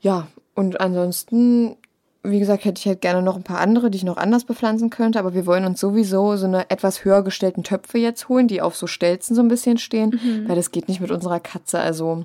Ja, 0.00 0.28
und 0.54 0.80
ansonsten, 0.80 1.76
wie 2.22 2.38
gesagt, 2.40 2.64
hätte 2.64 2.78
ich 2.80 2.86
halt 2.86 3.00
gerne 3.00 3.22
noch 3.22 3.36
ein 3.36 3.42
paar 3.44 3.60
andere, 3.60 3.90
die 3.90 3.96
ich 3.98 4.04
noch 4.04 4.16
anders 4.16 4.44
bepflanzen 4.44 4.90
könnte. 4.90 5.18
Aber 5.18 5.34
wir 5.34 5.46
wollen 5.46 5.64
uns 5.64 5.80
sowieso 5.80 6.36
so 6.36 6.46
eine 6.46 6.68
etwas 6.70 7.04
höher 7.04 7.22
gestellten 7.22 7.62
Töpfe 7.62 7.98
jetzt 7.98 8.28
holen, 8.28 8.48
die 8.48 8.60
auf 8.60 8.76
so 8.76 8.86
Stelzen 8.86 9.34
so 9.36 9.42
ein 9.42 9.48
bisschen 9.48 9.78
stehen. 9.78 10.44
Weil 10.46 10.56
das 10.56 10.70
geht 10.72 10.88
nicht 10.88 11.00
mit 11.00 11.10
unserer 11.10 11.40
Katze. 11.40 11.78
Also 11.78 12.24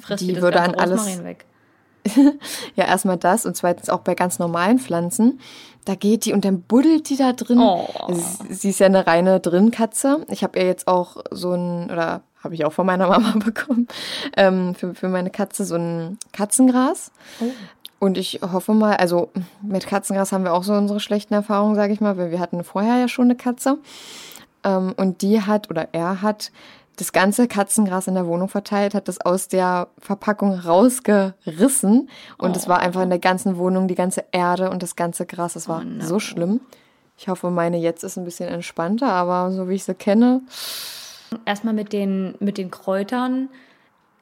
frisst 0.00 0.22
Die 0.22 0.40
würde 0.40 0.60
an 0.60 0.74
alles- 0.74 1.20
ja, 2.76 2.84
erstmal 2.84 3.16
das 3.16 3.46
und 3.46 3.56
zweitens 3.56 3.88
auch 3.88 4.00
bei 4.00 4.14
ganz 4.14 4.38
normalen 4.38 4.78
Pflanzen. 4.78 5.40
Da 5.86 5.94
geht 5.94 6.26
die 6.26 6.32
und 6.34 6.44
dann 6.44 6.60
buddelt 6.62 7.08
die 7.08 7.16
da 7.16 7.32
drin. 7.32 7.58
Oh. 7.58 7.86
Sie, 8.12 8.54
sie 8.54 8.70
ist 8.70 8.80
ja 8.80 8.86
eine 8.86 9.06
reine 9.06 9.40
Drinnkatze. 9.40 10.24
Ich 10.28 10.42
habe 10.42 10.58
ihr 10.58 10.66
jetzt 10.66 10.86
auch 10.86 11.16
so 11.30 11.52
ein, 11.52 11.90
oder 11.90 12.22
habe 12.42 12.54
ich 12.54 12.64
auch 12.66 12.72
von 12.74 12.84
meiner 12.86 13.08
Mama 13.08 13.34
bekommen, 13.42 13.88
ähm, 14.36 14.74
für, 14.74 14.94
für 14.94 15.08
meine 15.08 15.30
Katze 15.30 15.64
so 15.64 15.76
ein 15.76 16.18
Katzengras. 16.32 17.10
Und 18.04 18.18
ich 18.18 18.40
hoffe 18.42 18.74
mal, 18.74 18.96
also 18.96 19.30
mit 19.62 19.86
Katzengras 19.86 20.30
haben 20.30 20.44
wir 20.44 20.52
auch 20.52 20.62
so 20.62 20.74
unsere 20.74 21.00
schlechten 21.00 21.32
Erfahrungen, 21.32 21.74
sage 21.74 21.94
ich 21.94 22.02
mal, 22.02 22.18
weil 22.18 22.30
wir 22.30 22.38
hatten 22.38 22.62
vorher 22.62 22.98
ja 22.98 23.08
schon 23.08 23.24
eine 23.24 23.34
Katze. 23.34 23.78
Ähm, 24.62 24.92
und 24.98 25.22
die 25.22 25.40
hat, 25.40 25.70
oder 25.70 25.88
er 25.92 26.20
hat 26.20 26.52
das 26.96 27.12
ganze 27.12 27.48
Katzengras 27.48 28.06
in 28.06 28.12
der 28.12 28.26
Wohnung 28.26 28.50
verteilt, 28.50 28.92
hat 28.92 29.08
das 29.08 29.22
aus 29.22 29.48
der 29.48 29.88
Verpackung 29.98 30.52
rausgerissen. 30.52 32.10
Und 32.36 32.56
es 32.58 32.68
war 32.68 32.80
einfach 32.80 33.00
in 33.00 33.08
der 33.08 33.20
ganzen 33.20 33.56
Wohnung 33.56 33.88
die 33.88 33.94
ganze 33.94 34.22
Erde 34.32 34.68
und 34.68 34.82
das 34.82 34.96
ganze 34.96 35.24
Gras. 35.24 35.54
Das 35.54 35.66
war 35.66 35.82
so 36.00 36.20
schlimm. 36.20 36.60
Ich 37.16 37.28
hoffe, 37.28 37.48
meine 37.48 37.78
jetzt 37.78 38.04
ist 38.04 38.18
ein 38.18 38.26
bisschen 38.26 38.50
entspannter, 38.50 39.10
aber 39.10 39.50
so 39.50 39.66
wie 39.70 39.76
ich 39.76 39.84
sie 39.84 39.94
kenne, 39.94 40.42
Erstmal 41.46 41.74
mit 41.74 41.92
den, 41.92 42.34
mit 42.38 42.58
den 42.58 42.70
Kräutern. 42.70 43.48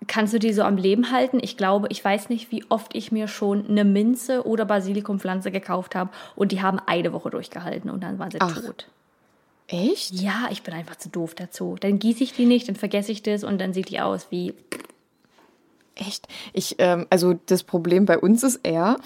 Kannst 0.07 0.35
du 0.35 0.39
die 0.39 0.53
so 0.53 0.63
am 0.63 0.77
Leben 0.77 1.11
halten? 1.13 1.39
Ich 1.43 1.57
glaube, 1.57 1.87
ich 1.91 2.05
weiß 2.05 2.29
nicht, 2.29 2.51
wie 2.51 2.65
oft 2.69 2.95
ich 2.95 3.13
mir 3.13 3.29
schon 3.29 3.69
eine 3.69 3.85
Minze 3.85 4.47
oder 4.47 4.65
Basilikumpflanze 4.65 5.51
gekauft 5.51 5.95
habe 5.95 6.11
und 6.35 6.53
die 6.53 6.63
haben 6.63 6.79
eine 6.87 7.13
Woche 7.13 7.31
durchgehalten 7.31 7.91
und 7.91 8.03
dann 8.03 8.19
waren 8.19 8.31
sie 8.31 8.41
Ach. 8.41 8.55
tot. 8.55 8.89
echt? 9.69 10.13
Ja, 10.13 10.49
ich 10.51 10.63
bin 10.63 10.75
einfach 10.75 10.97
zu 10.97 11.09
doof 11.09 11.35
dazu. 11.35 11.77
Dann 11.81 11.99
gieße 11.99 12.25
ich 12.25 12.33
die 12.33 12.47
nicht, 12.47 12.69
dann 12.69 12.77
vergesse 12.77 13.13
ich 13.13 13.23
das 13.23 13.45
und 13.45 13.61
dann 13.61 13.73
sieht 13.73 13.91
die 13.91 14.01
aus 14.01 14.27
wie. 14.31 14.55
Echt? 15.95 16.27
Ich, 16.53 16.77
ähm, 16.79 17.07
also 17.11 17.35
das 17.47 17.63
Problem 17.63 18.07
bei 18.07 18.19
uns 18.19 18.43
ist 18.43 18.61
eher, 18.63 18.97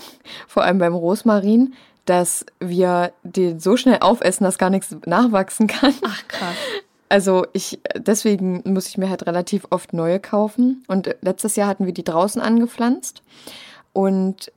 vor 0.47 0.63
allem 0.63 0.79
beim 0.79 0.95
Rosmarin, 0.95 1.75
dass 2.05 2.47
wir 2.61 3.13
den 3.25 3.59
so 3.59 3.77
schnell 3.77 3.99
aufessen, 4.01 4.45
dass 4.45 4.59
gar 4.59 4.71
nichts 4.71 4.97
nachwachsen 5.05 5.67
kann. 5.67 5.93
Ach 6.05 6.29
krass. 6.29 6.57
Also 7.09 7.47
ich, 7.53 7.79
deswegen 7.95 8.63
muss 8.65 8.89
ich 8.89 8.99
mir 8.99 9.09
halt 9.09 9.27
relativ 9.27 9.67
oft 9.71 9.93
neue 9.93 10.19
kaufen. 10.19 10.85
Und 10.89 11.15
letztes 11.21 11.57
Jahr 11.57 11.69
hatten 11.69 11.87
wir 11.87 11.93
die 11.93 12.05
draußen 12.05 12.43
angepflanzt. 12.43 13.23
Und 13.93 14.53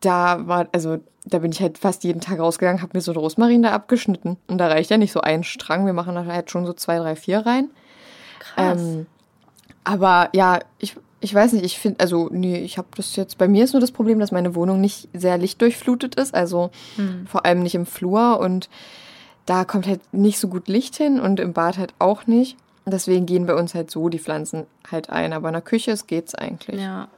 da 0.00 0.46
war, 0.46 0.68
also 0.72 0.98
da 1.24 1.38
bin 1.38 1.52
ich 1.52 1.60
halt 1.60 1.78
fast 1.78 2.04
jeden 2.04 2.20
Tag 2.20 2.38
rausgegangen, 2.38 2.82
habe 2.82 2.96
mir 2.96 3.02
so 3.02 3.12
einen 3.12 3.20
Rosmarin 3.20 3.62
da 3.62 3.72
abgeschnitten. 3.72 4.36
Und 4.46 4.58
da 4.58 4.68
reicht 4.68 4.90
ja 4.90 4.96
nicht 4.96 5.12
so 5.12 5.20
ein 5.20 5.44
Strang. 5.44 5.86
Wir 5.86 5.92
machen 5.92 6.14
da 6.14 6.24
halt 6.24 6.50
schon 6.50 6.66
so 6.66 6.72
zwei, 6.72 6.98
drei, 6.98 7.16
vier 7.16 7.40
rein. 7.40 7.70
Krass. 8.38 8.80
Ähm, 8.80 9.06
aber 9.84 10.30
ja, 10.32 10.60
ich, 10.78 10.96
ich 11.20 11.34
weiß 11.34 11.52
nicht, 11.52 11.64
ich 11.64 11.78
finde, 11.78 12.00
also 12.00 12.28
nee, 12.30 12.58
ich 12.58 12.78
habe 12.78 12.88
das 12.96 13.16
jetzt, 13.16 13.38
bei 13.38 13.48
mir 13.48 13.64
ist 13.64 13.72
nur 13.72 13.80
das 13.80 13.92
Problem, 13.92 14.18
dass 14.18 14.32
meine 14.32 14.54
Wohnung 14.54 14.80
nicht 14.80 15.08
sehr 15.12 15.38
lichtdurchflutet 15.38 16.14
ist, 16.14 16.34
also 16.34 16.70
vor 17.26 17.44
allem 17.44 17.62
nicht 17.62 17.74
im 17.74 17.86
Flur 17.86 18.38
und 18.40 18.68
da 19.46 19.64
kommt 19.64 19.86
halt 19.86 20.00
nicht 20.12 20.38
so 20.38 20.48
gut 20.48 20.68
Licht 20.68 20.96
hin 20.96 21.20
und 21.20 21.40
im 21.40 21.52
Bad 21.52 21.78
halt 21.78 21.94
auch 21.98 22.26
nicht. 22.26 22.56
Deswegen 22.86 23.24
gehen 23.26 23.46
bei 23.46 23.54
uns 23.54 23.74
halt 23.74 23.90
so 23.90 24.08
die 24.08 24.18
Pflanzen 24.18 24.66
halt 24.90 25.08
ein, 25.10 25.32
aber 25.32 25.48
in 25.48 25.54
der 25.54 25.62
Küche 25.62 25.90
es 25.90 26.06
geht's 26.06 26.34
eigentlich. 26.34 26.80
Ja. 26.80 27.08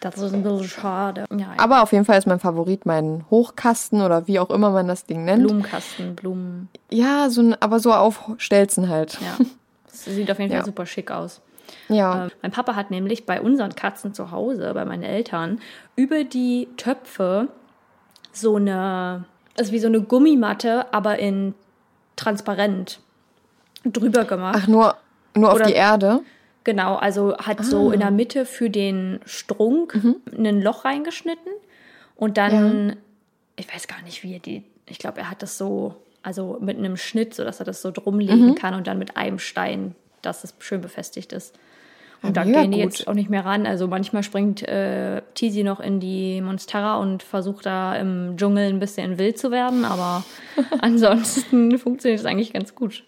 Das 0.00 0.16
ist 0.16 0.32
ein 0.32 0.44
bisschen 0.44 0.68
schade. 0.68 1.24
Ja, 1.36 1.54
Aber 1.56 1.82
auf 1.82 1.90
jeden 1.92 2.04
Fall 2.04 2.18
ist 2.18 2.26
mein 2.26 2.38
Favorit 2.38 2.86
mein 2.86 3.24
Hochkasten 3.30 4.00
oder 4.00 4.28
wie 4.28 4.38
auch 4.38 4.50
immer 4.50 4.70
man 4.70 4.86
das 4.86 5.06
Ding 5.06 5.24
nennt. 5.24 5.42
Blumenkasten, 5.44 6.14
Blumen. 6.14 6.68
Ja, 6.88 7.30
so 7.30 7.40
ein, 7.42 7.60
aber 7.60 7.80
so 7.80 7.92
auf 7.92 8.30
Stelzen 8.38 8.88
halt. 8.88 9.18
Ja. 9.20 9.36
Das 9.90 10.04
sieht 10.14 10.30
auf 10.30 10.38
jeden 10.38 10.50
Fall 10.52 10.60
Ja. 10.60 10.64
super 10.64 10.86
schick 10.86 11.10
aus. 11.10 11.40
Ja. 11.88 12.26
Ähm, 12.26 12.30
mein 12.40 12.52
Papa 12.52 12.76
hat 12.76 12.92
nämlich 12.92 13.26
bei 13.26 13.40
unseren 13.40 13.74
Katzen 13.74 14.14
zu 14.14 14.30
Hause, 14.30 14.70
bei 14.72 14.84
meinen 14.84 15.02
Eltern, 15.02 15.58
über 15.96 16.22
die 16.22 16.68
Töpfe 16.76 17.48
so 18.32 18.54
eine, 18.54 19.24
also 19.58 19.72
wie 19.72 19.78
so 19.78 19.88
eine 19.88 20.00
Gummimatte, 20.00 20.92
aber 20.92 21.18
in 21.18 21.54
transparent 22.16 23.00
drüber 23.84 24.24
gemacht. 24.24 24.58
Ach, 24.62 24.66
nur, 24.68 24.96
nur 25.34 25.50
auf 25.50 25.56
Oder- 25.56 25.66
die 25.66 25.72
Erde. 25.74 26.20
Genau, 26.64 26.96
also 26.96 27.36
hat 27.38 27.60
Ah. 27.60 27.62
so 27.62 27.92
in 27.92 28.00
der 28.00 28.10
Mitte 28.10 28.44
für 28.44 28.68
den 28.68 29.20
Strunk 29.24 29.94
Mhm. 29.94 30.16
ein 30.36 30.60
Loch 30.62 30.84
reingeschnitten 30.84 31.52
und 32.16 32.36
dann, 32.36 32.96
ich 33.56 33.72
weiß 33.72 33.86
gar 33.88 34.02
nicht, 34.02 34.22
wie 34.22 34.34
er 34.34 34.40
die, 34.40 34.64
ich 34.86 34.98
glaube, 34.98 35.20
er 35.20 35.30
hat 35.30 35.42
das 35.42 35.56
so, 35.56 35.94
also 36.22 36.58
mit 36.60 36.76
einem 36.76 36.96
Schnitt, 36.98 37.32
sodass 37.34 37.60
er 37.60 37.64
das 37.64 37.80
so 37.80 37.88
Mhm. 37.88 37.94
drumlegen 37.94 38.54
kann 38.54 38.74
und 38.74 38.86
dann 38.86 38.98
mit 38.98 39.16
einem 39.16 39.38
Stein, 39.38 39.94
dass 40.20 40.44
es 40.44 40.54
schön 40.58 40.80
befestigt 40.82 41.32
ist. 41.32 41.54
Und 42.22 42.36
da 42.36 42.40
Ah, 42.40 42.44
mega 42.44 42.62
gehen 42.62 42.72
die 42.72 42.82
gut. 42.82 42.92
jetzt 42.98 43.06
auch 43.08 43.14
nicht 43.14 43.30
mehr 43.30 43.44
ran. 43.44 43.64
Also 43.66 43.86
manchmal 43.86 44.22
springt 44.24 44.66
äh, 44.66 45.22
Tizi 45.34 45.62
noch 45.62 45.78
in 45.80 46.00
die 46.00 46.40
Monstera 46.42 46.96
und 46.98 47.22
versucht 47.22 47.64
da 47.66 47.94
im 47.94 48.36
Dschungel 48.36 48.68
ein 48.68 48.80
bisschen 48.80 49.18
wild 49.18 49.38
zu 49.38 49.50
werden, 49.52 49.84
aber 49.84 50.24
ansonsten 50.80 51.78
funktioniert 51.78 52.20
es 52.20 52.26
eigentlich 52.26 52.52
ganz 52.52 52.74
gut. 52.74 53.04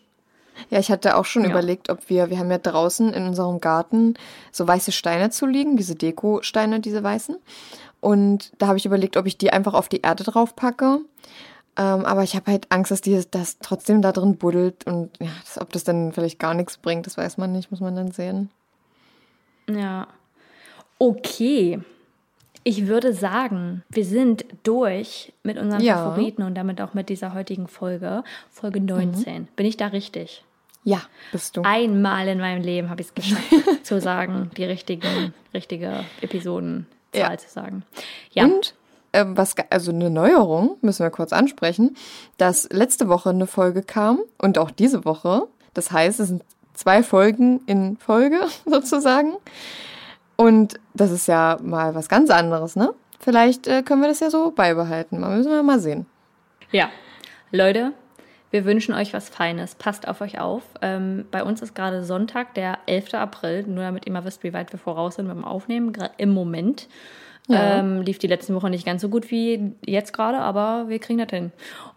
Ja, 0.69 0.79
ich 0.79 0.91
hatte 0.91 1.17
auch 1.17 1.25
schon 1.25 1.45
Ja. 1.45 1.51
überlegt, 1.51 1.89
ob 1.91 2.09
wir, 2.09 2.31
wir 2.31 2.39
haben 2.39 2.51
ja 2.51 2.59
draußen 2.59 3.13
in 3.13 3.27
unserem 3.27 3.61
Garten 3.61 4.15
so 4.53 4.69
weiße 4.69 4.93
Steine 4.93 5.31
zu 5.31 5.47
liegen, 5.47 5.77
diese 5.77 5.95
Deko-Steine, 5.95 6.81
diese 6.81 7.03
weißen. 7.03 7.37
Und 8.01 8.53
da 8.59 8.67
habe 8.69 8.79
ich 8.79 8.87
überlegt, 8.87 9.17
ob 9.17 9.27
ich 9.27 9.39
die 9.39 9.53
einfach 9.53 9.75
auf 9.75 9.89
die 9.89 10.03
Erde 10.03 10.23
drauf 10.25 10.55
packe. 10.57 11.01
Ähm, 11.77 12.05
aber 12.05 12.23
ich 12.25 12.37
habe 12.37 12.51
halt 12.51 12.67
Angst, 12.71 12.91
dass 12.91 13.01
die 13.01 13.21
das 13.31 13.59
trotzdem 13.61 14.03
da 14.03 14.13
drin 14.13 14.37
buddelt 14.37 14.87
und 14.87 15.11
ja, 15.21 15.31
das, 15.45 15.61
ob 15.61 15.73
das 15.73 15.85
dann 15.85 16.13
vielleicht 16.13 16.39
gar 16.39 16.53
nichts 16.55 16.77
bringt, 16.79 17.07
das 17.07 17.17
weiß 17.17 17.39
man 17.39 17.53
nicht, 17.53 17.71
muss 17.71 17.81
man 17.81 17.95
dann 17.97 18.11
sehen. 18.11 18.51
Ja. 19.79 20.09
Okay. 20.99 21.81
Ich 22.63 22.87
würde 22.87 23.15
sagen, 23.15 23.83
wir 23.89 24.05
sind 24.05 24.45
durch 24.65 25.33
mit 25.43 25.57
unseren 25.59 25.81
Ja. 25.81 25.97
Favoriten 25.97 26.43
und 26.43 26.55
damit 26.55 26.81
auch 26.83 26.93
mit 26.93 27.09
dieser 27.09 27.33
heutigen 27.33 27.69
Folge. 27.69 28.23
Folge 28.51 28.81
19. 28.81 29.49
Bin 29.57 29.67
ich 29.67 29.79
da 29.79 29.87
richtig? 29.87 30.45
Ja, 30.85 31.01
bist 31.33 31.57
du. 31.57 31.63
Einmal 31.63 32.29
in 32.29 32.39
meinem 32.39 32.63
Leben 32.63 32.91
habe 32.91 33.01
ich 33.01 33.09
es 33.09 33.15
geschafft, 33.15 33.43
zu 33.83 34.01
sagen, 34.01 34.51
die 34.57 34.65
richtigen, 34.65 35.33
richtige 35.55 36.05
Episodenzahl 36.21 36.87
Ja. 37.15 37.37
zu 37.39 37.49
sagen. 37.49 37.83
Ja. 38.33 38.45
Und 38.45 38.75
ähm, 39.13 39.37
was, 39.37 39.55
also 39.71 39.91
eine 39.91 40.11
Neuerung, 40.11 40.77
müssen 40.83 41.03
wir 41.03 41.11
kurz 41.11 41.33
ansprechen, 41.33 41.97
dass 42.37 42.69
letzte 42.71 43.09
Woche 43.09 43.31
eine 43.31 43.47
Folge 43.47 43.83
kam 43.83 44.21
und 44.39 44.59
auch 44.59 44.71
diese 44.71 45.05
Woche. 45.05 45.49
Das 45.75 45.91
heißt, 45.93 46.21
es 46.21 46.29
sind 46.29 46.45
zwei 46.81 47.03
Folgen 47.03 47.61
in 47.67 47.97
Folge 47.99 48.41
sozusagen. 48.65 49.35
Und 50.37 50.81
das 50.95 51.11
ist 51.11 51.29
ja 51.29 51.59
mal 51.63 51.95
was 51.95 52.09
ganz 52.09 52.31
anderes, 52.31 52.75
ne? 52.75 52.95
Vielleicht 53.19 53.67
äh, 53.67 53.83
können 53.83 54.01
wir 54.01 54.09
das 54.09 54.21
ja 54.21 54.31
so 54.31 54.51
beibehalten. 54.51 55.21
Mal 55.21 55.37
müssen 55.37 55.51
wir 55.51 55.63
mal 55.63 55.79
sehen. 55.79 56.07
Ja, 56.73 56.89
Leute, 57.51 57.93
wir 58.51 58.65
wünschen 58.65 58.95
euch 58.95 59.13
was 59.13 59.29
Feines. 59.29 59.75
Passt 59.75 60.09
auf 60.09 60.23
euch 60.23 60.41
auf. 60.41 60.63
Ähm, 60.81 61.27
bei 61.31 61.45
uns 61.45 61.61
ist 61.61 61.75
gerade 61.75 62.03
Sonntag, 62.03 62.55
der 62.55 62.79
11. 62.87 63.13
April, 63.13 63.65
nur 63.65 63.85
damit 63.85 64.07
ihr 64.07 64.13
mal 64.13 64.25
wisst, 64.25 64.43
wie 64.43 64.55
weit 64.55 64.73
wir 64.73 64.79
voraus 64.79 65.17
sind 65.17 65.29
beim 65.29 65.45
Aufnehmen. 65.45 65.93
Gerade 65.93 66.15
im 66.17 66.33
Moment 66.33 66.89
ähm, 67.51 68.01
lief 68.03 68.19
die 68.19 68.27
letzten 68.27 68.55
Woche 68.55 68.71
nicht 68.71 68.87
ganz 68.87 69.03
so 69.03 69.09
gut 69.09 69.31
wie 69.31 69.73
jetzt 69.85 70.13
gerade, 70.13 70.39
aber 70.39 70.89
wir 70.89 70.99
kriegen 70.99 71.19
das 71.19 71.31
hin. 71.31 71.53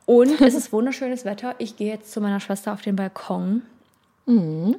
Und 0.06 0.42
es 0.42 0.56
ist 0.56 0.74
wunderschönes 0.74 1.26
Wetter. 1.26 1.56
Ich 1.60 1.78
gehe 1.78 1.92
jetzt 1.92 2.12
zu 2.12 2.20
meiner 2.20 2.40
Schwester 2.40 2.74
auf 2.74 2.82
den 2.82 2.96
Balkon. 2.96 3.62
Ähm, 4.28 4.78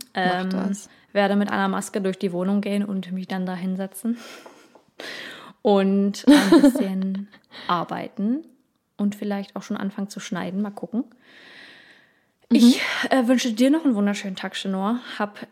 das. 0.50 0.88
Werde 1.12 1.36
mit 1.36 1.50
einer 1.50 1.68
Maske 1.68 2.00
durch 2.00 2.18
die 2.18 2.32
Wohnung 2.32 2.60
gehen 2.60 2.84
und 2.84 3.12
mich 3.12 3.28
dann 3.28 3.46
da 3.46 3.54
hinsetzen 3.54 4.18
und 5.62 6.24
ein 6.26 6.60
bisschen 6.62 7.28
arbeiten 7.68 8.44
und 8.96 9.14
vielleicht 9.14 9.54
auch 9.56 9.62
schon 9.62 9.76
anfangen 9.76 10.08
zu 10.08 10.20
schneiden. 10.20 10.62
Mal 10.62 10.70
gucken. 10.70 11.04
Ich 12.50 12.80
äh, 13.10 13.26
wünsche 13.26 13.52
dir 13.52 13.70
noch 13.70 13.84
einen 13.84 13.94
wunderschönen 13.94 14.36
Tag, 14.36 14.56
Schnorr. 14.56 15.00
Hab 15.18 15.46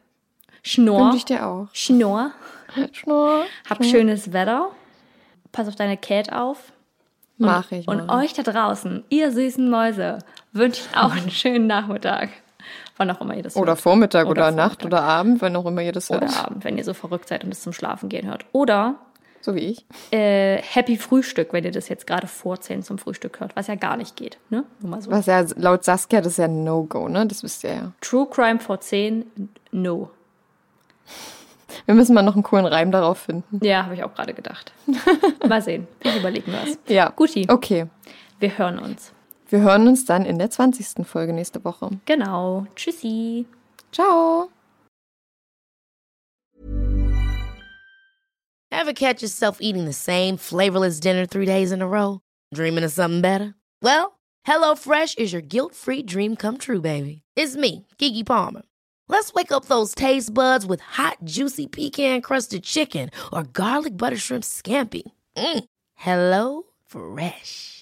Schnorr. 0.63 1.07
Wünsche 1.07 1.17
ich 1.17 1.25
dir 1.25 1.47
auch. 1.47 1.69
Schnorr. 1.73 2.33
Schnurr. 2.93 3.45
Hab 3.69 3.85
schönes 3.85 4.33
Wetter. 4.33 4.71
Pass 5.51 5.69
auf 5.69 5.77
deine 5.77 5.97
Cat 5.97 6.33
auf. 6.33 6.73
Mach 7.39 7.73
ich 7.73 7.89
Und 7.89 8.07
mal. 8.07 8.23
euch 8.23 8.35
da 8.35 8.43
draußen, 8.43 9.05
ihr 9.09 9.33
süßen 9.33 9.69
Mäuse, 9.69 10.19
wünsche 10.53 10.83
ich 10.83 10.97
auch 10.97 11.13
einen 11.13 11.31
schönen 11.31 11.67
Nachmittag. 11.67 12.29
Wann 12.97 13.11
auch 13.11 13.21
immer 13.21 13.35
ihr 13.37 13.43
das 13.43 13.57
Oder 13.57 13.73
hört. 13.73 13.81
Vormittag 13.81 14.27
oder, 14.27 14.49
Oder 14.49 14.51
Nacht 14.51 14.83
Vormittag. 14.83 15.01
oder 15.01 15.03
Abend, 15.03 15.41
wenn 15.43 15.57
auch 15.57 15.67
immer 15.67 15.83
ihr 15.83 15.93
das 15.93 16.11
hört. 16.11 16.23
Oder 16.25 16.45
Abend, 16.47 16.65
wenn 16.65 16.77
ihr 16.79 16.85
so 16.85 16.95
verrückt 16.95 17.29
seid 17.29 17.43
und 17.45 17.51
es 17.53 17.63
zum 17.63 17.73
Schlafen 17.73 18.09
gehen 18.09 18.27
hört. 18.29 18.45
Oder 18.53 18.97
So 19.41 19.55
wie 19.55 19.61
ich. 19.61 19.87
äh, 20.13 20.59
Happy 20.63 20.97
Frühstück, 20.99 21.53
wenn 21.53 21.65
ihr 21.65 21.73
das 21.73 21.89
jetzt 21.89 22.07
gerade 22.07 22.27
vor 22.27 22.61
10 22.61 22.83
zum 22.83 22.99
Frühstück 22.99 23.41
hört, 23.41 23.57
was 23.57 23.67
ja 23.67 23.75
gar 23.77 23.97
nicht 23.97 24.15
geht. 24.17 24.39
Ne? 24.51 24.65
Nur 24.81 24.91
mal 24.91 25.03
so. 25.03 25.11
Was 25.11 25.27
ja 25.27 25.45
laut 25.57 25.85
Saskia, 25.85 26.21
das 26.21 26.33
ist 26.35 26.39
ja 26.39 26.49
No-Go, 26.49 27.09
ne? 27.09 27.27
Das 27.27 27.43
wisst 27.43 27.65
ihr 27.65 27.71
ja. 27.75 27.93
True 28.03 28.27
Crime 28.31 28.59
vor 28.61 28.79
10, 28.81 29.25
no. 29.73 30.11
Wir 31.87 31.95
müssen 31.95 32.15
mal 32.15 32.23
noch 32.23 32.35
einen 32.35 32.43
coolen 32.43 32.67
Reim 32.67 32.93
darauf 32.93 33.19
finden. 33.19 33.59
Ja, 33.65 33.85
habe 33.85 33.95
ich 33.95 34.05
auch 34.05 34.15
gerade 34.15 34.35
gedacht. 34.35 34.73
Mal 35.49 35.63
sehen. 35.63 35.89
Ich 36.03 36.15
überlege 36.17 36.51
mir 36.51 36.59
was. 36.63 36.79
Ja. 36.87 37.09
Guti, 37.17 37.47
Okay. 37.51 37.87
wir 38.39 38.59
hören 38.59 38.79
uns. 38.79 39.13
Wir 39.53 39.61
hören 39.61 39.87
uns 39.87 40.07
dann 40.07 40.25
in 40.25 40.39
der 40.39 40.49
20. 40.49 41.07
Folge 41.07 41.35
nächste 41.35 41.63
Woche. 41.63 41.91
Genau. 42.07 42.67
Tschüssi. 42.75 43.45
Ciao. 43.93 44.49
Ever 48.71 48.95
catch 48.95 49.21
yourself 49.21 49.59
eating 49.61 49.85
the 49.85 49.93
same 49.93 50.39
flavorless 50.39 51.01
dinner 51.01 51.27
three 51.27 51.45
days 51.45 51.71
in 51.71 51.83
a 51.83 51.87
row? 51.87 52.21
Dreaming 52.55 52.83
of 52.83 52.93
something 52.93 53.21
better? 53.21 53.55
Well, 53.83 54.19
HelloFresh 54.47 55.19
is 55.19 55.35
your 55.35 55.43
guilt 55.43 55.75
free 55.75 56.03
dream 56.03 56.35
come 56.35 56.57
true, 56.57 56.81
baby. 56.81 57.21
It's 57.37 57.55
me, 57.55 57.87
Kiki 57.99 58.25
Palmer. 58.25 58.63
Let's 59.09 59.35
wake 59.35 59.53
up 59.53 59.67
those 59.67 59.95
taste 59.95 60.33
buds 60.33 60.65
with 60.65 60.81
hot, 60.81 61.19
juicy 61.25 61.67
pecan 61.67 62.23
crusted 62.23 62.65
chicken 62.65 63.11
or 63.31 63.43
garlic 63.43 63.99
butter 63.99 64.17
shrimp 64.17 64.45
scampi. 64.45 65.03
Mm. 65.37 65.65
Hello 65.97 66.63
Fresh. 66.87 67.82